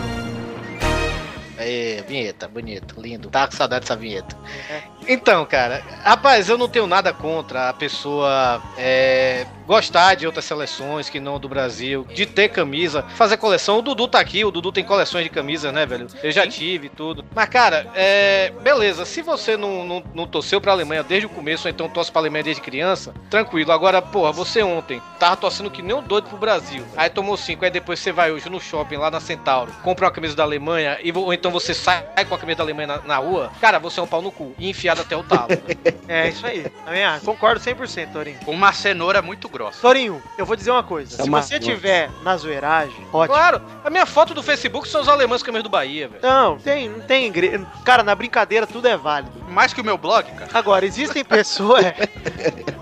É, 1.58 2.04
vinheta, 2.08 2.48
bonito, 2.48 3.00
lindo. 3.02 3.30
Tá 3.30 3.48
com 3.48 3.56
saudade 3.56 3.82
dessa 3.82 3.96
vinheta. 3.96 4.38
Então, 5.08 5.46
cara, 5.46 5.82
rapaz, 6.04 6.50
eu 6.50 6.58
não 6.58 6.68
tenho 6.68 6.86
nada 6.86 7.14
contra 7.14 7.70
a 7.70 7.74
pessoa 7.74 8.62
é, 8.78 9.46
gostar 9.66 10.16
de 10.16 10.26
outras 10.26 10.44
seleções 10.44 11.10
que 11.10 11.20
não 11.20 11.40
do 11.40 11.48
Brasil, 11.48 12.06
de 12.14 12.26
ter 12.26 12.50
camisa, 12.50 13.04
fazer 13.16 13.38
coleção. 13.38 13.80
O 13.80 13.82
Dudu 13.82 14.08
tá 14.08 14.20
aqui, 14.20 14.44
o 14.44 14.52
Dudu 14.52 14.72
tem 14.72 14.84
coleções 14.84 15.24
de 15.24 15.30
camisas, 15.30 15.74
né, 15.74 15.86
velho? 15.86 16.08
Eu 16.22 16.32
já 16.32 16.46
tive 16.46 16.90
tudo. 16.90 17.24
Mas, 17.34 17.50
cara, 17.50 17.88
é, 17.96 18.52
beleza, 18.62 19.06
se 19.06 19.22
você 19.22 19.56
não, 19.56 19.86
não, 19.86 20.04
não 20.14 20.28
torceu 20.28 20.60
pra 20.60 20.72
Alemanha 20.72 21.04
desde 21.04 21.26
o 21.26 21.30
começo, 21.30 21.68
ou 21.68 21.72
então 21.72 21.90
torce 21.90 22.12
pra 22.12 22.22
Alemanha 22.22 22.44
desde 22.44 22.62
criança, 22.62 23.14
tranquilo. 23.30 23.72
Agora, 23.72 24.02
porra, 24.02 24.32
você 24.32 24.62
ontem 24.62 25.02
tava 25.20 25.38
torcendo 25.38 25.72
que 25.72 25.82
nem 25.82 25.96
um 25.96 26.04
doido 26.04 26.30
pro 26.30 26.38
Brasil. 26.38 26.84
Aí 26.96 27.10
tomou 27.10 27.38
cinco, 27.38 27.66
aí 27.66 27.72
depois 27.72 28.00
você 28.00 28.12
vai 28.12 28.32
hoje 28.32 28.50
no 28.50 28.60
shopping 28.60 28.98
lá 28.98 29.10
na 29.10 29.20
Centauro, 29.20 29.72
compra 29.84 30.06
uma 30.06 30.12
camisa 30.12 30.36
da 30.36 30.44
Alemanha, 30.44 30.98
e, 31.02 31.12
ou 31.12 31.34
então 31.34 31.52
você 31.52 31.74
sai 31.74 32.04
com 32.28 32.36
a 32.36 32.38
camisa 32.38 32.58
da 32.58 32.64
Alemanha 32.64 32.88
na, 32.88 32.98
na 33.00 33.18
rua, 33.18 33.52
cara, 33.60 33.80
você 33.80 34.00
é 34.00 34.04
um 34.04 34.08
pau 34.08 34.22
no 34.22 34.32
cu. 34.32 34.54
E 34.58 34.74
até 35.02 35.16
o 35.16 35.24
talo. 35.24 35.48
É 36.10 36.30
isso 36.30 36.48
aí. 36.48 36.64
Também 36.86 37.04
acho. 37.04 37.26
Concordo 37.26 37.60
100%, 37.60 38.14
Torinho. 38.14 38.40
Com 38.46 38.52
uma 38.52 38.72
cenoura 38.72 39.22
muito 39.22 39.50
grossa. 39.50 39.82
Torinho, 39.82 40.24
eu 40.38 40.46
vou 40.46 40.56
dizer 40.56 40.72
uma 40.72 40.82
coisa. 40.84 41.16
É 41.20 41.24
Se 41.24 41.28
uma- 41.28 41.42
você 41.42 41.60
tiver 41.60 42.10
na 42.24 42.38
zoeiragem, 42.38 43.06
ótimo. 43.12 43.36
claro, 43.36 43.62
a 43.84 43.90
minha 43.90 44.06
foto 44.06 44.34
do 44.34 44.42
Facebook 44.42 44.88
são 44.88 45.02
os 45.02 45.10
alemães 45.10 45.42
a 45.42 45.46
camisa 45.46 45.64
do 45.64 45.70
Bahia, 45.70 46.08
velho. 46.08 46.22
Não, 46.24 46.58
tem, 46.60 46.88
não 46.88 47.02
tem 47.02 47.26
igreja. 47.26 47.68
Cara, 47.84 48.04
na 48.04 48.16
brincadeira 48.16 48.66
tudo 48.66 48.88
é 48.88 48.96
válido. 48.96 49.34
Mais 49.50 49.74
que 49.74 49.82
o 49.82 49.84
meu 49.84 49.98
blog, 49.98 50.32
cara. 50.32 50.50
Agora, 50.54 50.86
existem 50.86 51.24
pessoas. 51.28 51.84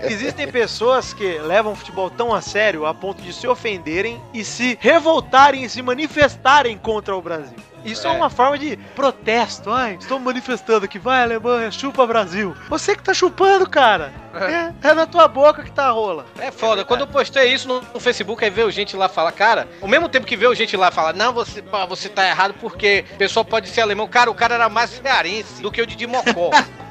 existem 0.02 0.46
pessoas 0.48 1.12
que 1.12 1.38
levam 1.38 1.72
o 1.72 1.76
futebol 1.76 2.08
tão 2.08 2.32
a 2.32 2.40
sério 2.40 2.86
a 2.86 2.94
ponto 2.94 3.20
de 3.22 3.32
se 3.32 3.48
ofenderem 3.48 4.20
e 4.32 4.44
se 4.44 4.78
revoltarem 4.80 5.64
e 5.64 5.68
se 5.68 5.82
manifestarem 5.82 6.78
contra 6.78 7.16
o 7.16 7.20
Brasil. 7.20 7.56
Isso 7.86 8.06
é. 8.06 8.10
É. 8.10 8.12
uma 8.12 8.30
forma 8.30 8.58
de 8.58 8.76
protesto. 8.94 9.70
Ai, 9.70 9.96
estou 10.00 10.18
manifestando 10.18 10.88
que 10.88 10.98
vai 10.98 11.22
Alemanha, 11.22 11.70
chupa 11.70 12.06
Brasil. 12.06 12.56
Você 12.68 12.96
que 12.96 13.02
tá 13.02 13.14
chupando, 13.14 13.68
cara. 13.68 14.12
É, 14.34 14.88
é 14.88 14.94
na 14.94 15.06
tua 15.06 15.26
boca 15.26 15.62
que 15.62 15.70
tá 15.70 15.86
a 15.86 15.90
rola. 15.90 16.26
É 16.38 16.50
foda. 16.50 16.84
Quando 16.84 17.00
eu 17.00 17.06
postei 17.06 17.52
isso 17.52 17.66
no, 17.66 17.80
no 17.80 18.00
Facebook, 18.00 18.44
aí 18.44 18.50
veio 18.50 18.70
gente 18.70 18.96
lá 18.96 19.08
falar, 19.08 19.32
cara, 19.32 19.68
ao 19.80 19.88
mesmo 19.88 20.08
tempo 20.08 20.26
que 20.26 20.36
veio 20.36 20.54
gente 20.54 20.76
lá 20.76 20.90
falar, 20.90 21.14
não, 21.14 21.32
você, 21.32 21.62
você 21.88 22.08
tá 22.08 22.26
errado 22.26 22.54
porque 22.60 23.04
o 23.14 23.16
pessoal 23.16 23.44
pode 23.44 23.68
ser 23.68 23.80
alemão. 23.80 24.06
Cara, 24.06 24.30
o 24.30 24.34
cara 24.34 24.54
era 24.54 24.68
mais 24.68 24.90
cearense 24.90 25.62
do 25.62 25.70
que 25.70 25.80
o 25.80 25.86
Didi 25.86 26.06
Mocó. 26.06 26.50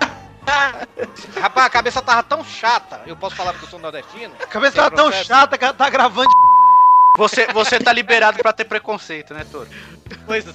Rapaz, 1.39 1.65
a 1.65 1.69
cabeça 1.69 2.01
tava 2.01 2.23
tão 2.23 2.43
chata. 2.43 3.01
Eu 3.05 3.15
posso 3.15 3.35
falar 3.35 3.51
porque 3.51 3.65
eu 3.65 3.69
sou 3.69 3.79
nordestino? 3.79 4.33
A 4.41 4.47
cabeça 4.47 4.75
tá 4.75 4.89
tão 4.89 5.11
chata 5.11 5.57
que 5.57 5.63
ela 5.63 5.73
tá 5.73 5.89
gravando. 5.89 6.29
Você, 7.17 7.47
você 7.47 7.79
tá 7.79 7.93
liberado 7.93 8.37
pra 8.39 8.51
ter 8.51 8.65
preconceito, 8.65 9.33
né, 9.33 9.45
Toro? 9.51 9.67
Pois 10.25 10.45
é. 10.47 10.53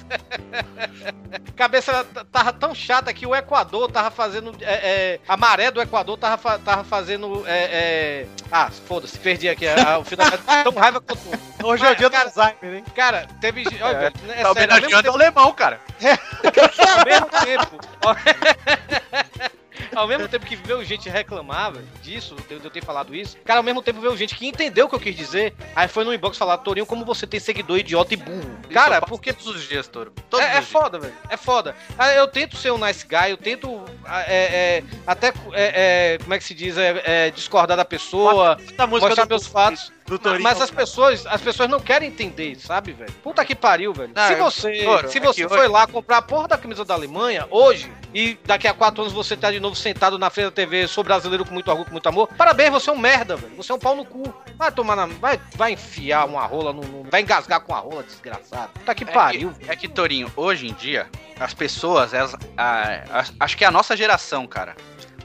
Cabeça 1.56 2.04
tava 2.30 2.52
tão 2.52 2.74
chata 2.74 3.12
que 3.12 3.26
o 3.26 3.34
Equador 3.34 3.90
tava 3.90 4.10
fazendo. 4.10 4.54
é, 4.60 4.74
é, 5.14 5.20
a 5.26 5.36
maré 5.36 5.70
do 5.70 5.80
Equador 5.80 6.16
tava, 6.18 6.58
tava 6.58 6.84
fazendo. 6.84 7.44
é, 7.46 7.64
é, 7.64 8.26
Ah, 8.52 8.70
foda-se, 8.70 9.18
perdi 9.18 9.48
aqui 9.48 9.66
a- 9.66 9.94
a- 9.94 9.98
o 9.98 10.04
final. 10.04 10.26
Tão 10.64 10.72
raiva 10.72 11.00
quanto. 11.00 11.20
Hoje 11.62 11.84
é 11.86 11.90
o 11.92 11.96
dia 11.96 12.08
do 12.08 12.12
Cara, 12.12 12.24
Alzheimer, 12.36 12.78
hein? 12.78 12.84
Cara, 12.94 13.26
teve. 13.40 13.64
Olha, 13.80 13.98
velho, 13.98 14.14
é 14.30 14.42
tá 14.42 14.50
homenageando 14.50 15.10
o 15.10 15.14
alemão, 15.14 15.52
cara. 15.52 15.80
ao 16.98 17.04
mesmo 17.04 17.26
tempo. 17.44 17.78
ao- 19.94 20.06
mesmo 20.08 20.28
tempo 20.28 20.44
que 20.46 20.56
veio 20.56 20.84
gente 20.84 21.08
reclamar 21.08 21.72
velho, 21.72 21.86
disso, 22.02 22.34
de 22.48 22.54
eu 22.54 22.60
eu 22.62 22.70
ter 22.70 22.84
falado 22.84 23.14
isso, 23.14 23.36
cara, 23.44 23.60
ao 23.60 23.64
mesmo 23.64 23.82
tempo 23.82 24.00
veio 24.00 24.16
gente 24.16 24.34
que 24.34 24.46
entendeu 24.46 24.86
o 24.86 24.88
que 24.88 24.94
eu 24.94 25.00
quis 25.00 25.16
dizer, 25.16 25.54
aí 25.74 25.88
foi 25.88 26.04
no 26.04 26.12
inbox 26.14 26.36
falar, 26.36 26.58
Torinho, 26.58 26.86
como 26.86 27.04
você 27.04 27.26
tem 27.26 27.38
seguidor 27.40 27.78
idiota 27.78 28.14
e 28.14 28.16
burro. 28.16 28.58
Cara, 28.72 29.00
porque 29.00 29.32
Todos 29.32 29.56
os 29.62 29.68
dias, 29.68 29.88
Toro. 29.88 30.12
Todos 30.28 30.44
é, 30.44 30.56
é 30.58 30.62
foda, 30.62 30.98
velho. 30.98 31.14
É 31.28 31.36
foda. 31.36 31.74
Ah, 31.98 32.12
Eu 32.12 32.26
tento 32.28 32.56
ser 32.56 32.70
um 32.72 32.78
nice 32.78 33.06
guy, 33.06 33.30
eu 33.30 33.36
tento 33.36 33.84
ah, 34.04 34.22
é, 34.22 34.34
é, 34.78 34.84
até, 35.06 35.28
é, 35.52 36.14
é, 36.14 36.18
como 36.18 36.34
é 36.34 36.38
que 36.38 36.44
se 36.44 36.54
diz, 36.54 36.76
é, 36.76 37.02
é, 37.04 37.30
discordar 37.30 37.76
da 37.76 37.84
pessoa, 37.84 38.56
Da 38.76 38.86
música 38.86 39.08
mostrar 39.08 39.26
meus 39.26 39.46
fatos. 39.46 39.92
Torinho. 40.22 40.42
Mas 40.42 40.60
as 40.60 40.72
pessoas, 40.72 41.24
as 41.24 41.40
pessoas 41.40 41.70
não 41.70 41.78
querem 41.78 42.08
entender, 42.08 42.56
sabe, 42.56 42.90
velho? 42.92 43.12
Puta 43.22 43.44
que 43.44 43.54
pariu, 43.54 43.92
velho. 43.92 44.10
Não, 44.12 44.26
se 44.26 44.32
eu- 44.32 44.38
você, 44.38 44.82
Toro, 44.84 45.08
se 45.08 45.18
é 45.18 45.20
você 45.20 45.48
foi 45.48 45.68
lá 45.68 45.86
comprar 45.86 46.16
a 46.16 46.22
porra 46.22 46.48
da 46.48 46.58
camisa 46.58 46.84
da 46.84 46.94
Alemanha 46.94 47.46
hoje 47.48 47.88
e 48.14 48.38
daqui 48.44 48.66
a 48.66 48.74
quatro 48.74 49.02
anos 49.02 49.12
você 49.12 49.36
tá 49.36 49.50
de 49.50 49.60
novo 49.60 49.76
sentado 49.76 50.18
na 50.18 50.30
frente 50.30 50.46
da 50.46 50.50
TV, 50.50 50.86
sou 50.88 51.04
brasileiro 51.04 51.44
com 51.44 51.52
muito 51.54 51.68
orgulho, 51.68 51.86
com 51.86 51.92
muito 51.92 52.08
amor, 52.08 52.28
parabéns, 52.36 52.70
você 52.70 52.90
é 52.90 52.92
um 52.92 52.98
merda, 52.98 53.36
velho. 53.36 53.54
Você 53.56 53.70
é 53.70 53.74
um 53.74 53.78
pau 53.78 53.94
no 53.94 54.04
cu. 54.04 54.34
Vai 54.56 54.72
tomar 54.72 54.96
na, 54.96 55.06
vai, 55.06 55.40
vai 55.56 55.72
enfiar 55.72 56.26
uma 56.26 56.44
rola 56.46 56.72
no, 56.72 56.82
no- 56.82 57.04
vai 57.10 57.22
engasgar 57.22 57.60
com 57.60 57.74
a 57.74 57.78
rola, 57.78 58.02
desgraçado. 58.02 58.70
Puta 58.74 58.94
que 58.94 59.04
É 59.04 59.06
pariu. 59.06 59.52
que, 59.52 59.70
é 59.70 59.76
que, 59.76 59.88
Torinho, 59.88 60.30
hoje 60.36 60.66
em 60.68 60.74
dia, 60.74 61.08
as 61.38 61.54
pessoas, 61.54 62.12
elas, 62.12 62.34
a- 62.56 63.02
a- 63.20 63.24
acho 63.40 63.56
que 63.56 63.64
é 63.64 63.68
a 63.68 63.70
nossa 63.70 63.96
geração, 63.96 64.46
cara. 64.46 64.74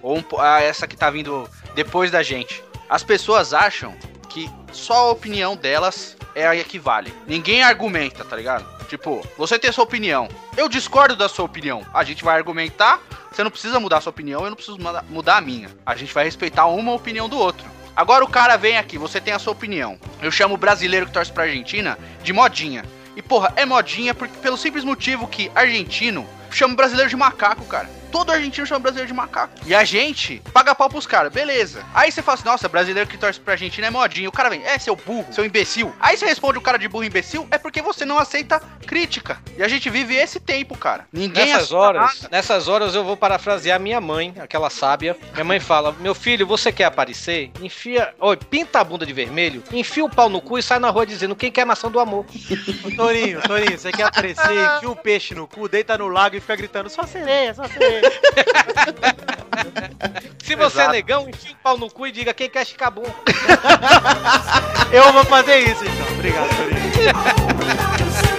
Ou 0.02 0.18
um 0.20 0.40
a- 0.40 0.62
essa 0.62 0.88
que 0.88 0.96
tá 0.96 1.10
vindo 1.10 1.50
depois 1.74 2.12
da 2.12 2.22
gente. 2.22 2.64
As 2.90 3.04
pessoas 3.04 3.54
acham 3.54 3.96
que 4.30 4.50
só 4.72 5.08
a 5.08 5.12
opinião 5.12 5.56
delas 5.56 6.16
é 6.36 6.46
a 6.48 6.64
que 6.64 6.78
vale. 6.78 7.14
Ninguém 7.26 7.64
argumenta, 7.64 8.24
tá 8.24 8.36
ligado? 8.36 8.75
Tipo, 8.88 9.26
você 9.38 9.58
tem 9.58 9.72
sua 9.72 9.84
opinião. 9.84 10.28
Eu 10.56 10.70
discordo 10.70 11.16
da 11.16 11.28
sua 11.28 11.46
opinião. 11.46 11.86
A 11.94 12.04
gente 12.04 12.24
vai 12.24 12.36
argumentar. 12.38 13.02
Você 13.32 13.44
não 13.44 13.52
precisa 13.52 13.80
mudar 13.80 14.00
sua 14.00 14.12
opinião, 14.12 14.44
eu 14.44 14.50
não 14.50 14.56
preciso 14.56 14.78
mudar 15.10 15.38
a 15.38 15.42
minha. 15.42 15.70
A 15.86 15.96
gente 15.96 16.14
vai 16.14 16.24
respeitar 16.24 16.68
uma 16.68 16.94
opinião 16.94 17.28
do 17.28 17.38
outro. 17.38 17.66
Agora 17.94 18.24
o 18.24 18.30
cara 18.30 18.58
vem 18.58 18.78
aqui, 18.78 18.98
você 18.98 19.20
tem 19.20 19.34
a 19.34 19.40
sua 19.40 19.54
opinião. 19.54 20.00
Eu 20.22 20.32
chamo 20.32 20.56
o 20.56 20.58
brasileiro 20.58 21.06
que 21.06 21.12
torce 21.12 21.32
pra 21.32 21.44
Argentina 21.44 21.98
de 22.24 22.32
modinha. 22.32 22.86
E 23.16 23.22
porra, 23.22 23.52
é 23.56 23.66
modinha 23.66 24.14
porque, 24.14 24.38
pelo 24.38 24.58
simples 24.58 24.84
motivo 24.84 25.28
que 25.28 25.52
argentino 25.56 26.28
chama 26.56 26.74
o 26.74 26.78
brasileiro 26.78 27.10
de 27.10 27.16
macaco, 27.16 27.66
cara. 27.66 27.90
Todo 28.12 28.32
argentino 28.32 28.66
chama 28.66 28.80
o 28.80 28.82
brasileiro 28.82 29.10
de 29.10 29.14
macaco. 29.14 29.54
E 29.66 29.76
a 29.76 29.84
gente 29.84 30.42
paga 30.54 30.74
pau 30.74 30.90
pros 30.90 31.06
caras, 31.06 31.34
beleza. 31.34 31.84
Aí 31.94 32.10
você 32.10 32.22
fala 32.22 32.36
assim, 32.36 32.46
nossa, 32.46 32.70
brasileiro 32.70 33.10
que 33.10 33.18
torce 33.18 33.40
pra 33.40 33.56
Argentina 33.56 33.88
é 33.88 33.90
modinha. 33.90 34.30
O 34.30 34.32
cara 34.32 34.50
vem, 34.50 34.64
é, 34.64 34.80
seu 34.80 34.96
burro, 34.96 35.26
seu 35.34 35.44
imbecil. 35.44 35.94
Aí 36.00 36.16
você 36.16 36.26
responde 36.26 36.58
o 36.58 36.62
cara 36.62 36.78
de 36.78 36.88
burro 36.88 37.04
e 37.04 37.08
imbecil, 37.08 37.46
é 37.52 37.58
porque 37.58 37.82
você 37.82 38.06
não 38.06 38.18
aceita 38.18 38.62
crítica. 38.88 39.38
E 39.58 39.64
a 39.64 39.68
gente 39.68 39.90
vive 39.90 40.16
esse 40.16 40.40
tempo, 40.40 40.78
cara. 40.78 41.06
Ninguém 41.12 41.48
Nessas 41.48 41.74
horas, 41.74 42.22
nada. 42.22 42.30
nessas 42.32 42.68
horas 42.70 42.96
eu 42.96 43.04
vou 43.04 43.18
parafrasear 43.18 43.80
minha 43.82 44.00
mãe, 44.00 44.34
aquela 44.40 44.70
sábia. 44.70 45.18
Minha 45.34 45.44
mãe 45.44 45.60
fala: 45.60 45.94
Meu 46.00 46.16
filho, 46.16 46.48
você 46.48 46.72
quer 46.72 46.86
aparecer? 46.86 47.52
Enfia. 47.62 48.14
Oi, 48.18 48.38
pinta 48.38 48.80
a 48.80 48.84
bunda 48.84 49.06
de 49.06 49.12
vermelho, 49.12 49.62
enfia 49.74 50.06
o 50.06 50.10
pau 50.10 50.30
no 50.30 50.40
cu 50.40 50.58
e 50.58 50.64
sai 50.64 50.80
na 50.80 50.90
rua 50.90 51.06
dizendo 51.06 51.36
quem 51.36 51.52
quer 51.52 51.66
maçã 51.66 51.92
do 51.92 52.00
amor. 52.00 52.26
Torinho, 52.96 53.42
Torinho, 53.42 53.78
você 53.78 53.92
quer 53.92 54.04
aparecer, 54.04 54.76
enfia 54.76 54.90
um 54.90 54.96
peixe 54.96 55.36
no 55.36 55.48
cu, 55.48 55.68
deita 55.68 55.98
no 55.98 56.08
lago 56.08 56.38
e 56.38 56.40
fica 56.46 56.56
gritando, 56.56 56.90
só 56.90 57.04
sereia, 57.04 57.54
só 57.54 57.68
sereia. 57.68 58.02
Se 60.44 60.56
você 60.56 60.78
Exato. 60.78 60.92
é 60.92 60.94
negão, 60.94 61.28
enfia 61.28 61.54
o 61.54 61.56
pau 61.56 61.78
no 61.78 61.90
cu 61.90 62.06
e 62.06 62.12
diga 62.12 62.34
quem 62.34 62.48
quer 62.50 62.66
chicabum. 62.66 63.04
Eu 64.94 65.12
vou 65.12 65.26
fazer 65.26 65.58
isso 65.58 65.84
então. 65.84 66.14
Obrigado, 66.14 66.50
Torinho. 66.56 66.80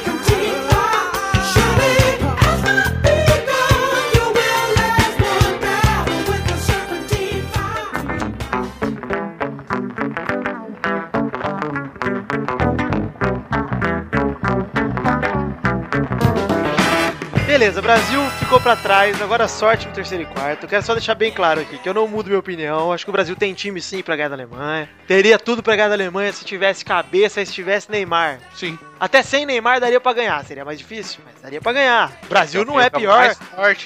Beleza, 17.57 17.81
Brasil 17.81 18.21
ficou 18.47 18.61
pra 18.61 18.77
trás, 18.77 19.21
agora 19.21 19.49
sorte 19.49 19.89
no 19.89 19.93
terceiro 19.93 20.23
e 20.23 20.27
quarto. 20.27 20.69
Quero 20.69 20.81
só 20.81 20.95
deixar 20.95 21.17
bem 21.17 21.33
claro 21.33 21.61
aqui 21.61 21.79
que 21.79 21.89
eu 21.89 21.93
não 21.93 22.07
mudo 22.07 22.29
minha 22.29 22.39
opinião. 22.39 22.93
Acho 22.93 23.05
que 23.05 23.11
o 23.11 23.13
Brasil 23.13 23.35
tem 23.35 23.53
time 23.53 23.83
sim 23.83 24.05
pra 24.05 24.15
ganhar 24.15 24.29
da 24.29 24.37
Alemanha. 24.37 24.89
Teria 25.05 25.37
tudo 25.37 25.65
pra 25.65 25.75
ganhar 25.75 25.89
da 25.89 25.95
Alemanha 25.95 26.33
se 26.33 26.45
tivesse 26.45 26.85
cabeça 26.85 27.41
e 27.41 27.47
se 27.47 27.53
tivesse 27.53 27.91
Neymar. 27.91 28.39
Sim. 28.55 28.79
Até 28.99 29.23
sem 29.23 29.45
Neymar 29.45 29.81
daria 29.81 30.01
pra 30.01 30.13
ganhar. 30.13 30.43
Seria 30.45 30.65
mais 30.65 30.79
difícil, 30.79 31.21
mas 31.25 31.43
daria 31.43 31.61
pra 31.61 31.73
ganhar. 31.73 32.13
Brasil 32.29 32.65
não 32.65 32.81
é 32.81 32.89
pior. 32.89 33.37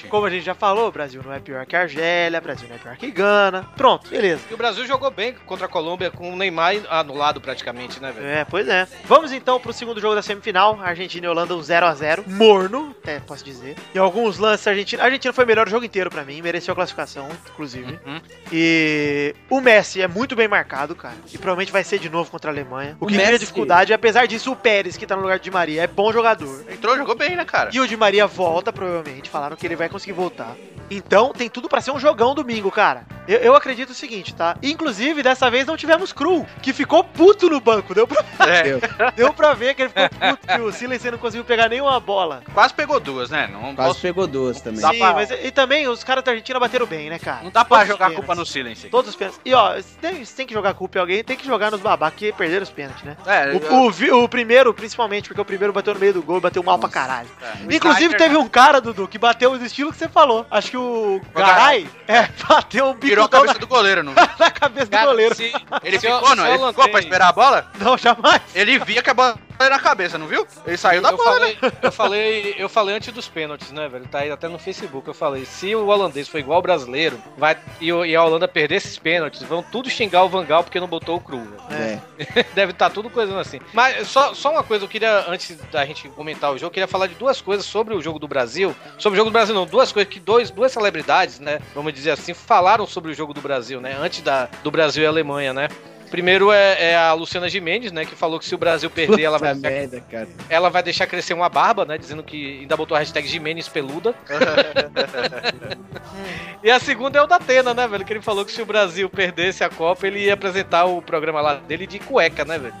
Como 0.09 0.25
a 0.27 0.29
gente 0.29 0.45
já 0.45 0.53
falou, 0.53 0.87
o 0.87 0.91
Brasil 0.91 1.21
não 1.25 1.33
é 1.33 1.39
pior 1.39 1.65
que 1.65 1.75
a 1.75 1.81
Argélia, 1.81 2.37
o 2.39 2.41
Brasil 2.41 2.69
não 2.69 2.75
é 2.75 2.79
pior 2.79 2.95
que 2.97 3.11
Gana. 3.11 3.67
Pronto, 3.75 4.09
beleza. 4.09 4.43
E 4.49 4.53
o 4.53 4.57
Brasil 4.57 4.85
jogou 4.85 5.09
bem 5.09 5.33
contra 5.45 5.65
a 5.65 5.69
Colômbia 5.69 6.11
com 6.11 6.31
o 6.31 6.35
Neymar 6.35 6.75
anulado 6.87 7.41
praticamente, 7.41 7.99
né, 7.99 8.11
velho? 8.11 8.27
É, 8.27 8.45
pois 8.45 8.67
é. 8.67 8.87
Vamos 9.05 9.31
então 9.31 9.59
pro 9.59 9.73
segundo 9.73 9.99
jogo 9.99 10.15
da 10.15 10.21
semifinal. 10.21 10.79
Argentina 10.81 11.25
e 11.25 11.29
Holanda, 11.29 11.55
um 11.55 11.61
0x0. 11.61 12.27
Morno, 12.27 12.95
é, 13.03 13.19
posso 13.19 13.43
dizer. 13.43 13.75
E 13.93 13.99
alguns 13.99 14.37
lances 14.37 14.50
da 14.51 14.71
Argentina. 14.71 15.01
A 15.01 15.05
Argentina 15.05 15.33
foi 15.33 15.43
o 15.43 15.47
melhor 15.47 15.67
jogo 15.69 15.85
inteiro 15.85 16.09
pra 16.09 16.23
mim, 16.23 16.41
mereceu 16.41 16.71
a 16.71 16.75
classificação, 16.75 17.27
inclusive. 17.53 17.99
Uhum. 18.05 18.21
E 18.51 19.35
o 19.49 19.61
Messi 19.61 20.01
é 20.01 20.07
muito 20.07 20.35
bem 20.35 20.47
marcado, 20.47 20.95
cara. 20.95 21.15
E 21.33 21.37
provavelmente 21.37 21.71
vai 21.71 21.83
ser 21.83 21.99
de 21.99 22.09
novo 22.09 22.29
contra 22.31 22.49
a 22.51 22.53
Alemanha. 22.53 22.97
O, 22.99 23.05
O 23.05 23.07
que 23.07 23.13
cria 23.15 23.27
Messi- 23.27 23.39
dificuldade, 23.39 23.93
apesar 23.93 24.25
disso, 24.27 24.51
o 24.51 24.55
Pérez, 24.55 24.97
que 24.97 25.05
tá 25.07 25.15
no 25.15 25.21
lugar 25.21 25.37
de 25.37 25.43
Di 25.45 25.51
Maria, 25.51 25.83
é 25.83 25.87
bom 25.87 26.11
jogador. 26.13 26.63
Entrou, 26.71 26.95
jogou 26.97 27.15
bem, 27.15 27.35
né, 27.35 27.43
cara? 27.45 27.69
E 27.73 27.79
o 27.79 27.87
Di 27.87 27.97
Maria 27.97 28.27
volta, 28.27 28.71
provavelmente. 28.71 29.29
Falaram 29.29 29.55
que 29.55 29.65
ele 29.65 29.75
vai 29.75 29.89
conseguir 29.89 30.13
voltar. 30.13 30.55
Então, 30.91 31.31
tem 31.31 31.49
tudo 31.49 31.69
pra 31.69 31.79
ser 31.81 31.91
um 31.91 31.99
jogão 31.99 32.35
domingo, 32.35 32.69
cara. 32.69 33.03
Eu, 33.27 33.37
eu 33.39 33.55
acredito 33.55 33.91
o 33.91 33.93
seguinte, 33.93 34.33
tá? 34.35 34.57
Inclusive, 34.61 35.23
dessa 35.23 35.49
vez 35.49 35.65
não 35.65 35.77
tivemos 35.77 36.11
Cru, 36.11 36.45
que 36.61 36.73
ficou 36.73 37.03
puto 37.03 37.49
no 37.49 37.61
banco. 37.61 37.93
Deu 37.95 38.05
pra, 38.07 38.23
É, 38.45 39.11
deu 39.15 39.31
pra 39.33 39.53
ver 39.53 39.73
que 39.75 39.83
ele 39.83 39.89
ficou 39.89 40.09
puto, 40.09 40.47
que 40.47 40.59
o 40.61 40.71
Silencio 40.73 41.11
não 41.11 41.17
conseguiu 41.19 41.45
pegar 41.45 41.69
nenhuma 41.69 41.97
bola. 41.99 42.43
quase 42.53 42.73
pegou 42.73 42.99
duas, 42.99 43.29
né? 43.29 43.47
Não, 43.51 43.73
Quase 43.75 43.89
posso- 43.89 44.01
pegou 44.01 44.27
duas 44.27 44.59
também. 44.59 44.81
Sim, 44.81 44.99
pra- 44.99 45.13
mas 45.13 45.31
e 45.31 45.51
também 45.51 45.87
os 45.87 46.03
caras 46.03 46.23
da 46.23 46.31
Argentina 46.31 46.59
bateram 46.59 46.85
bem, 46.85 47.09
né, 47.09 47.19
cara? 47.19 47.43
não 47.43 47.51
dá 47.51 47.63
pra 47.63 47.77
Todos 47.77 47.83
os 47.83 47.87
jogar 47.97 48.07
a 48.07 48.11
culpa 48.15 48.35
no 48.35 48.45
Silence. 48.45 48.89
Todos 48.89 49.11
os 49.11 49.15
pênaltis. 49.15 49.39
E 49.45 49.53
ó, 49.53 49.75
se 49.79 49.97
tem, 50.01 50.25
se 50.25 50.35
tem 50.35 50.45
que 50.47 50.53
jogar 50.53 50.73
culpa 50.73 50.97
em 50.97 51.01
alguém, 51.01 51.23
tem 51.23 51.37
que 51.37 51.45
jogar 51.45 51.71
nos 51.71 51.79
babá 51.79 52.11
que 52.11 52.33
perderam 52.33 52.63
os 52.63 52.69
pênaltis, 52.71 53.03
né? 53.03 53.15
É, 53.25 53.53
O, 53.71 53.85
o 53.85 53.91
vi- 53.91 54.11
o 54.11 54.27
primeiro, 54.27 54.73
principalmente, 54.73 55.29
porque 55.29 55.39
o 55.41 55.45
primeiro 55.45 55.71
bateu 55.71 55.93
no 55.93 55.99
meio 55.99 56.13
do 56.13 56.21
gol 56.23 56.37
e 56.39 56.41
bateu 56.41 56.63
mal 56.63 56.77
pra 56.79 56.89
caralho. 56.89 57.29
é. 57.41 57.75
Inclusive, 57.75 58.05
Snyder 58.07 58.17
teve 58.17 58.35
um 58.37 58.47
cara, 58.49 58.81
Dudu, 58.81 59.07
que 59.07 59.17
bateu 59.17 59.57
do 59.57 59.63
estilo 59.65 59.91
que 59.91 59.97
você 59.97 60.09
falou. 60.09 60.45
Acho 60.51 60.71
que 60.71 60.77
o 60.81 61.21
Garay 61.35 61.87
é, 62.07 62.27
bateu 62.47 62.89
o 62.89 62.93
bico 62.93 63.07
Virou 63.07 63.25
a 63.25 63.29
cabeça 63.29 63.59
do 63.59 63.67
goleiro, 63.67 64.03
não? 64.03 64.13
na, 64.15 64.29
na 64.39 64.51
cabeça 64.51 64.85
do 64.87 64.91
Cara, 64.91 65.05
goleiro. 65.07 65.35
se- 65.35 65.53
Ele 65.83 65.99
se 65.99 66.05
eu- 66.07 66.15
ficou, 66.19 66.35
não? 66.35 66.43
se 66.45 66.49
Ele 66.51 66.63
eu 66.63 66.67
ficou 66.69 66.73
pra 66.73 66.83
lancei- 66.85 66.99
esperar 67.01 67.27
a 67.29 67.31
bola? 67.33 67.71
Não, 67.79 67.97
jamais. 67.97 68.41
Ele 68.55 68.79
via 68.79 69.01
que 69.01 69.09
a 69.09 69.13
bola 69.13 69.35
na 69.69 69.79
cabeça, 69.79 70.17
não 70.17 70.27
viu? 70.27 70.45
Ele 70.65 70.77
saiu 70.77 71.01
da 71.01 71.09
eu 71.09 71.17
bola, 71.17 71.39
né? 71.39 71.55
falei, 71.55 71.71
eu 71.81 71.91
falei, 71.91 72.55
eu 72.57 72.69
falei 72.69 72.95
antes 72.95 73.13
dos 73.13 73.27
pênaltis, 73.27 73.71
né, 73.71 73.87
velho? 73.87 74.07
Tá 74.07 74.19
aí 74.19 74.31
até 74.31 74.47
no 74.47 74.59
Facebook. 74.59 75.07
Eu 75.07 75.13
falei, 75.13 75.45
se 75.45 75.75
o 75.75 75.87
holandês 75.87 76.27
for 76.27 76.37
igual 76.37 76.59
o 76.59 76.61
brasileiro, 76.61 77.21
vai 77.37 77.57
e, 77.79 77.87
e 77.87 78.15
a 78.15 78.23
Holanda 78.23 78.47
perder 78.47 78.75
esses 78.75 78.97
pênaltis, 78.97 79.41
vão 79.43 79.63
tudo 79.63 79.89
xingar 79.89 80.23
o 80.23 80.29
Vangal 80.29 80.63
porque 80.63 80.79
não 80.79 80.87
botou 80.87 81.17
o 81.17 81.21
cru. 81.21 81.41
É. 81.69 81.99
Deve 82.53 82.71
estar 82.71 82.89
tudo 82.89 83.09
coisando 83.09 83.39
assim. 83.39 83.59
Mas 83.73 84.07
só, 84.07 84.33
só 84.33 84.51
uma 84.51 84.63
coisa, 84.63 84.85
eu 84.85 84.89
queria, 84.89 85.25
antes 85.27 85.57
da 85.71 85.85
gente 85.85 86.07
comentar 86.09 86.51
o 86.51 86.57
jogo, 86.57 86.67
eu 86.67 86.71
queria 86.71 86.87
falar 86.87 87.07
de 87.07 87.15
duas 87.15 87.41
coisas 87.41 87.65
sobre 87.65 87.93
o 87.93 88.01
jogo 88.01 88.19
do 88.19 88.27
Brasil. 88.27 88.75
Sobre 88.97 89.17
o 89.17 89.19
jogo 89.19 89.29
do 89.29 89.33
Brasil, 89.33 89.55
não, 89.55 89.65
duas 89.65 89.91
coisas 89.91 90.11
que 90.11 90.19
dois, 90.19 90.49
duas 90.49 90.71
celebridades, 90.71 91.39
né? 91.39 91.59
Vamos 91.73 91.93
dizer 91.93 92.11
assim, 92.11 92.33
falaram 92.33 92.85
sobre 92.85 93.11
o 93.11 93.13
jogo 93.13 93.33
do 93.33 93.41
Brasil, 93.41 93.81
né? 93.81 93.97
Antes 93.99 94.21
da, 94.21 94.49
do 94.63 94.71
Brasil 94.71 95.03
e 95.03 95.05
Alemanha, 95.05 95.53
né? 95.53 95.67
Primeiro 96.11 96.51
é, 96.51 96.91
é 96.91 96.97
a 96.97 97.13
Luciana 97.13 97.47
Gimenez, 97.47 97.91
né? 97.91 98.05
Que 98.05 98.15
falou 98.15 98.37
que 98.37 98.45
se 98.45 98.53
o 98.53 98.57
Brasil 98.57 98.89
perder, 98.89 99.23
ela 99.23 99.39
vai, 99.39 99.55
Puta 99.55 99.69
merda, 99.69 100.03
cara. 100.11 100.27
ela 100.49 100.69
vai 100.69 100.83
deixar 100.83 101.07
crescer 101.07 101.33
uma 101.33 101.47
barba, 101.47 101.85
né? 101.85 101.97
Dizendo 101.97 102.21
que 102.21 102.59
ainda 102.59 102.75
botou 102.75 102.97
a 102.97 102.99
hashtag 102.99 103.25
Jimenez 103.25 103.69
peluda. 103.69 104.13
e 106.61 106.69
a 106.69 106.79
segunda 106.79 107.17
é 107.17 107.21
o 107.21 107.27
da 107.27 107.37
Atena, 107.37 107.73
né, 107.73 107.87
velho? 107.87 108.03
Que 108.03 108.11
ele 108.11 108.21
falou 108.21 108.43
que 108.43 108.51
se 108.51 108.61
o 108.61 108.65
Brasil 108.65 109.09
perdesse 109.09 109.63
a 109.63 109.69
Copa, 109.69 110.05
ele 110.05 110.25
ia 110.25 110.33
apresentar 110.33 110.83
o 110.83 111.01
programa 111.01 111.39
lá 111.39 111.55
dele 111.55 111.87
de 111.87 111.97
cueca, 111.97 112.43
né, 112.43 112.59
velho? 112.59 112.75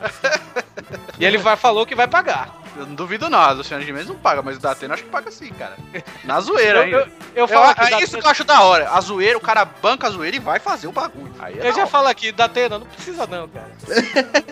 e 1.17 1.25
ele 1.25 1.37
vai, 1.37 1.55
falou 1.55 1.85
que 1.85 1.95
vai 1.95 2.09
pagar. 2.09 2.60
Eu 2.77 2.85
não 2.85 2.95
duvido 2.95 3.29
não, 3.29 3.37
a 3.39 3.51
Luciana 3.51 3.83
Gimenez 3.83 4.07
não 4.07 4.15
paga, 4.15 4.41
mas 4.41 4.57
o 4.57 4.59
Datena 4.59 4.93
acho 4.93 5.03
que 5.03 5.09
paga 5.09 5.29
sim, 5.29 5.49
cara. 5.51 5.75
Na 6.23 6.39
zoeira 6.39 6.79
Eu, 6.79 6.83
ainda. 6.83 6.97
eu, 6.97 7.01
eu 7.01 7.07
Eu, 7.35 7.47
falo 7.47 7.71
é 7.71 7.89
da 7.89 8.01
isso 8.01 8.17
que 8.17 8.25
eu 8.25 8.29
acho 8.29 8.43
da 8.43 8.61
hora. 8.63 8.89
A 8.91 9.01
zoeira, 9.01 9.37
o 9.37 9.41
cara 9.41 9.65
banca 9.65 10.07
a 10.07 10.09
zoeira 10.09 10.35
e 10.35 10.39
vai 10.39 10.59
fazer 10.59 10.87
o 10.87 10.91
bagulho. 10.91 11.33
Aí 11.39 11.59
é 11.59 11.67
eu 11.67 11.73
já 11.73 11.81
hora. 11.81 11.87
falo 11.87 12.07
aqui, 12.07 12.31
da 12.31 12.45
Atena, 12.45 12.79
não 12.79 12.85
precisa 12.85 13.27
não, 13.27 13.47
cara. 13.49 13.71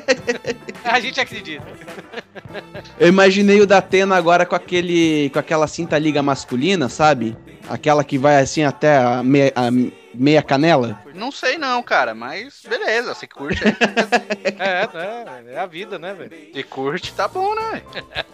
a 0.84 1.00
gente 1.00 1.20
acredita. 1.20 1.66
Eu 3.00 3.08
imaginei 3.08 3.62
o 3.62 3.68
Datena 3.68 4.16
agora 4.16 4.46
com 4.46 4.56
aquele. 4.56 5.30
com 5.32 5.40
aquela 5.40 5.68
cinta 5.68 5.98
liga 5.98 6.22
masculina, 6.22 6.90
sabe? 6.90 7.38
Aquela 7.70 8.04
que 8.04 8.18
vai 8.18 8.38
assim 8.42 8.64
até 8.64 8.98
a 8.98 9.24
meia, 9.24 9.54
a 9.56 9.70
meia 10.20 10.44
canela. 10.44 11.02
Não 11.16 11.32
sei 11.32 11.58
não, 11.58 11.82
cara, 11.82 12.14
mas 12.14 12.62
beleza, 12.68 13.16
você 13.16 13.26
curte. 13.26 13.64
É, 14.60 14.88
né? 14.88 15.54
É 15.54 15.60
a 15.60 15.66
vida, 15.66 15.98
né, 15.98 16.14
velho? 16.14 16.32
Se 16.54 16.64
curte, 16.64 17.14
tá 17.14 17.28
bom, 17.28 17.56
né? 17.56 17.82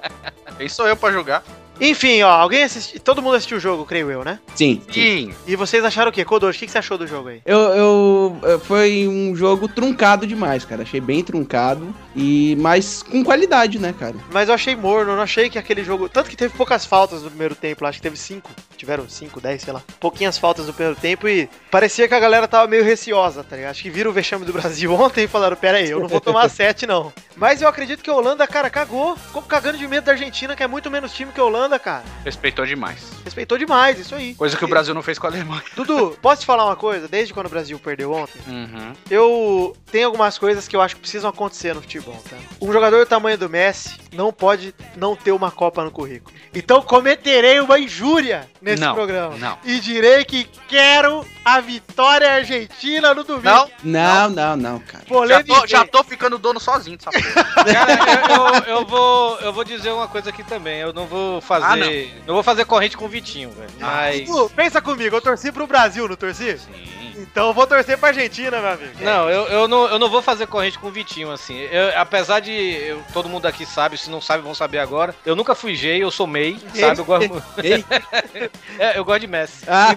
Quem 0.57 0.67
sou 0.67 0.87
eu 0.87 0.97
pra 0.97 1.11
julgar? 1.11 1.43
Enfim, 1.79 2.21
ó, 2.23 2.29
alguém 2.29 2.63
assistiu. 2.63 2.99
Todo 2.99 3.21
mundo 3.21 3.35
assistiu 3.35 3.57
o 3.57 3.59
jogo, 3.59 3.85
creio 3.85 4.09
eu, 4.11 4.23
né? 4.23 4.39
Sim. 4.55 4.81
Sim. 4.91 5.33
E 5.45 5.55
vocês 5.55 5.83
acharam 5.83 6.09
o 6.09 6.13
quê? 6.13 6.23
Kodoshi, 6.23 6.57
o 6.57 6.59
que 6.59 6.65
que 6.67 6.71
você 6.71 6.77
achou 6.77 6.97
do 6.97 7.05
jogo 7.07 7.29
aí? 7.29 7.41
Eu, 7.45 7.59
eu- 7.59 8.37
eu- 8.43 8.59
Foi 8.59 9.07
um 9.07 9.35
jogo 9.35 9.67
truncado 9.67 10.25
demais, 10.25 10.63
cara. 10.65 10.83
Achei 10.83 10.99
bem 11.01 11.23
truncado. 11.23 11.93
E. 12.15 12.55
Mas 12.59 13.03
com 13.03 13.23
qualidade, 13.23 13.77
né, 13.79 13.93
cara? 13.97 14.15
Mas 14.31 14.47
eu 14.49 14.55
achei 14.55 14.75
morno, 14.75 15.11
eu 15.11 15.15
não 15.15 15.23
achei 15.23 15.49
que 15.49 15.57
aquele 15.59 15.83
jogo. 15.83 16.07
Tanto 16.09 16.29
que 16.29 16.35
teve 16.37 16.53
poucas 16.55 16.85
faltas 16.85 17.21
no 17.21 17.29
primeiro 17.29 17.55
tempo, 17.55 17.85
acho 17.85 17.97
que 17.99 18.03
teve 18.03 18.17
cinco. 18.17 18.49
Tiveram 18.77 19.07
cinco, 19.07 19.39
dez, 19.41 19.61
sei 19.61 19.73
lá. 19.73 19.81
Pouquinhas 19.99 20.37
faltas 20.37 20.67
no 20.67 20.73
primeiro 20.73 20.99
tempo 20.99 21.27
e 21.27 21.49
parecia 21.71 22.07
que 22.07 22.13
a 22.13 22.19
galera 22.19 22.47
tava 22.47 22.67
meio 22.67 22.83
receosa, 22.83 23.43
tá 23.43 23.55
ligado? 23.55 23.71
Acho 23.71 23.83
que 23.83 23.89
viram 23.89 24.11
o 24.11 24.13
vexame 24.13 24.45
do 24.45 24.53
Brasil 24.53 24.91
ontem 24.95 25.23
e 25.25 25.27
falaram: 25.27 25.55
pera 25.55 25.77
aí, 25.77 25.89
eu 25.89 25.99
não 25.99 26.07
vou 26.07 26.19
tomar 26.21 26.49
sete, 26.49 26.85
não. 26.87 27.11
Mas 27.37 27.61
eu 27.61 27.67
acredito 27.67 28.01
que 28.03 28.09
a 28.09 28.13
Holanda, 28.13 28.47
cara, 28.47 28.69
cagou. 28.69 29.15
Ficou 29.17 29.41
cagando 29.41 29.77
de 29.77 29.87
medo 29.87 30.05
da 30.05 30.13
Argentina, 30.13 30.55
que 30.55 30.63
é 30.63 30.67
muito 30.67 30.89
menos 30.89 31.13
time 31.13 31.31
que 31.33 31.39
a 31.39 31.43
Holanda, 31.43 31.64
cara. 31.79 32.03
Respeitou 32.23 32.65
demais. 32.65 32.99
Respeitou 33.23 33.57
demais, 33.57 33.99
isso 33.99 34.13
aí. 34.15 34.35
Coisa 34.35 34.55
que 34.55 34.63
o 34.65 34.67
Brasil 34.67 34.93
não 34.93 35.01
fez 35.01 35.17
com 35.19 35.27
a 35.27 35.29
Alemanha. 35.29 35.63
Dudu, 35.75 36.17
posso 36.21 36.41
te 36.41 36.45
falar 36.45 36.65
uma 36.65 36.75
coisa? 36.75 37.07
Desde 37.07 37.33
quando 37.33 37.47
o 37.47 37.49
Brasil 37.49 37.77
perdeu 37.79 38.13
ontem, 38.13 38.39
Uhum. 38.47 38.93
eu 39.09 39.75
tenho 39.91 40.07
algumas 40.07 40.37
coisas 40.37 40.67
que 40.67 40.75
eu 40.75 40.81
acho 40.81 40.95
que 40.95 41.01
precisam 41.01 41.29
acontecer 41.29 41.73
no 41.73 41.81
futebol, 41.81 42.21
tá? 42.29 42.35
Um 42.61 42.71
jogador 42.71 42.99
do 42.99 43.05
tamanho 43.09 43.37
do 43.37 43.49
Messi 43.49 43.95
não 44.13 44.31
pode 44.31 44.73
não 44.95 45.15
ter 45.15 45.31
uma 45.31 45.51
Copa 45.51 45.83
no 45.83 45.91
currículo. 45.91 46.35
Então 46.53 46.81
cometerei 46.81 47.59
uma 47.59 47.79
injúria 47.79 48.47
nesse 48.61 48.81
Não, 48.81 48.93
programa. 48.93 49.35
não. 49.37 49.57
E 49.63 49.79
direi 49.79 50.23
que 50.25 50.45
quero 50.67 51.25
a 51.43 51.59
vitória 51.61 52.31
argentina 52.31 53.13
no 53.13 53.23
domingo. 53.23 53.45
Não, 53.45 53.69
Não, 53.83 54.29
não, 54.29 54.55
não, 54.57 54.79
cara. 54.79 55.03
já 55.27 55.43
tô, 55.43 55.67
já 55.67 55.85
tô 55.85 56.03
ficando 56.03 56.37
dono 56.37 56.59
sozinho 56.59 56.97
dessa 56.97 57.11
porra. 57.11 57.43
Cara, 57.73 57.93
eu, 58.31 58.45
eu- 58.73 58.75
eu 58.79 58.85
vou, 58.85 59.37
eu 59.39 59.53
vou 59.53 59.63
dizer 59.63 59.91
uma 59.91 60.07
coisa 60.07 60.29
aqui 60.29 60.43
também. 60.43 60.79
Eu 60.79 60.93
não 60.93 61.05
vou 61.05 61.39
fazer. 61.59 61.73
Ah, 61.73 61.75
não. 61.75 62.25
não. 62.27 62.33
vou 62.35 62.43
fazer 62.43 62.65
corrente 62.65 62.97
com 62.97 63.05
o 63.05 63.09
Vitinho, 63.09 63.51
velho. 63.51 63.69
Mas. 63.79 64.25
Dudu, 64.25 64.49
pensa 64.55 64.81
comigo, 64.81 65.15
eu 65.15 65.21
torci 65.21 65.51
pro 65.51 65.67
Brasil, 65.67 66.07
não 66.07 66.15
torci? 66.15 66.57
Sim. 66.57 66.95
Então 67.17 67.47
eu 67.47 67.53
vou 67.53 67.65
torcer 67.65 67.97
pra 67.97 68.09
Argentina, 68.09 68.59
meu 68.59 68.71
amigo. 68.71 68.91
Não, 68.99 69.29
eu, 69.29 69.47
eu, 69.47 69.67
não, 69.67 69.87
eu 69.87 69.97
não 69.97 70.09
vou 70.09 70.21
fazer 70.21 70.47
corrente 70.47 70.77
com 70.77 70.87
o 70.87 70.91
Vitinho, 70.91 71.31
assim. 71.31 71.57
Eu- 71.71 71.97
apesar 71.97 72.41
de 72.41 72.51
eu- 72.51 73.01
todo 73.13 73.29
mundo 73.29 73.45
aqui 73.45 73.65
sabe, 73.65 73.97
se 73.97 74.09
não 74.09 74.19
sabe, 74.19 74.43
vão 74.43 74.53
saber 74.53 74.79
agora. 74.79 75.15
Eu 75.25 75.35
nunca 75.35 75.55
fui 75.55 75.75
gay, 75.77 76.03
eu 76.03 76.11
sou 76.11 76.27
MEI, 76.27 76.59
sabe? 76.73 76.99
Eu 76.99 77.05
gosto, 77.05 77.43
é, 78.77 78.97
eu 78.97 79.05
gosto 79.05 79.21
de 79.21 79.27
Messi. 79.27 79.63
ah, 79.67 79.95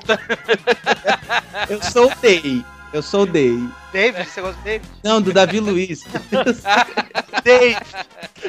eu 1.69 1.83
sou 1.83 2.09
Day. 2.23 2.65
Eu 2.93 3.03
sou 3.03 3.23
o 3.23 3.27
Day. 3.27 3.59
David, 3.93 4.29
você 4.29 4.41
gosta 4.41 4.57
do 4.59 4.65
David? 4.65 4.89
Não, 5.05 5.21
do 5.21 5.33
Davi 5.33 5.61
Luiz. 5.61 6.05
Dave, 7.45 7.77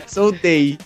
sou 0.08 0.28
o 0.28 0.32
Day. 0.32 0.78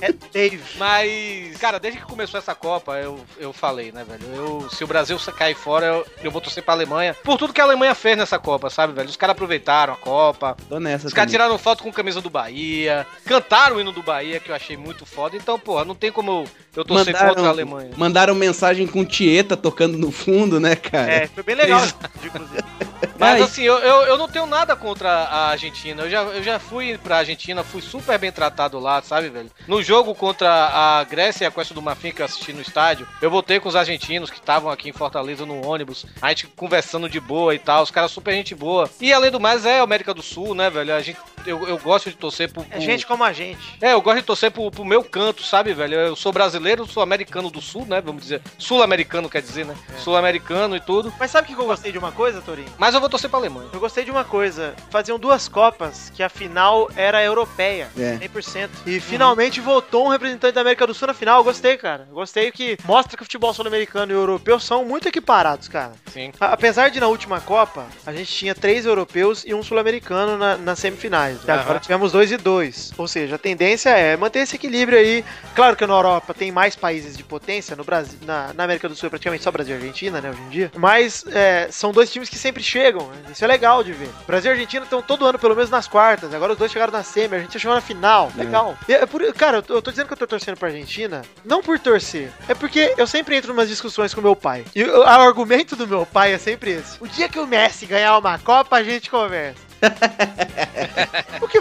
é 0.00 0.12
Dave. 0.32 0.60
Mas, 0.76 1.56
cara, 1.58 1.78
desde 1.78 2.00
que 2.00 2.06
começou 2.06 2.38
essa 2.38 2.54
Copa, 2.54 2.96
eu, 2.98 3.18
eu 3.38 3.52
falei, 3.52 3.90
né, 3.92 4.04
velho? 4.04 4.24
Eu, 4.34 4.70
se 4.70 4.84
o 4.84 4.86
Brasil 4.86 5.18
cair 5.36 5.54
fora, 5.54 5.86
eu, 5.86 6.06
eu 6.22 6.30
vou 6.30 6.40
torcer 6.40 6.62
pra 6.62 6.74
Alemanha. 6.74 7.14
Por 7.24 7.36
tudo 7.38 7.52
que 7.52 7.60
a 7.60 7.64
Alemanha 7.64 7.94
fez 7.94 8.16
nessa 8.16 8.38
Copa, 8.38 8.68
sabe, 8.70 8.92
velho? 8.92 9.08
Os 9.08 9.16
caras 9.16 9.32
aproveitaram 9.32 9.94
a 9.94 9.96
Copa. 9.96 10.56
Tô 10.68 10.78
nessa. 10.78 11.06
Os 11.06 11.12
caras 11.14 11.30
tiraram 11.30 11.56
foto 11.58 11.82
com 11.82 11.92
camisa 11.92 12.20
do 12.20 12.30
Bahia. 12.30 13.06
Cantaram 13.24 13.76
o 13.76 13.80
hino 13.80 13.92
do 13.92 14.02
Bahia, 14.02 14.40
que 14.40 14.50
eu 14.50 14.54
achei 14.54 14.76
muito 14.76 15.04
foda. 15.06 15.36
Então, 15.36 15.58
porra, 15.58 15.84
não 15.84 15.94
tem 15.94 16.12
como 16.12 16.30
eu, 16.30 16.48
eu 16.76 16.84
torcer 16.84 17.12
Mandaram- 17.14 17.28
contra 17.34 17.46
a 17.46 17.50
Alemanha. 17.50 17.90
Mandaram 17.96 18.34
mensagem 18.34 18.86
com 18.86 19.04
Tieta 19.04 19.56
tocando 19.56 19.96
no 19.98 20.10
fundo, 20.10 20.60
né, 20.60 20.76
cara? 20.76 21.10
É, 21.10 21.26
foi 21.26 21.42
bem 21.42 21.56
legal, 21.56 21.80
inclusive. 22.24 22.62
Mas 23.20 23.42
assim, 23.42 23.62
eu, 23.62 23.78
eu, 23.78 24.02
eu 24.04 24.18
não 24.18 24.28
tenho 24.28 24.46
nada 24.46 24.74
contra 24.74 25.10
a 25.10 25.50
Argentina. 25.50 26.02
Eu 26.02 26.10
já, 26.10 26.22
eu 26.22 26.42
já 26.42 26.58
fui 26.58 26.96
pra 26.98 27.18
Argentina, 27.18 27.62
fui 27.62 27.82
super 27.82 28.18
bem 28.18 28.32
tratado 28.32 28.78
lá, 28.78 29.02
sabe, 29.02 29.28
velho? 29.28 29.50
No 29.68 29.82
jogo 29.82 30.14
contra 30.14 30.48
a 30.50 31.04
Grécia 31.04 31.44
e 31.44 31.46
a 31.46 31.50
Costa 31.50 31.74
do 31.74 31.82
Marfim 31.82 32.12
que 32.12 32.22
eu 32.22 32.26
assisti 32.26 32.52
no 32.52 32.62
estádio, 32.62 33.06
eu 33.20 33.30
voltei 33.30 33.60
com 33.60 33.68
os 33.68 33.76
argentinos 33.76 34.30
que 34.30 34.38
estavam 34.38 34.70
aqui 34.70 34.88
em 34.88 34.92
Fortaleza 34.92 35.44
no 35.44 35.66
ônibus, 35.66 36.06
a 36.20 36.30
gente 36.30 36.46
conversando 36.48 37.08
de 37.08 37.20
boa 37.20 37.54
e 37.54 37.58
tal, 37.58 37.82
os 37.82 37.90
caras 37.90 38.10
super 38.10 38.32
gente 38.32 38.54
boa. 38.54 38.88
E 39.00 39.12
além 39.12 39.30
do 39.30 39.38
mais, 39.38 39.66
é 39.66 39.80
América 39.80 40.14
do 40.14 40.22
Sul, 40.22 40.54
né, 40.54 40.70
velho? 40.70 40.94
A 40.94 41.00
gente, 41.00 41.18
eu, 41.46 41.66
eu 41.68 41.78
gosto 41.78 42.10
de 42.10 42.16
torcer 42.16 42.52
pro. 42.52 42.62
É 42.62 42.64
pro- 42.76 42.80
gente 42.80 43.06
como 43.06 43.24
a 43.24 43.32
gente. 43.32 43.76
É, 43.80 43.92
eu 43.92 44.00
gosto 44.00 44.18
de 44.20 44.24
torcer 44.24 44.50
pro, 44.50 44.70
pro 44.70 44.84
meu 44.84 45.02
canto, 45.04 45.42
sabe, 45.42 45.72
velho? 45.74 45.94
Eu 45.94 46.16
sou 46.16 46.32
brasileiro, 46.32 46.86
sou 46.86 47.02
americano 47.02 47.50
do 47.50 47.60
sul, 47.60 47.86
né? 47.86 48.00
Vamos 48.00 48.22
dizer. 48.22 48.40
Sul-americano 48.58 49.28
quer 49.28 49.42
dizer, 49.42 49.64
né? 49.66 49.74
Sul-americano 49.98 50.76
e 50.76 50.80
tudo. 50.80 51.12
Mas 51.18 51.30
sabe 51.30 51.52
o 51.52 51.54
que 51.56 51.60
eu 51.60 51.66
gostei 51.66 51.92
de 51.92 51.98
uma 51.98 52.12
coisa, 52.12 52.40
Torinho? 52.40 52.68
Mas 52.78 52.94
eu 52.94 53.00
vou 53.00 53.08
torcer 53.08 53.28
pra 53.30 53.38
Alemanha. 53.38 53.68
Eu 53.72 53.80
gostei 53.80 54.04
de 54.04 54.10
uma 54.10 54.24
coisa. 54.24 54.74
Faziam 54.90 55.18
duas 55.18 55.48
Copas 55.48 56.10
que 56.14 56.22
a 56.22 56.28
final 56.28 56.90
era 56.96 57.22
europeia. 57.22 57.88
É. 57.98 58.18
100%. 58.18 58.68
E 58.86 59.00
finalmente 59.00 59.60
voltou 59.60 60.06
um 60.06 60.08
representante 60.08 60.54
da 60.54 60.60
América 60.60 60.86
do 60.86 60.94
Sul 60.94 61.08
na 61.08 61.14
final. 61.14 61.38
Eu 61.40 61.44
gostei, 61.44 61.76
cara. 61.76 62.06
Eu 62.08 62.14
Gostei 62.14 62.50
que 62.52 62.76
mostra 62.84 63.16
que 63.16 63.22
o 63.22 63.24
futebol 63.26 63.52
sul-americano 63.54 64.12
e 64.12 64.14
o 64.14 64.18
europeu 64.18 64.60
são 64.60 64.84
muito 64.84 65.08
equiparados, 65.08 65.68
cara. 65.68 65.92
Sim. 66.12 66.32
A- 66.40 66.52
Apesar 66.52 66.90
de 66.90 67.00
na 67.00 67.08
última 67.08 67.40
Copa 67.40 67.86
a 68.06 68.12
gente 68.12 68.30
tinha 68.32 68.54
três 68.54 68.84
europeus 68.84 69.44
e 69.46 69.54
um 69.54 69.62
sul-americano 69.62 70.36
na- 70.36 70.56
nas 70.56 70.78
semifinais. 70.78 71.29
Aham. 71.48 71.60
Agora 71.60 71.78
tivemos 71.80 72.12
dois 72.12 72.30
e 72.32 72.36
dois. 72.36 72.92
Ou 72.96 73.06
seja, 73.08 73.34
a 73.36 73.38
tendência 73.38 73.90
é 73.90 74.16
manter 74.16 74.40
esse 74.40 74.56
equilíbrio 74.56 74.98
aí. 74.98 75.24
Claro 75.54 75.76
que 75.76 75.86
na 75.86 75.94
Europa 75.94 76.32
tem 76.34 76.50
mais 76.52 76.74
países 76.76 77.16
de 77.16 77.24
potência, 77.24 77.74
no 77.76 77.84
Brasil, 77.84 78.18
na, 78.24 78.52
na 78.54 78.64
América 78.64 78.88
do 78.88 78.94
Sul 78.94 79.06
é 79.06 79.10
praticamente 79.10 79.44
só 79.44 79.50
Brasil 79.50 79.74
e 79.74 79.78
Argentina, 79.78 80.20
né, 80.20 80.30
hoje 80.30 80.40
em 80.42 80.48
dia. 80.48 80.72
Mas 80.76 81.24
é, 81.28 81.68
são 81.70 81.92
dois 81.92 82.10
times 82.12 82.28
que 82.28 82.36
sempre 82.38 82.62
chegam. 82.62 83.06
né? 83.08 83.16
Isso 83.32 83.44
é 83.44 83.48
legal 83.48 83.82
de 83.84 83.92
ver. 83.92 84.08
Brasil 84.26 84.50
e 84.50 84.54
Argentina 84.54 84.84
estão 84.84 85.02
todo 85.02 85.24
ano 85.26 85.38
pelo 85.38 85.54
menos 85.54 85.70
nas 85.70 85.86
quartas. 85.88 86.32
Agora 86.34 86.52
os 86.52 86.58
dois 86.58 86.70
chegaram 86.72 86.92
na 86.92 87.02
semi, 87.02 87.34
a 87.34 87.36
Argentina 87.38 87.60
chegou 87.60 87.74
na 87.74 87.80
final. 87.80 88.30
Legal. 88.36 88.76
E 88.88 88.94
é 88.94 89.06
por- 89.06 89.32
cara, 89.34 89.58
eu 89.58 89.62
tô, 89.62 89.74
eu 89.74 89.82
tô 89.82 89.90
dizendo 89.90 90.06
que 90.06 90.12
eu 90.12 90.16
tô 90.18 90.26
torcendo 90.26 90.56
pra 90.56 90.68
Argentina, 90.68 91.22
não 91.44 91.62
por 91.62 91.78
torcer. 91.78 92.30
É 92.48 92.54
porque 92.54 92.94
eu 92.96 93.06
sempre 93.06 93.36
entro 93.36 93.50
em 93.50 93.54
umas 93.54 93.68
discussões 93.68 94.12
com 94.14 94.20
meu 94.20 94.36
pai. 94.36 94.64
E 94.74 94.82
o, 94.84 95.00
o 95.00 95.02
argumento 95.04 95.76
do 95.76 95.86
meu 95.86 96.04
pai 96.06 96.32
é 96.32 96.38
sempre 96.38 96.70
esse. 96.72 96.96
O 97.00 97.08
dia 97.08 97.28
que 97.28 97.38
o 97.38 97.46
Messi 97.46 97.86
ganhar 97.86 98.16
uma 98.18 98.38
Copa, 98.38 98.76
a 98.76 98.82
gente 98.82 99.10
conversa. 99.10 99.60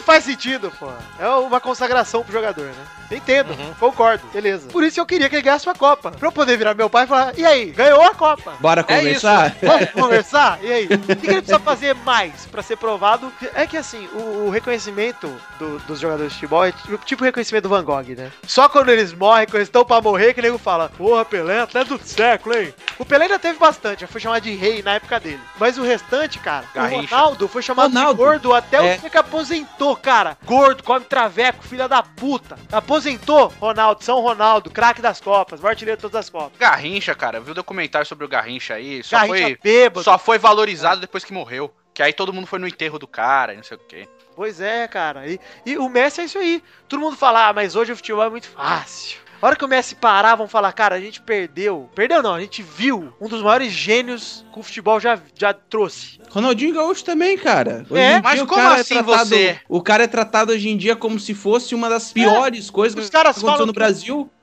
faz 0.10 0.24
sentido, 0.24 0.72
pô. 0.80 0.88
É 1.20 1.28
uma 1.28 1.60
consagração 1.60 2.24
pro 2.24 2.34
jogador, 2.34 2.66
né? 2.66 2.86
Entendo, 3.12 3.52
Uhum. 3.54 3.74
concordo, 3.80 4.24
beleza. 4.32 4.68
Por 4.70 4.84
isso 4.84 5.00
eu 5.00 5.06
queria 5.06 5.28
que 5.30 5.36
ele 5.36 5.42
ganhasse 5.42 5.68
uma 5.68 5.74
Copa. 5.74 6.12
Pra 6.12 6.28
eu 6.28 6.32
poder 6.32 6.56
virar 6.58 6.76
meu 6.76 6.90
pai 6.90 7.06
e 7.06 7.08
falar: 7.08 7.34
e 7.38 7.44
aí, 7.46 7.72
ganhou 7.72 8.02
a 8.04 8.14
Copa? 8.14 8.54
Bora 8.60 8.82
É 8.82 8.84
conversar? 8.84 9.56
Vamos 9.64 9.90
conversar? 9.92 10.60
E 10.62 10.72
aí? 10.72 10.86
O 10.86 10.90
que, 11.00 11.16
que 11.16 11.26
ele 11.28 11.42
precisa 11.42 11.60
fazer 11.60 11.96
mais 12.06 12.46
pra 12.46 12.62
ser 12.62 12.76
provado? 12.78 13.32
É 13.56 13.66
que 13.66 13.78
assim, 13.78 14.08
o, 14.14 14.46
o 14.46 14.50
reconhecimento 14.52 15.28
do- 15.58 15.80
dos 15.80 16.00
jogadores 16.00 16.32
de 16.34 16.36
futebol 16.40 16.66
é 16.66 16.72
tipo 16.72 16.98
tipo 17.06 17.24
o 17.24 17.26
reconhecimento 17.26 17.64
do 17.64 17.70
Van 17.70 17.84
Gogh, 17.84 18.16
né? 18.16 18.32
Só 18.46 18.70
quando 18.70 18.90
eles 18.90 19.12
morrem, 19.14 19.48
quando 19.48 19.56
eles 19.56 19.68
estão 19.70 19.84
pra 19.84 20.00
morrer, 20.02 20.34
que 20.36 20.40
o 20.40 20.44
nego 20.44 20.58
fala: 20.60 20.90
Porra, 20.96 21.26
Pelé, 21.26 21.62
até 21.62 21.84
do 21.84 22.00
século, 22.04 22.56
hein? 22.56 22.74
O 23.00 23.06
Pelé 23.06 23.24
ainda 23.26 23.40
teve 23.40 23.58
bastante, 23.58 24.02
já 24.02 24.08
foi 24.08 24.22
chamado 24.22 24.44
de 24.44 24.54
rei 24.56 24.84
na 24.84 24.94
época 24.96 25.20
dele. 25.20 25.40
Mas 25.60 25.78
o 25.80 25.84
restante, 25.84 26.38
cara, 26.38 26.66
Garrincha. 26.76 27.16
o 27.16 27.18
Ronaldo 27.18 27.48
foi 27.48 27.62
chamado 27.64 27.92
Ronaldo. 27.92 28.12
de 28.14 28.24
gordo 28.24 28.54
até 28.54 28.78
É. 28.78 29.00
o 29.04 29.10
que 29.10 29.18
aposentou, 29.18 29.96
cara. 30.00 30.38
Gordo, 30.46 30.84
come 30.84 31.06
traveco, 31.06 31.64
filha 31.64 31.88
da 31.88 32.02
puta. 32.02 32.58
Aposentou, 32.72 33.48
Ronaldo, 33.60 34.04
São 34.04 34.20
Ronaldo, 34.22 34.70
craque 34.70 35.02
das 35.02 35.22
Copas, 35.22 35.60
maior 35.60 35.72
artilheiro 35.72 35.98
de 35.98 36.02
todas 36.02 36.20
as 36.20 36.30
Copas. 36.30 36.58
Garrincha, 36.58 37.14
cara, 37.14 37.40
viu 37.40 37.52
o 37.52 37.56
documentário 37.56 38.08
sobre 38.08 38.26
o 38.26 38.30
Garrincha 38.30 38.76
aí? 38.76 39.04
Só 39.04 39.18
Garrincha 39.18 39.42
foi, 39.42 39.60
bêbado. 39.62 40.04
só 40.04 40.18
foi 40.18 40.38
valorizado 40.38 41.02
depois 41.02 41.24
que 41.24 41.34
morreu. 41.34 41.74
Que 41.94 42.04
aí 42.04 42.14
todo 42.14 42.32
mundo 42.32 42.48
foi 42.48 42.60
no 42.60 42.68
enterro 42.68 42.98
do 42.98 43.08
cara, 43.08 43.54
e 43.54 43.58
não 43.58 43.64
sei 43.64 43.76
o 43.76 43.80
quê. 43.82 44.08
Pois 44.36 44.62
é, 44.62 44.88
cara. 44.88 45.28
E, 45.28 45.38
e 45.66 45.78
o 45.78 45.90
Messi 45.90 46.22
é 46.22 46.24
isso 46.24 46.38
aí. 46.38 46.64
Todo 46.88 47.02
mundo 47.02 47.18
fala, 47.18 47.50
ah, 47.50 47.54
mas 47.54 47.76
hoje 47.76 47.92
o 47.92 47.96
futebol 47.96 48.24
é 48.24 48.30
muito 48.30 48.48
fácil. 48.48 49.20
A 49.42 49.48
hora 49.48 49.56
que 49.56 49.64
o 49.64 49.68
Messi 49.70 49.96
parar, 49.96 50.36
vão 50.36 50.50
falar, 50.50 50.74
cara, 50.74 50.96
a 50.96 51.00
gente 51.00 51.22
perdeu. 51.22 51.90
Perdeu 51.96 52.22
não, 52.22 52.36
a 52.36 52.42
gente 52.42 52.62
viu 52.62 53.14
um 53.22 53.28
dos 53.30 53.42
maiores 53.42 53.72
gênios 53.72 54.46
que 54.52 54.60
o 54.60 54.64
futebol 54.64 55.00
já, 55.00 55.18
já 55.34 55.54
trouxe. 55.54 56.20
Ronaldinho 56.30 56.76
Gaúcho 56.76 57.06
também, 57.06 57.38
cara. 57.38 57.86
Hoje 57.90 58.02
É? 58.02 58.22
Mas 58.22 58.40
como 58.42 58.62
cara 58.62 58.76
assim 58.76 58.96
é 58.98 59.04
tratado, 59.04 59.30
você? 59.30 59.60
O 59.70 59.82
cara 59.82 60.04
é 60.04 60.08
tratado 60.08 60.52
hoje 60.52 60.68
em 60.68 60.76
dia 60.76 60.94
como 60.96 61.18
se 61.20 61.34
fosse 61.34 61.74
uma 61.74 61.88
das 61.90 62.12
piores 62.12 62.70
coisas 62.70 63.00
Os 63.00 63.06
que 63.06 63.12
caras 63.12 63.32
aconteceu 63.38 63.50
falam 63.52 63.66
no 63.66 63.74
que- 63.74 63.80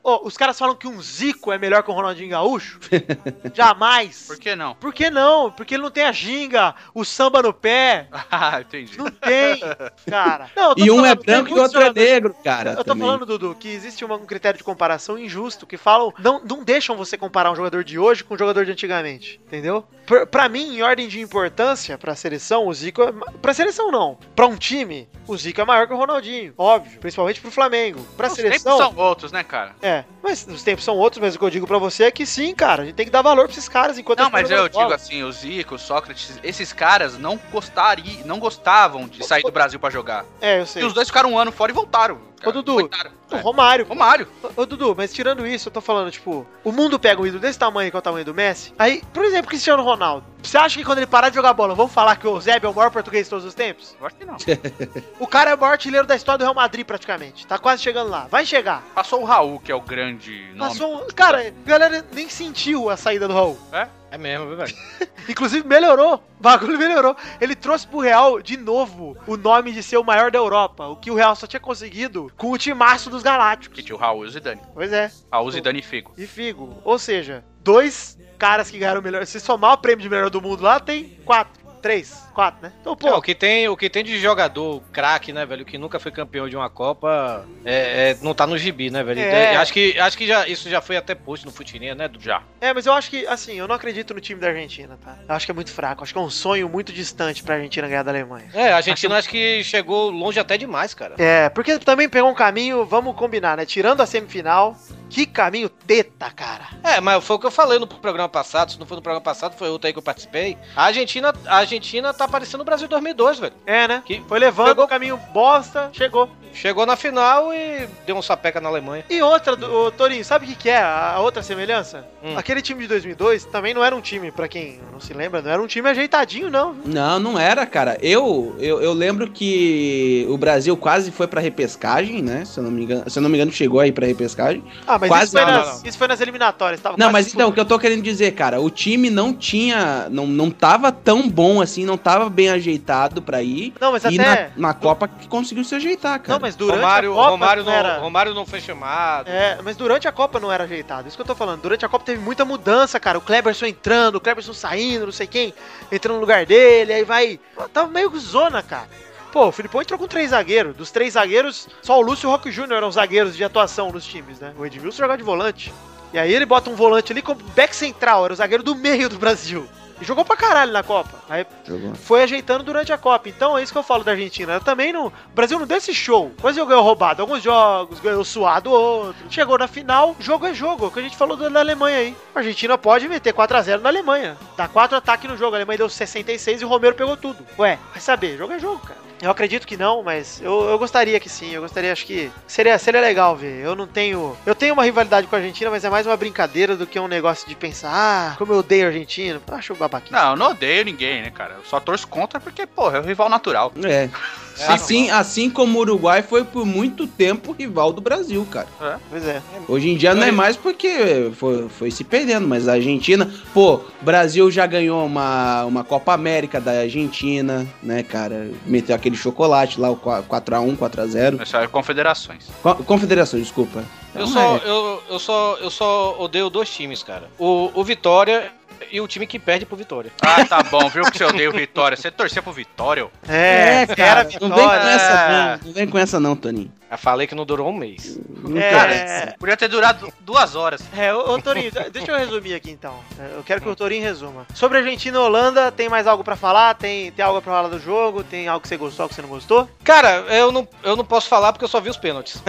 Ô, 0.09 0.21
os 0.25 0.37
caras 0.37 0.57
falam 0.57 0.77
que 0.77 0.87
um 0.87 1.03
Zico 1.03 1.51
é 1.51 1.59
melhor 1.59 1.83
que 1.83 1.91
o 1.91 1.93
Ronaldinho 1.93 2.31
Gaúcho? 2.31 2.79
Jamais. 3.53 4.25
Por 4.29 4.39
que 4.39 4.55
não? 4.55 4.75
Por 4.77 4.95
que 4.95 5.11
não? 5.11 5.51
Porque 5.51 5.75
ele 5.75 5.83
não 5.83 5.91
tem 5.91 6.05
a 6.05 6.13
ginga, 6.13 6.77
o 6.95 7.05
samba 7.05 7.43
no 7.43 7.53
pé. 7.53 8.07
Ah, 8.31 8.61
entendi. 8.61 8.99
Não 8.99 9.11
tem, 9.11 9.61
cara. 10.09 10.51
Não, 10.55 10.75
E 10.77 10.91
um 10.91 10.99
é 11.05 11.11
falando, 11.11 11.25
tem 11.25 11.35
branco 11.35 11.51
e 11.51 11.53
o 11.59 11.63
outro 11.63 11.81
é 11.81 11.93
negro, 11.93 12.37
cara. 12.45 12.73
Eu 12.73 12.77
tô 12.79 12.85
também. 12.85 13.07
falando, 13.07 13.25
Dudu, 13.25 13.57
que 13.59 13.69
existe 13.69 14.05
um 14.05 14.27
critério 14.27 14.59
de 14.59 14.65
comparação 14.65 15.17
injusto 15.19 15.67
que 15.67 15.77
falam. 15.77 16.13
Não, 16.19 16.41
não 16.45 16.63
deixam 16.63 16.97
você 16.97 17.17
comparar 17.17 17.51
um 17.51 17.57
jogador 17.57 17.83
de 17.83 17.99
hoje 17.99 18.23
com 18.23 18.35
um 18.35 18.39
jogador 18.39 18.65
de 18.67 18.73
antigamente. 18.73 19.41
Entendeu? 19.47 19.87
Pra, 20.05 20.27
pra 20.27 20.49
mim, 20.49 20.77
em 20.77 20.83
ordem 20.83 21.09
de 21.09 21.21
importância 21.21 21.97
pra 21.97 22.15
seleção, 22.15 22.67
o 22.67 22.75
Zico. 22.75 23.03
É, 23.03 23.13
pra 23.41 23.55
seleção, 23.55 23.91
não. 23.91 24.19
Pra 24.35 24.47
um 24.47 24.57
time, 24.57 25.09
o 25.27 25.37
Zico 25.37 25.61
é 25.61 25.65
maior 25.65 25.87
que 25.87 25.95
o 25.95 25.97
Ronaldinho. 25.97 26.53
Óbvio. 26.59 27.01
Principalmente 27.01 27.41
pro 27.41 27.51
Flamengo. 27.51 28.01
Pra 28.17 28.29
Os 28.29 28.35
seleção. 28.35 28.77
são 28.77 28.97
outros, 28.97 29.33
né, 29.33 29.43
cara? 29.43 29.75
É, 29.81 29.96
mas 30.23 30.47
os 30.47 30.63
tempos 30.63 30.85
são 30.85 30.97
outros, 30.97 31.21
mas 31.21 31.35
o 31.35 31.39
que 31.39 31.45
eu 31.45 31.51
digo 31.51 31.67
pra 31.67 31.79
você 31.79 32.05
é 32.05 32.11
que 32.11 32.27
sim, 32.27 32.55
cara. 32.55 32.83
A 32.83 32.87
gente 32.87 32.95
tem 32.95 33.07
que 33.07 33.13
dar 33.13 33.23
valor 33.23 33.45
pra 33.45 33.53
esses 33.53 33.69
caras 33.69 33.99
enquanto 33.99 34.19
Não, 34.19 34.31
mas 34.31 34.51
eu 34.51 34.69
bola. 34.69 34.85
digo 34.85 34.93
assim, 34.93 35.23
o 35.23 35.33
Zico, 35.33 35.77
o 35.77 35.79
Sócrates, 35.79 36.39
esses 36.43 36.73
caras 36.73 37.17
não 37.19 37.39
gostariam, 37.53 38.27
não 38.27 38.39
gostavam 38.39 39.07
de 39.07 39.25
sair 39.25 39.43
do 39.43 39.53
Brasil 39.53 39.79
pra 39.79 39.91
jogar. 39.91 40.25
É, 40.41 40.61
eu 40.61 40.67
sei. 40.67 40.83
E 40.83 40.85
os 40.85 40.93
dois 40.93 41.09
ficaram 41.09 41.33
um 41.33 41.39
ano 41.39 41.53
fora 41.53 41.71
e 41.71 41.75
voltaram. 41.75 42.21
Ô, 42.45 42.53
Dudu, 42.53 42.75
Coitado. 42.75 43.11
O 43.31 43.37
É. 43.37 43.41
Romário. 43.41 43.87
Romário. 43.87 44.29
Ô, 44.43 44.63
ô, 44.63 44.67
Dudu, 44.67 44.95
mas 44.97 45.13
tirando 45.13 45.47
isso, 45.47 45.69
eu 45.69 45.73
tô 45.73 45.81
falando, 45.81 46.11
tipo, 46.11 46.47
o 46.65 46.73
mundo 46.73 46.99
pega 46.99 47.21
um 47.21 47.27
ídolo 47.27 47.41
desse 47.41 47.59
tamanho 47.59 47.91
que 47.91 47.97
é 47.97 47.99
o 47.99 48.03
tamanho 48.03 48.25
do 48.25 48.35
Messi. 48.35 48.73
Aí, 48.79 49.03
por 49.13 49.25
exemplo, 49.25 49.49
Cristiano 49.49 49.83
Ronaldo. 49.83 50.25
Você 50.43 50.57
acha 50.57 50.79
que 50.79 50.85
quando 50.85 50.99
ele 50.99 51.07
parar 51.09 51.29
de 51.29 51.35
jogar 51.35 51.53
bola, 51.55 51.75
vão 51.75 51.89
falar 51.89 52.15
que 52.17 52.27
o 52.27 52.41
Zébio 52.41 52.69
é 52.69 52.71
o 52.71 52.75
maior 52.75 52.91
português 52.91 53.27
de 53.27 53.31
todos 53.31 53.45
os 53.45 53.53
tempos? 53.55 53.97
Eu 54.01 54.07
acho 54.07 54.15
que 54.17 54.25
não. 54.25 54.37
O 55.19 55.27
cara 55.27 55.51
é 55.51 55.55
o 55.55 55.59
maior 55.59 55.73
artilheiro 55.73 56.07
da 56.07 56.15
história 56.15 56.39
do 56.39 56.43
Real 56.45 56.55
Madrid, 56.55 56.87
praticamente. 56.87 57.47
Tá 57.47 57.59
quase 57.59 57.83
chegando 57.83 58.11
lá. 58.11 58.29
Vai 58.31 58.47
chegar. 58.47 58.83
Passou 58.95 59.23
o 59.23 59.25
Raul, 59.25 59.59
que 59.59 59.73
é 59.73 59.75
o 59.75 59.81
grande 59.81 60.47
nome. 60.55 60.71
Passou 60.71 61.03
um... 61.03 61.07
Cara, 61.09 61.49
a 61.49 61.69
galera 61.69 62.05
nem 62.13 62.29
sentiu 62.29 62.89
a 62.89 62.97
saída 62.97 63.27
do 63.27 63.35
Raul. 63.35 63.59
É 63.73 63.89
mesmo, 64.19 64.47
viu, 64.49 64.57
velho? 64.57 64.77
Inclusive, 65.29 65.67
melhorou. 65.67 66.23
O 66.39 66.43
bagulho 66.43 66.79
melhorou. 66.79 67.17
Ele 67.41 67.55
trouxe 67.55 67.87
pro 67.87 67.99
Real, 67.99 68.41
de 68.41 68.57
novo, 68.57 69.17
o 69.27 69.37
nome 69.37 69.73
de 69.73 69.83
ser 69.83 69.97
o 69.97 70.05
maior 70.05 70.31
da 70.31 70.39
Europa. 70.39 70.87
O 70.87 70.97
que 70.97 71.11
o 71.11 71.15
Real 71.15 71.35
só 71.35 71.47
tinha 71.47 71.61
conseguido 71.61 72.31
com 72.37 72.53
o 72.53 72.59
timaço 72.59 73.11
dos 73.11 73.23
Que 73.23 73.29
Galácticos. 73.29 73.83
tinha 73.83 73.97
o 73.97 73.99
Raul 73.99 74.25
e 74.25 74.31
Zidane. 74.31 74.61
Pois 74.73 74.93
é. 74.93 75.11
Raul, 75.33 75.51
Zidane 75.51 75.81
e 75.81 75.83
Figo. 75.83 76.13
E 76.17 76.27
Figo. 76.27 76.81
Ou 76.85 76.99
seja, 76.99 77.45
dois 77.63 78.19
caras 78.39 78.71
que 78.71 78.79
ganharam 78.79 79.01
o 79.01 79.05
melhor. 79.05 79.27
Se 79.27 79.41
somar 79.41 79.73
o 79.73 79.79
prêmio 79.79 80.03
de 80.03 80.09
melhor 80.09 80.31
do 80.31 80.41
mundo 80.41 80.63
lá, 80.63 80.79
tem 80.79 81.19
quatro. 81.25 81.66
Três, 81.83 82.29
quatro, 82.35 82.63
né? 82.63 82.73
Então, 82.81 82.97
pô, 82.97 83.09
É, 83.09 83.13
o, 83.15 83.23
que 83.23 83.35
tem, 83.35 83.69
o 83.69 83.77
que 83.77 83.89
tem 83.89 84.03
de 84.03 84.19
jogador 84.19 84.83
craque, 84.93 85.33
né, 85.33 85.47
velho, 85.47 85.65
que 85.65 85.79
nunca 85.79 86.01
foi 86.01 86.11
campeão 86.11 86.49
de 86.49 86.57
uma 86.57 86.69
Copa, 86.69 87.47
é, 87.65 88.11
é- 88.11 88.17
não 88.23 88.35
tá 88.35 88.47
no 88.47 88.59
gibi, 88.59 88.91
né, 88.91 89.03
velho? 89.05 89.21
É. 89.21 89.57
Acho 89.57 89.73
que, 89.73 89.99
acho 89.99 90.19
que 90.19 90.27
já, 90.27 90.47
isso 90.49 90.69
já 90.69 90.81
foi 90.81 90.97
até 90.97 91.15
posto 91.15 91.45
no 91.47 91.53
Futirinha, 91.53 91.95
né? 91.95 92.09
Do... 92.09 92.21
Já. 92.21 92.43
É, 92.61 92.73
mas 92.75 92.87
eu 92.87 92.93
acho 92.93 93.09
que, 93.11 93.27
assim, 93.27 93.55
eu 93.55 93.69
não 93.69 93.75
acredito 93.75 94.13
no 94.15 94.21
time 94.21 94.41
da 94.41 94.49
Argentina, 94.49 94.99
tá? 95.03 95.17
Eu 95.29 95.35
acho 95.35 95.47
que 95.47 95.53
é 95.53 95.55
muito 95.55 95.71
fraco. 95.73 96.03
Acho 96.03 96.13
que 96.13 96.19
é 96.19 96.23
um 96.23 96.31
sonho 96.31 96.69
muito 96.69 96.93
distante 96.93 97.43
pra 97.43 97.55
Argentina 97.57 97.87
ganhar 97.87 98.03
da 98.03 98.11
Alemanha. 98.11 98.49
É, 98.53 98.73
a 98.73 98.77
Argentina 98.77 99.17
acho 99.17 99.29
que 99.29 99.63
chegou 99.63 100.11
longe 100.11 100.39
até 100.41 100.57
demais, 100.59 100.93
cara. 100.95 101.15
É, 101.19 101.49
porque 101.51 101.79
também 101.79 102.09
pegou 102.09 102.31
um 102.31 102.35
caminho, 102.35 102.85
vamos 102.85 103.15
combinar, 103.17 103.57
né? 103.57 103.65
Tirando 103.65 104.01
a 104.01 104.07
semifinal, 104.07 104.77
que 105.09 105.27
caminho 105.27 105.69
teta, 105.69 106.31
cara. 106.31 106.67
É, 106.83 107.01
mas 107.01 107.23
foi 107.25 107.37
o 107.37 107.39
que 107.39 107.47
eu 107.47 107.51
falei 107.51 107.79
no 107.79 107.87
programa 107.87 108.29
passado, 108.29 108.73
se 108.73 108.79
não 108.79 108.87
foi 108.87 108.97
no 108.97 109.03
programa 109.03 109.23
passado, 109.23 109.57
foi 109.57 109.69
outro 109.69 109.87
aí 109.87 109.93
que 109.93 109.99
eu 109.99 110.03
participei. 110.03 110.57
A 110.75 110.85
Argentina, 110.85 111.35
a 111.47 111.57
Argentina 111.59 112.13
tá 112.13 112.27
parecendo 112.29 112.63
o 112.63 112.65
Brasil 112.65 112.89
2002, 112.89 113.39
velho. 113.39 113.53
É, 113.67 113.87
né? 113.89 114.03
Que 114.05 114.23
Foi 114.29 114.39
levando 114.39 114.69
pegou- 114.69 114.85
o 114.85 114.89
caminho 114.89 115.17
bosta, 115.33 115.91
chegou. 115.93 116.29
Chegou 116.53 116.87
na 116.87 116.97
final 116.97 117.53
e 117.53 117.87
deu 118.07 118.17
um 118.17 118.23
sapeca 118.23 118.61
na 118.63 118.69
Alemanha. 118.71 119.05
E 119.11 119.21
outra, 119.21 119.55
do, 119.55 119.71
ô, 119.71 119.91
Torinho, 119.91 120.25
sabe 120.25 120.47
o 120.47 120.49
que, 120.49 120.55
que 120.55 120.71
é 120.71 120.81
a, 120.81 121.17
outra 121.21 121.43
semelhança? 121.43 122.07
Hum. 122.25 122.37
Aquele 122.39 122.63
time 122.63 122.81
de 122.81 122.89
2002 122.89 123.45
também 123.45 123.75
não 123.75 123.85
era 123.85 123.95
um 123.95 124.01
time, 124.01 124.31
pra 124.33 124.49
quem 124.49 124.81
não 124.91 124.99
se 124.99 125.13
lembra, 125.13 125.43
não 125.43 125.51
era 125.51 125.61
um 125.61 125.67
time 125.67 125.87
ajeitadinho, 125.91 126.49
não. 126.51 126.75
Não, 126.85 127.19
não 127.19 127.39
era, 127.39 127.67
cara. 127.67 127.99
Eu, 128.01 128.57
eu, 128.59 128.81
eu 128.81 128.95
lembro 128.95 129.31
que 129.31 130.27
o 130.31 130.39
Brasil 130.39 130.75
quase 130.79 131.11
foi 131.11 131.27
pra 131.27 131.43
repescagem, 131.43 132.23
né? 132.23 132.45
Se 132.47 132.59
eu 132.59 132.65
não 132.65 132.71
me 132.71 132.85
engano, 132.85 133.11
se 133.11 133.19
eu 133.19 133.23
não 133.23 133.29
me 133.29 133.37
engano 133.37 133.53
chegou 133.53 133.81
aí 133.81 133.93
pra 133.93 134.07
repescagem. 134.07 134.65
Ah, 134.87 134.96
mas 134.99 135.09
Quase 135.09 135.25
isso, 135.25 135.33
foi 135.33 135.45
não, 135.45 135.53
nas, 135.53 135.67
não, 135.83 135.89
isso 135.89 135.99
foi 135.99 136.09
nas 136.09 136.21
eliminatórias, 136.21 136.81
tava 136.81 136.97
Não, 136.99 137.11
mas 137.11 137.33
então, 137.33 137.49
o 137.49 137.53
que 137.53 137.61
eu 137.61 137.65
tô 137.65 137.79
querendo 137.79 138.03
dizer, 138.03 138.33
cara, 138.33 138.61
o 138.61 138.71
time 138.71 139.11
não 139.11 139.33
tinha, 139.33 140.09
não, 140.11 140.27
não 140.27 140.51
tava 140.51 140.91
tão 140.93 141.29
bom 141.29 141.61
assim, 141.61 141.85
não 141.85 141.97
tava 141.97 142.29
bem 142.29 142.49
ajeitado 142.49 143.23
pra 143.23 143.43
ir. 143.43 143.73
Não, 143.81 143.93
mas 143.93 144.05
e 144.05 144.21
até... 144.21 144.53
na, 144.57 144.69
na 144.69 144.75
Copa 144.75 145.09
que 145.09 145.29
conseguiu 145.29 145.65
se 145.65 145.75
ajeitar, 145.75 146.21
cara. 146.21 146.35
Não, 146.35 146.41
mas 146.41 146.57
durante 146.57 146.81
Romário, 146.81 147.13
a 147.13 147.17
Copa 147.17 147.31
Romário, 147.31 147.65
não 147.65 147.73
era... 147.73 147.99
Romário 147.99 148.35
não 148.35 148.47
foi 148.47 148.61
chamado. 148.61 149.29
É, 149.29 149.59
mas 149.63 149.77
durante 149.77 150.07
a 150.09 150.13
Copa 150.13 150.41
não 150.41 150.51
era 150.51 150.65
ajeitado. 150.65 151.09
Isso 151.09 151.17
que 151.17 151.23
eu 151.23 151.27
tô 151.27 151.35
falando. 151.35 151.63
Durante 151.63 151.85
a 151.85 151.89
Copa 151.89 152.05
teve 152.05 152.21
muita 152.23 152.45
mudança, 152.45 152.99
cara. 153.01 153.19
O 153.19 153.21
Kleberson 153.21 153.67
entrando, 153.67 154.17
o 154.17 154.21
Kleberson 154.21 154.53
saindo, 154.53 155.07
não 155.07 155.13
sei 155.13 155.27
quem, 155.27 155.55
entrando 155.91 156.15
no 156.15 156.21
lugar 156.21 156.47
dele, 156.47 156.93
aí 156.93 157.05
vai. 157.05 157.41
Tava 157.73 157.89
meio 157.89 158.11
que 158.11 158.19
zona, 158.19 158.63
cara. 158.63 158.89
Pô, 159.37 159.49
o 159.49 159.53
Filipão 159.53 159.83
entrou 159.83 159.99
com 159.99 160.07
três 160.07 160.31
zagueiros. 160.31 160.75
Dos 160.75 160.91
três 160.91 161.13
zagueiros, 161.13 161.69
só 161.83 161.99
o 161.99 162.01
Lúcio 162.01 162.27
e 162.27 162.29
o 162.29 162.31
Roque 162.31 162.51
Júnior 162.51 162.79
eram 162.79 162.91
zagueiros 162.91 163.37
de 163.37 163.45
atuação 163.45 163.93
nos 163.93 164.07
times, 164.07 164.41
né? 164.41 164.55
O 164.57 164.65
Edmilson 164.65 164.97
jogava 164.97 165.19
de 165.19 165.23
volante. 165.23 165.75
E 166.11 166.19
aí 166.19 166.33
ele 166.33 166.47
bota 166.47 166.71
um 166.71 166.75
volante 166.75 167.13
ali 167.13 167.21
como 167.21 167.43
back 167.55 167.77
central, 167.77 168.25
era 168.25 168.33
o 168.33 168.37
zagueiro 168.37 168.63
do 168.63 168.75
meio 168.75 169.11
do 169.11 169.19
Brasil. 169.19 169.69
E 170.01 170.07
jogou 170.07 170.25
pra 170.25 170.39
caralho 170.39 170.73
na 170.73 170.83
Copa. 170.83 171.21
Aí 171.29 171.45
Jogou. 171.67 171.95
foi 171.95 172.23
ajeitando 172.23 172.65
durante 172.65 172.95
a 172.95 172.97
Copa. 172.97 173.29
Então 173.29 173.59
é 173.59 173.63
isso 173.63 173.73
que 173.73 173.79
eu 173.79 173.83
falo 173.83 174.03
da 174.03 174.13
Argentina. 174.13 174.55
Eu 174.55 174.61
também 174.61 174.91
não. 174.91 175.09
O 175.09 175.13
Brasil 175.35 175.59
não 175.59 175.67
deu 175.67 175.77
esse 175.77 175.93
show. 175.93 176.33
O 176.39 176.41
Brasil 176.41 176.65
ganhou 176.65 176.83
roubado 176.83 177.21
alguns 177.21 177.43
jogos, 177.43 178.01
ganhou 178.01 178.25
suado 178.25 178.71
outro. 178.71 179.23
Chegou 179.29 179.59
na 179.59 179.69
final, 179.69 180.17
jogo 180.19 180.47
é 180.47 180.55
jogo. 180.55 180.87
É 180.87 180.89
o 180.89 180.91
que 180.91 181.01
a 181.01 181.03
gente 181.03 181.17
falou 181.17 181.37
da 181.37 181.51
da 181.51 181.61
Alemanha 181.61 181.99
aí. 181.99 182.17
A 182.35 182.39
Argentina 182.39 182.79
pode 182.79 183.07
meter 183.07 183.35
4x0 183.35 183.83
na 183.83 183.91
Alemanha. 183.91 184.39
Dá 184.57 184.67
4 184.67 184.97
ataques 184.97 185.29
no 185.29 185.37
jogo. 185.37 185.55
A 185.55 185.59
Alemanha 185.59 185.77
deu 185.77 185.91
66 185.91 186.63
e 186.63 186.65
o 186.65 186.69
Romero 186.69 186.95
pegou 186.95 187.19
tudo. 187.19 187.47
Ué, 187.59 187.79
vai 187.93 188.01
saber, 188.01 188.39
jogo 188.39 188.55
é 188.55 188.59
jogo, 188.59 188.79
cara. 188.79 189.06
Eu 189.21 189.31
acredito 189.31 189.67
que 189.67 189.77
não, 189.77 190.03
mas 190.03 190.41
eu, 190.43 190.69
eu 190.69 190.79
gostaria 190.79 191.19
que 191.19 191.29
sim. 191.29 191.51
Eu 191.51 191.63
gostaria, 191.63 191.93
acho 191.93 192.05
que 192.05 192.31
seria, 192.47 192.79
seria 192.79 193.01
legal 193.01 193.35
ver. 193.35 193.65
Eu 193.65 193.75
não 193.75 193.87
tenho. 193.87 194.37
Eu 194.45 194.55
tenho 194.55 194.75
uma 194.75 194.85
rivalidade 194.85 195.27
com 195.27 195.35
a 195.35 195.39
Argentina, 195.39 195.71
mas 195.71 195.85
é 195.85 195.91
mais 195.91 196.07
uma 196.07 196.17
brincadeira 196.17 196.77
do 196.77 196.87
que 196.87 196.99
um 196.99 197.09
negócio 197.09 197.49
de 197.49 197.55
pensar, 197.55 197.91
ah, 197.93 198.37
como 198.37 198.53
eu 198.53 198.59
odeio 198.59 198.85
a 198.85 198.89
Argentina. 198.89 199.41
Eu 199.47 199.55
acho 199.55 199.75
babaquinho. 199.75 200.21
Não, 200.21 200.31
eu 200.31 200.37
não 200.37 200.51
odeio 200.51 200.85
ninguém, 200.85 201.23
né, 201.23 201.31
cara? 201.31 201.55
Eu 201.55 201.65
só 201.65 201.81
torço 201.81 202.07
contra 202.07 202.39
porque, 202.39 202.67
porra, 202.67 202.99
é 202.99 203.01
o 203.01 203.05
rival 203.05 203.29
natural. 203.29 203.73
É. 203.85 204.09
assim, 204.69 205.11
assim 205.11 205.51
como 205.51 205.79
o 205.79 205.81
Uruguai 205.83 206.23
foi 206.23 206.45
por 206.45 206.65
muito 206.65 207.07
tempo 207.07 207.53
rival 207.53 207.93
do 207.93 208.01
Brasil, 208.01 208.47
cara. 208.51 208.67
Pois 209.11 209.25
é. 209.27 209.43
Hoje 209.69 209.91
em 209.91 209.97
dia 209.97 210.15
não 210.15 210.23
é 210.25 210.31
mais 210.33 210.57
porque 210.57 211.31
foi, 211.35 211.69
foi 211.69 211.91
se 211.91 212.05
perdendo, 212.05 212.47
mas 212.47 212.69
a 212.69 212.73
Argentina, 212.75 213.31
pô, 213.53 213.75
o 213.75 214.05
Brasil 214.05 214.51
já 214.51 214.67
ganhou 214.67 215.05
uma, 215.05 215.65
uma 215.65 215.85
Copa 215.85 216.13
América 216.13 216.61
da 216.61 216.73
Argentina, 216.81 217.67
né, 217.83 218.03
cara? 218.03 218.51
Meteu 218.67 218.95
aquele 218.95 219.17
chocolate 219.17 219.81
lá, 219.81 219.91
o 219.91 219.97
4x1, 219.97 220.77
4x0. 220.77 221.43
Isso 221.43 221.57
é 221.57 221.67
confederações. 221.67 222.45
Co- 222.63 222.75
Confederação, 222.77 223.39
desculpa. 223.41 223.85
Eu 224.15 224.27
só, 224.27 224.57
é. 224.57 224.61
eu, 224.65 225.03
eu, 225.11 225.19
só, 225.19 225.59
eu 225.61 225.71
só 225.71 226.17
odeio 226.19 226.49
dois 226.49 226.71
times, 226.71 227.03
cara. 227.03 227.29
O, 227.39 227.71
o 227.75 227.85
Vitória 227.85 228.51
e 228.91 229.01
o 229.01 229.09
time 229.09 229.27
que 229.27 229.39
perde 229.39 229.65
pro 229.67 229.77
Vitória. 229.77 230.11
Ah, 230.23 230.45
tá 230.45 230.63
bom, 230.63 230.89
viu 230.89 231.05
que 231.11 231.17
você 231.19 231.25
odeia 231.25 231.49
o 231.51 231.53
Vitória. 231.53 231.97
Você 231.97 232.11
torcia 232.11 232.43
pro 232.43 232.53
Vitória? 232.53 233.07
É, 233.29 233.83
É, 233.83 233.87
cara, 233.87 234.21
era 234.21 234.29
não 234.41 234.49
vem 234.57 234.65
com 234.67 234.71
vitória. 234.71 234.91
essa 234.91 235.29
não, 235.29 235.67
não 235.67 235.73
vem 235.73 235.87
com 235.89 235.99
essa 235.99 236.21
não, 236.21 236.37
Toninho. 236.37 236.73
Eu 236.89 236.97
falei 236.99 237.27
que 237.27 237.35
não 237.35 237.45
durou 237.45 237.69
um 237.69 237.73
mês. 237.73 238.17
Não 238.29 238.57
É. 238.57 238.69
interessa. 238.71 239.35
Podia 239.41 239.57
ter 239.57 239.67
durado 239.67 240.13
duas 240.21 240.55
horas. 240.55 240.81
É, 240.97 241.13
ô, 241.13 241.33
ô 241.35 241.43
Torinho, 241.43 241.71
deixa 241.93 242.13
eu 242.13 242.17
resumir 242.17 242.55
aqui 242.55 242.71
então. 242.71 242.95
É, 243.19 243.37
Eu 243.37 243.43
quero 243.43 243.61
que 243.61 243.69
o 243.69 243.75
Torinho 243.75 244.05
resuma. 244.05 244.47
Sobre 244.55 244.79
Argentina 244.79 245.17
e 245.19 245.21
Holanda, 245.21 245.73
tem 245.73 245.89
mais 245.89 246.07
algo 246.07 246.23
pra 246.23 246.37
falar? 246.37 246.75
Tem, 246.75 247.11
tem 247.11 247.25
algo 247.25 247.43
pra 247.43 247.53
falar 247.53 247.69
do 247.69 247.81
jogo? 247.81 248.23
Tem 248.23 248.47
algo 248.47 248.61
que 248.63 248.69
você 248.69 248.77
gostou, 248.77 249.03
algo 249.03 249.09
que 249.09 249.17
você 249.17 249.23
não 249.23 249.29
gostou? 249.29 249.69
Cara, 249.83 250.25
eu 250.29 250.53
não, 250.53 250.67
eu 250.85 250.95
não 250.95 251.05
posso 251.05 251.29
falar 251.29 251.53
porque 251.53 251.65
eu 251.65 251.69
só 251.69 251.81
vi 251.81 251.91
os 251.91 251.97
pênaltis. 251.97 252.41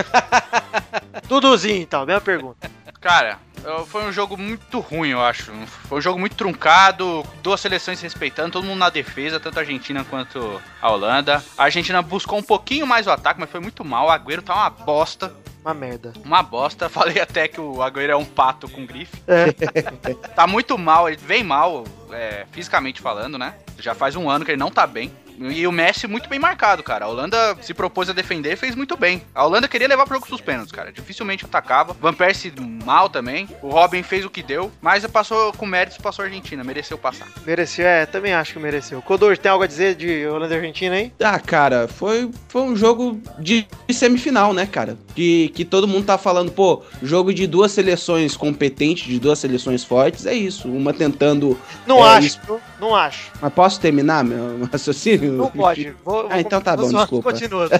Duduzinho 1.27 1.81
então, 1.81 2.05
mesma 2.05 2.21
pergunta. 2.21 2.69
Cara, 2.99 3.37
foi 3.87 4.03
um 4.05 4.11
jogo 4.11 4.35
muito 4.37 4.79
ruim, 4.79 5.09
eu 5.09 5.21
acho. 5.21 5.51
Foi 5.87 5.99
um 5.99 6.01
jogo 6.01 6.19
muito 6.19 6.35
truncado, 6.35 7.23
duas 7.43 7.61
seleções 7.61 7.99
se 7.99 8.03
respeitando, 8.03 8.51
todo 8.51 8.65
mundo 8.65 8.79
na 8.79 8.89
defesa, 8.89 9.39
tanto 9.39 9.57
a 9.57 9.61
Argentina 9.61 10.03
quanto 10.03 10.61
a 10.81 10.91
Holanda. 10.91 11.43
A 11.57 11.65
Argentina 11.65 12.01
buscou 12.01 12.39
um 12.39 12.43
pouquinho 12.43 12.87
mais 12.87 13.07
o 13.07 13.11
ataque, 13.11 13.39
mas 13.39 13.49
foi 13.49 13.59
muito 13.59 13.83
mal. 13.85 14.07
O 14.07 14.11
Agüero 14.11 14.41
tá 14.41 14.53
uma 14.55 14.69
bosta, 14.69 15.33
Uma 15.63 15.73
merda. 15.73 16.11
uma 16.25 16.41
bosta. 16.41 16.89
Falei 16.89 17.19
até 17.21 17.47
que 17.47 17.61
o 17.61 17.81
Agüero 17.83 18.11
é 18.13 18.15
um 18.15 18.25
pato 18.25 18.67
com 18.67 18.85
grife. 18.85 19.21
É. 19.27 19.51
Tá 20.35 20.47
muito 20.47 20.77
mal, 20.77 21.07
ele 21.07 21.17
vem 21.17 21.43
mal, 21.43 21.83
é, 22.11 22.45
fisicamente 22.51 22.99
falando, 22.99 23.37
né? 23.37 23.53
Já 23.79 23.93
faz 23.93 24.15
um 24.15 24.29
ano 24.29 24.43
que 24.43 24.51
ele 24.51 24.59
não 24.59 24.71
tá 24.71 24.87
bem. 24.87 25.11
E 25.39 25.65
o 25.67 25.71
Messi 25.71 26.07
muito 26.07 26.29
bem 26.29 26.39
marcado, 26.39 26.81
cara. 26.83 27.05
A 27.05 27.07
Holanda 27.07 27.57
se 27.61 27.73
propôs 27.73 28.09
a 28.09 28.13
defender 28.13 28.53
e 28.53 28.55
fez 28.55 28.75
muito 28.75 28.97
bem. 28.97 29.21
A 29.33 29.45
Holanda 29.45 29.67
queria 29.67 29.87
levar 29.87 30.05
pro 30.05 30.15
jogo 30.15 30.27
sus 30.27 30.41
pênaltis, 30.41 30.71
cara. 30.71 30.91
Dificilmente 30.91 31.45
atacava. 31.45 31.95
Van 31.99 32.13
Persie 32.13 32.53
mal 32.83 33.09
também. 33.09 33.47
O 33.61 33.69
Robin 33.69 34.01
fez 34.03 34.25
o 34.25 34.29
que 34.29 34.41
deu. 34.41 34.71
Mas 34.81 35.05
passou 35.07 35.53
com 35.53 35.65
méritos, 35.65 35.97
passou 35.97 36.23
a 36.23 36.27
Argentina. 36.27 36.63
Mereceu 36.63 36.97
passar. 36.97 37.27
Mereceu, 37.45 37.85
é, 37.85 38.05
também 38.05 38.33
acho 38.33 38.53
que 38.53 38.59
mereceu. 38.59 39.01
Codor, 39.01 39.37
tem 39.37 39.51
algo 39.51 39.63
a 39.63 39.67
dizer 39.67 39.95
de 39.95 40.25
Holanda 40.27 40.53
e 40.55 40.57
Argentina 40.57 40.95
aí? 40.95 41.11
Ah, 41.21 41.39
cara, 41.39 41.87
foi, 41.87 42.29
foi 42.47 42.61
um 42.63 42.75
jogo 42.75 43.21
de 43.39 43.67
semifinal, 43.91 44.53
né, 44.53 44.65
cara? 44.65 44.97
Que, 45.15 45.49
que 45.49 45.63
todo 45.65 45.87
mundo 45.87 46.05
tá 46.05 46.17
falando, 46.17 46.51
pô, 46.51 46.83
jogo 47.01 47.33
de 47.33 47.45
duas 47.47 47.71
seleções 47.71 48.35
competentes, 48.35 49.05
de 49.05 49.19
duas 49.19 49.39
seleções 49.39 49.83
fortes, 49.83 50.25
é 50.25 50.33
isso. 50.33 50.67
Uma 50.67 50.93
tentando. 50.93 51.59
Não 51.85 51.99
É, 52.05 52.17
acho, 52.17 52.27
isso. 52.27 52.59
não 52.79 52.95
acho. 52.95 53.31
Mas 53.41 53.53
posso 53.53 53.79
terminar 53.79 54.23
meu 54.23 54.67
raciocínio? 54.71 55.26
Não 55.31 55.49
pode. 55.49 55.93
Vou, 56.03 56.27
Ah, 56.29 56.39
então 56.39 56.61
tá 56.61 56.75
vou 56.75 56.85
bom, 56.85 56.91
zoar, 56.91 57.03
desculpa. 57.03 57.31
Continua. 57.31 57.69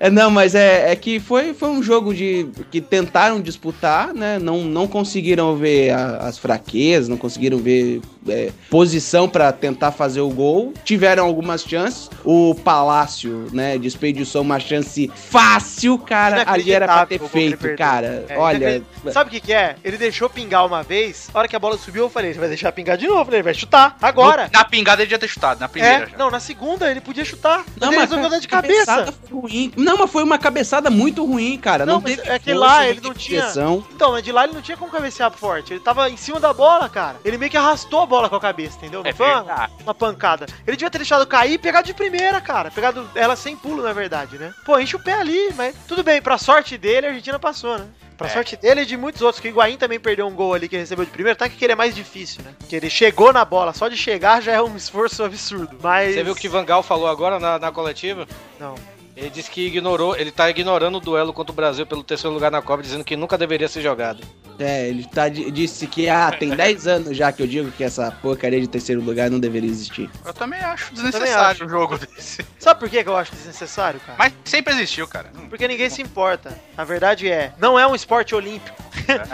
É, 0.00 0.10
não, 0.10 0.30
mas 0.30 0.54
é, 0.54 0.90
é 0.92 0.96
que 0.96 1.18
foi, 1.20 1.54
foi 1.54 1.68
um 1.68 1.82
jogo 1.82 2.12
de 2.14 2.48
que 2.70 2.80
tentaram 2.80 3.40
disputar, 3.40 4.12
né? 4.14 4.38
Não, 4.38 4.58
não 4.64 4.86
conseguiram 4.86 5.56
ver 5.56 5.90
a- 5.90 6.18
as 6.18 6.38
fraquezas, 6.38 7.08
não 7.08 7.16
conseguiram 7.16 7.58
ver 7.58 8.00
é, 8.28 8.50
posição 8.68 9.28
pra 9.28 9.50
tentar 9.52 9.90
fazer 9.92 10.20
o 10.20 10.28
gol. 10.28 10.72
Tiveram 10.84 11.24
algumas 11.24 11.62
chances. 11.62 12.10
O 12.24 12.54
Palácio, 12.54 13.46
né, 13.52 13.78
desperdiçou 13.78 14.42
uma 14.42 14.60
chance 14.60 15.10
fácil, 15.14 15.96
cara. 15.98 16.44
Ali 16.46 16.72
era 16.72 16.86
pra 16.86 17.06
ter 17.06 17.20
feito, 17.20 17.74
cara. 17.76 18.26
É, 18.28 18.36
Olha. 18.36 18.70
ele- 18.70 18.84
Sabe 19.12 19.28
o 19.28 19.32
que 19.32 19.40
que 19.40 19.52
é? 19.52 19.76
Ele 19.84 19.96
deixou 19.96 20.28
pingar 20.28 20.66
uma 20.66 20.82
vez, 20.82 21.28
a 21.32 21.38
hora 21.38 21.48
que 21.48 21.56
a 21.56 21.58
bola 21.58 21.78
subiu, 21.78 22.04
eu 22.04 22.10
falei, 22.10 22.30
ele 22.32 22.38
vai 22.38 22.48
deixar 22.48 22.70
pingar 22.72 22.96
de 22.98 23.06
novo, 23.06 23.30
né? 23.30 23.38
Ele 23.38 23.44
vai 23.44 23.54
chutar, 23.54 23.96
agora. 24.02 24.50
Na 24.52 24.64
pingada 24.64 25.00
ele 25.02 25.06
devia 25.06 25.18
ter 25.18 25.28
chutado, 25.28 25.60
na 25.60 25.68
primeira 25.68 26.04
É, 26.04 26.08
já. 26.10 26.17
Não, 26.18 26.30
na 26.30 26.40
segunda 26.40 26.90
ele 26.90 27.00
podia 27.00 27.24
chutar. 27.24 27.58
Mas 27.58 27.76
Não, 27.80 27.88
ele 27.88 27.96
mas 27.96 28.10
resolveu 28.10 28.30
dar 28.30 28.38
de 28.40 28.48
cabeça. 28.48 29.12
foi 29.12 29.40
ruim. 29.40 29.72
Não, 29.76 29.96
mas 29.96 30.10
foi 30.10 30.22
uma 30.22 30.38
cabeçada 30.38 30.90
muito 30.90 31.24
ruim, 31.24 31.56
cara. 31.58 31.86
Não, 31.86 31.94
Não, 31.94 32.00
mas 32.00 32.16
teve 32.16 32.28
é 32.28 32.38
que 32.38 32.52
força, 32.52 32.58
lá 32.66 32.86
ele 32.86 33.00
não 33.00 33.14
tinha- 33.14 33.40
direção. 33.40 33.84
Então, 33.94 34.12
mas 34.12 34.22
de 34.22 34.32
lá 34.32 34.44
ele 34.44 34.52
não 34.54 34.60
tinha 34.62 34.76
como 34.76 34.90
cabecear 34.90 35.30
forte. 35.30 35.72
Ele 35.72 35.80
tava 35.80 36.10
em 36.10 36.16
cima 36.16 36.38
da 36.40 36.52
bola, 36.52 36.88
cara. 36.88 37.16
Ele 37.24 37.38
meio 37.38 37.50
que 37.50 37.56
arrastou 37.56 38.00
a 38.00 38.06
bola 38.06 38.28
com 38.28 38.36
a 38.36 38.40
cabeça, 38.40 38.76
entendeu? 38.78 39.02
Não 39.02 39.10
É 39.10 39.14
foi 39.14 39.26
uma, 39.26 39.42
verdade. 39.42 39.72
uma 39.82 39.94
pancada. 39.94 40.46
Ele 40.66 40.76
devia 40.76 40.90
ter 40.90 40.98
deixado 40.98 41.26
cair 41.26 41.52
e 41.54 41.58
pegado 41.58 41.86
de 41.86 41.94
primeira, 41.94 42.40
cara. 42.40 42.70
Pegado 42.70 43.08
ela 43.14 43.36
sem 43.36 43.56
pulo, 43.56 43.82
na 43.82 43.92
verdade, 43.92 44.36
né? 44.38 44.52
Pô, 44.66 44.78
enche 44.78 44.96
o 44.96 45.00
pé 45.02 45.12
ali, 45.14 45.52
mas 45.56 45.74
tudo 45.86 46.02
bem. 46.02 46.20
Pra 46.20 46.36
sorte 46.38 46.76
dele, 46.76 47.06
a 47.06 47.10
Argentina 47.10 47.38
passou, 47.38 47.78
né? 47.78 47.86
Pra 48.18 48.26
É. 48.26 48.30
sorte 48.30 48.56
dele 48.56 48.80
e 48.82 48.84
de 48.84 48.96
muitos 48.96 49.22
outros, 49.22 49.40
que 49.40 49.46
o 49.46 49.50
Higuaín 49.50 49.76
também 49.78 50.00
perdeu 50.00 50.26
um 50.26 50.34
gol 50.34 50.52
ali 50.52 50.68
que 50.68 50.74
ele 50.74 50.82
recebeu 50.82 51.04
de 51.04 51.10
primeiro, 51.12 51.38
tá 51.38 51.48
que 51.48 51.64
ele 51.64 51.72
é 51.72 51.76
mais 51.76 51.94
difícil, 51.94 52.42
né? 52.42 52.52
Que 52.68 52.74
ele 52.74 52.90
chegou 52.90 53.32
na 53.32 53.44
bola, 53.44 53.72
só 53.72 53.86
de 53.86 53.96
chegar 53.96 54.42
já 54.42 54.52
é 54.52 54.60
um 54.60 54.76
esforço 54.76 55.22
absurdo. 55.22 55.78
Mas. 55.80 56.14
Você 56.16 56.24
viu 56.24 56.32
o 56.32 56.36
que 56.36 56.48
Van 56.48 56.64
Gaal 56.64 56.82
falou 56.82 57.06
agora 57.06 57.38
na, 57.38 57.60
na 57.60 57.70
coletiva? 57.70 58.26
Não. 58.58 58.74
Ele 59.18 59.30
disse 59.30 59.50
que 59.50 59.66
ignorou, 59.66 60.16
ele 60.16 60.30
tá 60.30 60.48
ignorando 60.48 60.96
o 60.96 61.00
duelo 61.00 61.32
contra 61.32 61.52
o 61.52 61.54
Brasil 61.54 61.84
pelo 61.84 62.04
terceiro 62.04 62.32
lugar 62.32 62.50
na 62.52 62.62
Copa, 62.62 62.82
dizendo 62.82 63.02
que 63.04 63.16
nunca 63.16 63.36
deveria 63.36 63.66
ser 63.68 63.82
jogado. 63.82 64.22
É, 64.60 64.88
ele 64.88 65.04
tá, 65.04 65.28
di- 65.28 65.50
disse 65.50 65.86
que 65.86 66.08
ah, 66.08 66.32
tem 66.36 66.50
10 66.50 66.86
anos 66.86 67.16
já 67.16 67.30
que 67.30 67.42
eu 67.42 67.46
digo 67.46 67.70
que 67.72 67.82
essa 67.84 68.10
porcaria 68.22 68.60
de 68.60 68.66
terceiro 68.68 69.00
lugar 69.02 69.30
não 69.30 69.38
deveria 69.38 69.70
existir. 69.70 70.10
Eu 70.24 70.32
também 70.34 70.58
acho 70.60 70.92
também 70.94 71.10
desnecessário 71.10 71.50
acho. 71.50 71.64
um 71.64 71.68
jogo 71.68 71.98
desse. 71.98 72.44
Sabe 72.58 72.80
por 72.80 72.88
que 72.88 73.02
que 73.02 73.08
eu 73.08 73.16
acho 73.16 73.32
desnecessário, 73.34 74.00
cara? 74.00 74.16
Mas 74.18 74.32
sempre 74.44 74.72
existiu, 74.74 75.06
cara. 75.06 75.30
Porque 75.48 75.66
ninguém 75.68 75.88
se 75.90 76.02
importa. 76.02 76.58
A 76.76 76.82
verdade 76.84 77.28
é, 77.30 77.52
não 77.58 77.78
é 77.78 77.86
um 77.86 77.94
esporte 77.94 78.34
olímpico. 78.34 78.76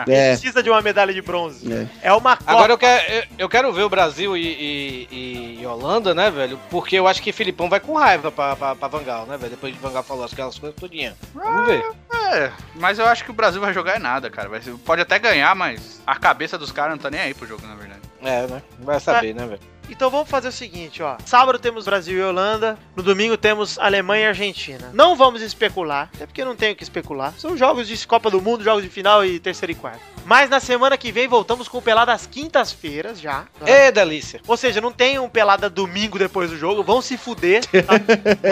É, 0.06 0.30
Precisa 0.36 0.62
de 0.62 0.70
uma 0.70 0.80
medalha 0.80 1.12
de 1.12 1.20
bronze. 1.20 1.72
é. 1.72 1.86
É 2.02 2.12
uma 2.12 2.36
Copa. 2.36 2.52
Agora 2.52 2.72
eu 2.72 2.78
quero, 2.78 3.12
eu, 3.12 3.22
eu 3.38 3.48
quero 3.48 3.72
ver 3.72 3.82
o 3.82 3.88
Brasil 3.88 4.36
e, 4.36 5.08
e- 5.10 5.58
e 5.60 5.66
Holanda, 5.66 6.14
né, 6.14 6.30
velho? 6.30 6.60
Porque 6.70 6.94
eu 6.96 7.08
acho 7.08 7.20
que 7.20 7.32
Filipão 7.32 7.68
vai 7.68 7.80
com 7.80 7.94
raiva 7.94 8.30
pra, 8.30 8.54
pra, 8.54 8.76
pra 8.76 8.86
Van 8.88 9.02
Gaal, 9.02 9.26
né, 9.26 9.36
velho? 9.36 9.50
Depois 9.50 9.73
de 9.74 9.80
Van 9.80 9.92
Gaal 9.92 10.02
falou 10.02 10.24
aquelas 10.24 10.58
coisas 10.58 10.78
todinha. 10.78 11.16
Vamos 11.34 11.66
ver. 11.66 11.84
É, 12.32 12.52
mas 12.76 12.98
eu 12.98 13.06
acho 13.06 13.24
que 13.24 13.30
o 13.30 13.34
Brasil 13.34 13.60
vai 13.60 13.72
jogar 13.72 13.96
é 13.96 13.98
nada, 13.98 14.30
cara. 14.30 14.48
Vai 14.48 14.60
pode 14.84 15.02
até 15.02 15.18
ganhar, 15.18 15.54
mas 15.54 16.00
a 16.06 16.16
cabeça 16.16 16.56
dos 16.56 16.72
caras 16.72 16.92
não 16.92 16.98
tá 16.98 17.10
nem 17.10 17.20
aí 17.20 17.34
pro 17.34 17.46
jogo, 17.46 17.66
na 17.66 17.74
verdade. 17.74 18.00
É, 18.22 18.46
né? 18.46 18.62
Vai 18.78 18.98
saber, 18.98 19.34
né, 19.34 19.46
velho? 19.46 19.73
Então 19.88 20.10
vamos 20.10 20.28
fazer 20.28 20.48
o 20.48 20.52
seguinte, 20.52 21.02
ó. 21.02 21.16
Sábado 21.24 21.58
temos 21.58 21.84
Brasil 21.84 22.18
e 22.18 22.22
Holanda. 22.22 22.78
No 22.96 23.02
domingo 23.02 23.36
temos 23.36 23.78
Alemanha 23.78 24.24
e 24.24 24.28
Argentina. 24.28 24.90
Não 24.92 25.16
vamos 25.16 25.42
especular, 25.42 26.10
até 26.14 26.26
porque 26.26 26.44
não 26.44 26.56
tenho 26.56 26.74
que 26.74 26.82
especular. 26.82 27.32
São 27.38 27.56
jogos 27.56 27.86
de 27.86 28.06
Copa 28.06 28.30
do 28.30 28.40
Mundo, 28.40 28.64
jogos 28.64 28.82
de 28.82 28.88
final 28.88 29.24
e 29.24 29.38
terceiro 29.38 29.72
e 29.72 29.74
quarto. 29.74 30.00
Mas 30.24 30.48
na 30.48 30.58
semana 30.58 30.96
que 30.96 31.12
vem 31.12 31.28
voltamos 31.28 31.68
com 31.68 31.78
o 31.78 31.82
Pelada 31.82 32.12
às 32.12 32.26
quintas-feiras 32.26 33.20
já. 33.20 33.44
Ê, 33.66 33.92
delícia. 33.92 34.40
Ou 34.46 34.56
seja, 34.56 34.80
não 34.80 34.90
tem 34.90 35.18
um 35.18 35.28
pelada 35.28 35.68
domingo 35.68 36.18
depois 36.18 36.50
do 36.50 36.56
jogo, 36.56 36.82
vão 36.82 37.02
se 37.02 37.16
fuder. 37.16 37.62
tá? 37.66 37.94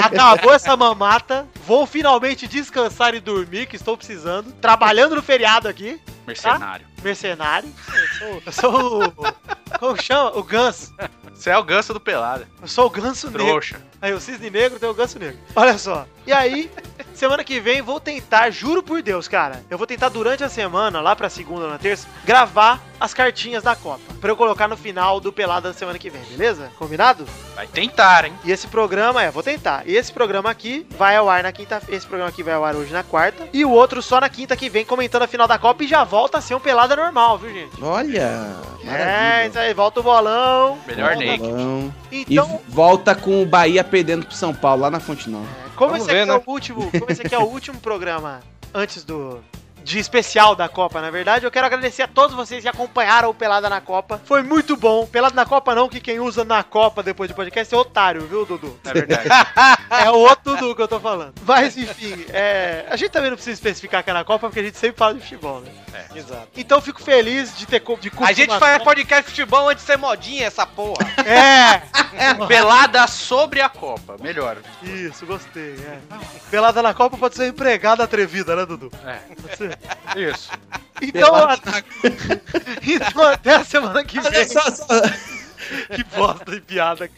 Acabou 0.04 0.52
essa 0.52 0.76
mamata. 0.76 1.46
Vou 1.66 1.86
finalmente 1.86 2.46
descansar 2.46 3.14
e 3.14 3.20
dormir, 3.20 3.66
que 3.66 3.76
estou 3.76 3.96
precisando. 3.96 4.52
Trabalhando 4.60 5.16
no 5.16 5.22
feriado 5.22 5.68
aqui, 5.68 6.00
Mercenário. 6.26 6.86
mercenário. 7.02 7.72
Eu 7.88 8.08
sou, 8.18 8.42
eu 8.46 8.52
sou 8.52 9.04
o. 9.04 9.78
Como 9.78 9.96
que 9.96 10.04
chama? 10.04 10.36
O 10.36 10.42
ganso. 10.42 10.94
Você 11.34 11.50
é 11.50 11.58
o 11.58 11.64
ganso 11.64 11.92
do 11.92 12.00
pelada. 12.00 12.48
Eu 12.60 12.68
sou 12.68 12.86
o 12.86 12.90
ganso 12.90 13.26
negro. 13.28 13.46
Trouxa. 13.46 13.82
Aí 14.00 14.12
o 14.12 14.20
cisne 14.20 14.50
negro 14.50 14.78
tem 14.78 14.88
o 14.88 14.94
ganso 14.94 15.18
negro. 15.18 15.38
Olha 15.56 15.76
só. 15.76 16.06
E 16.26 16.32
aí, 16.32 16.70
semana 17.14 17.42
que 17.42 17.58
vem 17.58 17.82
vou 17.82 17.98
tentar, 17.98 18.50
juro 18.50 18.82
por 18.82 19.02
Deus, 19.02 19.26
cara. 19.26 19.62
Eu 19.68 19.76
vou 19.76 19.86
tentar 19.86 20.08
durante 20.08 20.44
a 20.44 20.48
semana, 20.48 21.00
lá 21.00 21.16
pra 21.16 21.28
segunda 21.28 21.64
ou 21.64 21.70
na 21.70 21.78
terça, 21.78 22.06
gravar 22.24 22.80
as 23.00 23.12
cartinhas 23.12 23.64
da 23.64 23.74
Copa. 23.74 24.00
Pra 24.20 24.30
eu 24.30 24.36
colocar 24.36 24.68
no 24.68 24.76
final 24.76 25.18
do 25.18 25.32
pelada 25.32 25.68
da 25.68 25.74
semana 25.74 25.98
que 25.98 26.08
vem, 26.08 26.22
beleza? 26.30 26.70
Combinado? 26.78 27.26
Vai 27.56 27.66
tentar, 27.66 28.24
hein? 28.24 28.32
E 28.44 28.52
esse 28.52 28.68
programa, 28.68 29.20
é, 29.20 29.30
vou 29.32 29.42
tentar. 29.42 29.82
E 29.84 29.96
esse 29.96 30.12
programa 30.12 30.48
aqui 30.48 30.86
vai 30.96 31.16
ao 31.16 31.28
ar 31.28 31.42
na 31.42 31.50
quinta 31.50 31.82
Esse 31.88 32.06
programa 32.06 32.30
aqui 32.30 32.42
vai 32.44 32.54
ao 32.54 32.64
ar 32.64 32.76
hoje 32.76 32.92
na 32.92 33.02
quarta. 33.02 33.48
E 33.52 33.64
o 33.64 33.70
outro 33.70 34.00
só 34.00 34.20
na 34.20 34.28
quinta 34.28 34.56
que 34.56 34.70
vem, 34.70 34.84
comentando 34.84 35.22
a 35.22 35.26
final 35.26 35.48
da 35.48 35.58
Copa. 35.58 35.82
E 35.82 35.88
já 35.88 36.04
volta 36.04 36.38
a 36.38 36.40
ser 36.40 36.54
um 36.54 36.60
pelada 36.60 36.94
normal, 36.94 37.38
viu, 37.38 37.52
gente? 37.52 37.82
Olha, 37.82 38.20
É, 38.84 38.86
maravilha. 38.86 39.46
isso 39.48 39.58
aí, 39.58 39.74
volta 39.74 39.98
o 39.98 40.02
bolão. 40.04 40.78
Melhor 40.86 41.16
naked. 41.16 41.40
Bom. 41.40 41.90
E 42.12 42.22
Então, 42.28 42.60
volta 42.68 43.12
com 43.16 43.42
o 43.42 43.46
Bahia 43.46 43.82
perdendo 43.82 44.24
pro 44.24 44.36
São 44.36 44.54
Paulo 44.54 44.82
lá 44.82 44.90
na 44.90 45.00
Fonte 45.00 45.28
Nova. 45.28 45.48
Como 45.82 45.94
Vamos 45.94 46.06
esse 46.06 46.10
aqui 46.10 46.26
ver, 46.26 46.32
é 46.32 46.38
né? 46.38 46.42
o 46.46 46.50
último, 46.50 46.90
como 46.92 47.10
esse 47.10 47.22
aqui 47.22 47.34
é 47.34 47.38
o 47.38 47.42
último 47.42 47.80
programa 47.80 48.40
antes 48.72 49.02
do 49.04 49.40
de 49.84 49.98
especial 49.98 50.54
da 50.54 50.68
Copa, 50.68 51.00
na 51.00 51.10
verdade, 51.10 51.44
eu 51.44 51.50
quero 51.50 51.66
agradecer 51.66 52.02
a 52.02 52.08
todos 52.08 52.34
vocês 52.34 52.62
que 52.62 52.68
acompanharam 52.68 53.28
o 53.30 53.34
Pelada 53.34 53.68
na 53.68 53.80
Copa. 53.80 54.20
Foi 54.24 54.42
muito 54.42 54.76
bom. 54.76 55.06
Pelada 55.06 55.34
na 55.34 55.44
Copa 55.44 55.74
não, 55.74 55.88
que 55.88 56.00
quem 56.00 56.20
usa 56.20 56.44
na 56.44 56.62
Copa 56.62 57.02
depois 57.02 57.28
de 57.28 57.34
podcast 57.34 57.74
é 57.74 57.76
otário, 57.78 58.22
viu, 58.26 58.44
Dudu? 58.46 58.78
É 58.84 58.92
verdade. 58.94 59.28
É 59.90 60.10
o 60.10 60.16
outro 60.18 60.54
Dudu 60.56 60.74
que 60.76 60.82
eu 60.82 60.88
tô 60.88 61.00
falando. 61.00 61.34
Mas 61.46 61.76
enfim, 61.76 62.24
é, 62.30 62.86
a 62.88 62.96
gente 62.96 63.10
também 63.10 63.30
não 63.30 63.36
precisa 63.36 63.54
especificar 63.54 64.02
que 64.02 64.10
é 64.10 64.12
na 64.12 64.24
Copa, 64.24 64.48
porque 64.48 64.60
a 64.60 64.62
gente 64.64 64.78
sempre 64.78 64.96
fala 64.98 65.14
de 65.14 65.20
futebol, 65.20 65.60
né? 65.60 65.70
Exato. 66.14 66.48
Então 66.56 66.78
eu 66.78 66.82
fico 66.82 67.02
feliz 67.02 67.56
de 67.56 67.66
ter 67.66 67.80
co- 67.80 67.96
de 67.96 68.10
A 68.20 68.32
gente 68.32 68.58
faz 68.58 68.82
podcast 68.82 69.24
de 69.24 69.30
futebol 69.30 69.68
antes 69.68 69.84
de 69.84 69.90
ser 69.90 69.98
modinha, 69.98 70.46
essa 70.46 70.66
porra. 70.66 71.04
É! 71.26 71.82
pelada 72.46 73.06
sobre 73.06 73.60
a 73.60 73.68
Copa. 73.68 74.16
Melhor. 74.20 74.58
Isso, 74.82 75.24
gostei. 75.26 75.74
É. 75.74 75.98
Pelada 76.50 76.82
na 76.82 76.92
Copa 76.94 77.16
pode 77.16 77.34
ser 77.36 77.46
empregada 77.48 78.04
atrevida, 78.04 78.54
né, 78.56 78.66
Dudu? 78.66 78.90
É. 79.04 79.18
Pode 79.40 79.56
ser. 79.56 79.71
Isso. 80.16 80.50
Então, 81.00 81.34
a- 81.34 81.58
então 82.82 83.22
até 83.26 83.54
a 83.56 83.64
semana 83.64 84.04
que 84.04 84.20
vem. 84.20 84.26
Olha 84.30 84.48
só, 84.48 84.60
só- 84.70 84.84
Que 85.94 86.04
bosta 86.16 86.50
de 86.52 86.60
piada. 86.60 87.08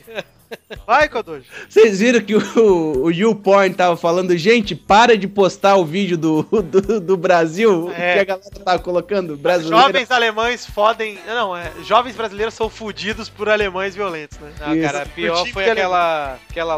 Vai, 0.87 1.09
Kodoji. 1.09 1.47
Vocês 1.69 1.99
viram 1.99 2.21
que 2.21 2.35
o, 2.37 3.03
o 3.05 3.11
YouPorn 3.11 3.75
tava 3.75 3.97
falando, 3.97 4.37
gente, 4.37 4.75
para 4.77 5.17
de 5.19 5.27
postar 5.27 5.75
o 5.77 5.85
vídeo 5.85 6.17
do, 6.17 6.43
do, 6.45 7.01
do 7.01 7.17
Brasil, 7.17 7.91
É. 7.93 8.15
que 8.15 8.21
a 8.21 8.25
galera 8.25 8.51
tava 8.65 8.79
colocando, 8.79 9.37
brasileiro. 9.37 9.83
Jovens 9.85 10.11
alemães 10.13 10.65
fodem. 10.65 11.19
Não, 11.27 11.57
é. 11.57 11.73
Jovens 11.83 12.15
brasileiros 12.15 12.55
são 12.55 12.71
fudidos 12.71 13.29
por 13.29 13.49
alemães 13.49 13.97
violentos, 13.97 14.39
né? 14.39 14.53
Não, 14.61 14.75
Isso. 14.77 14.93
cara, 14.93 15.07
pior 15.07 15.45
foi 15.49 15.65
que 15.65 15.71
aquela, 15.71 16.39
aquela 16.49 16.77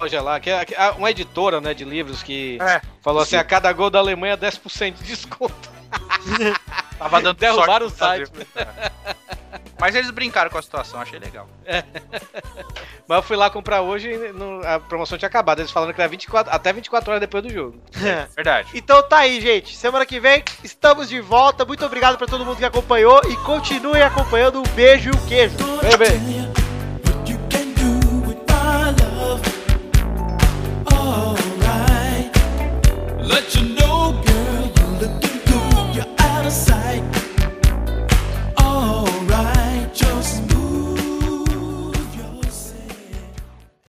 loja 0.00 0.22
lá, 0.22 0.40
que 0.40 0.50
é 0.50 0.64
que- 0.64 0.74
ah, 0.76 0.94
uma 0.96 1.10
editora, 1.10 1.60
né, 1.60 1.74
de 1.74 1.84
livros 1.84 2.22
que 2.22 2.58
É. 2.60 2.80
falou 3.02 3.22
assim, 3.22 3.36
a 3.36 3.44
cada 3.44 3.72
gol 3.72 3.90
da 3.90 3.98
Alemanha 3.98 4.36
10% 4.36 4.98
de 4.98 5.04
desconto. 5.04 5.70
Tava 6.98 7.22
dando 7.22 7.38
Derrubaram 7.38 7.88
sorte 7.88 8.22
o 8.22 8.28
site. 8.28 8.30
Brasil. 8.54 8.92
Mas 9.80 9.94
eles 9.94 10.10
brincaram 10.10 10.50
com 10.50 10.58
a 10.58 10.62
situação, 10.62 11.00
achei 11.00 11.18
legal. 11.20 11.48
Mas 13.06 13.16
eu 13.18 13.22
fui 13.22 13.36
lá 13.36 13.48
comprar 13.48 13.80
hoje 13.82 14.10
e 14.10 14.32
não- 14.32 14.60
a 14.62 14.80
promoção 14.80 15.16
tinha 15.16 15.28
acabado. 15.28 15.60
Eles 15.60 15.70
falaram 15.70 15.92
que 15.94 16.00
era 16.00 16.08
24, 16.10 16.52
até 16.52 16.72
24 16.72 17.10
horas 17.10 17.20
depois 17.20 17.44
do 17.44 17.50
jogo. 17.50 17.80
Verdade. 18.34 18.68
Então 18.74 19.00
tá 19.08 19.18
aí, 19.18 19.40
gente. 19.40 19.76
Semana 19.76 20.04
que 20.04 20.18
vem 20.18 20.42
estamos 20.64 21.08
de 21.08 21.20
volta. 21.20 21.64
Muito 21.64 21.86
obrigado 21.86 22.18
pra 22.18 22.26
todo 22.26 22.44
mundo 22.44 22.56
que 22.58 22.64
acompanhou 22.64 23.20
e 23.30 23.36
continue 23.38 24.02
acompanhando. 24.02 24.58
Um 24.58 24.68
beijo 24.74 25.10
e 25.10 25.16
um 25.16 25.26
queijo. 25.26 25.56
Bem, 25.80 25.96
bem. 25.96 26.57
alright. 31.18 32.30
Let 33.32 33.54
you 33.54 33.74
know. 33.74 33.97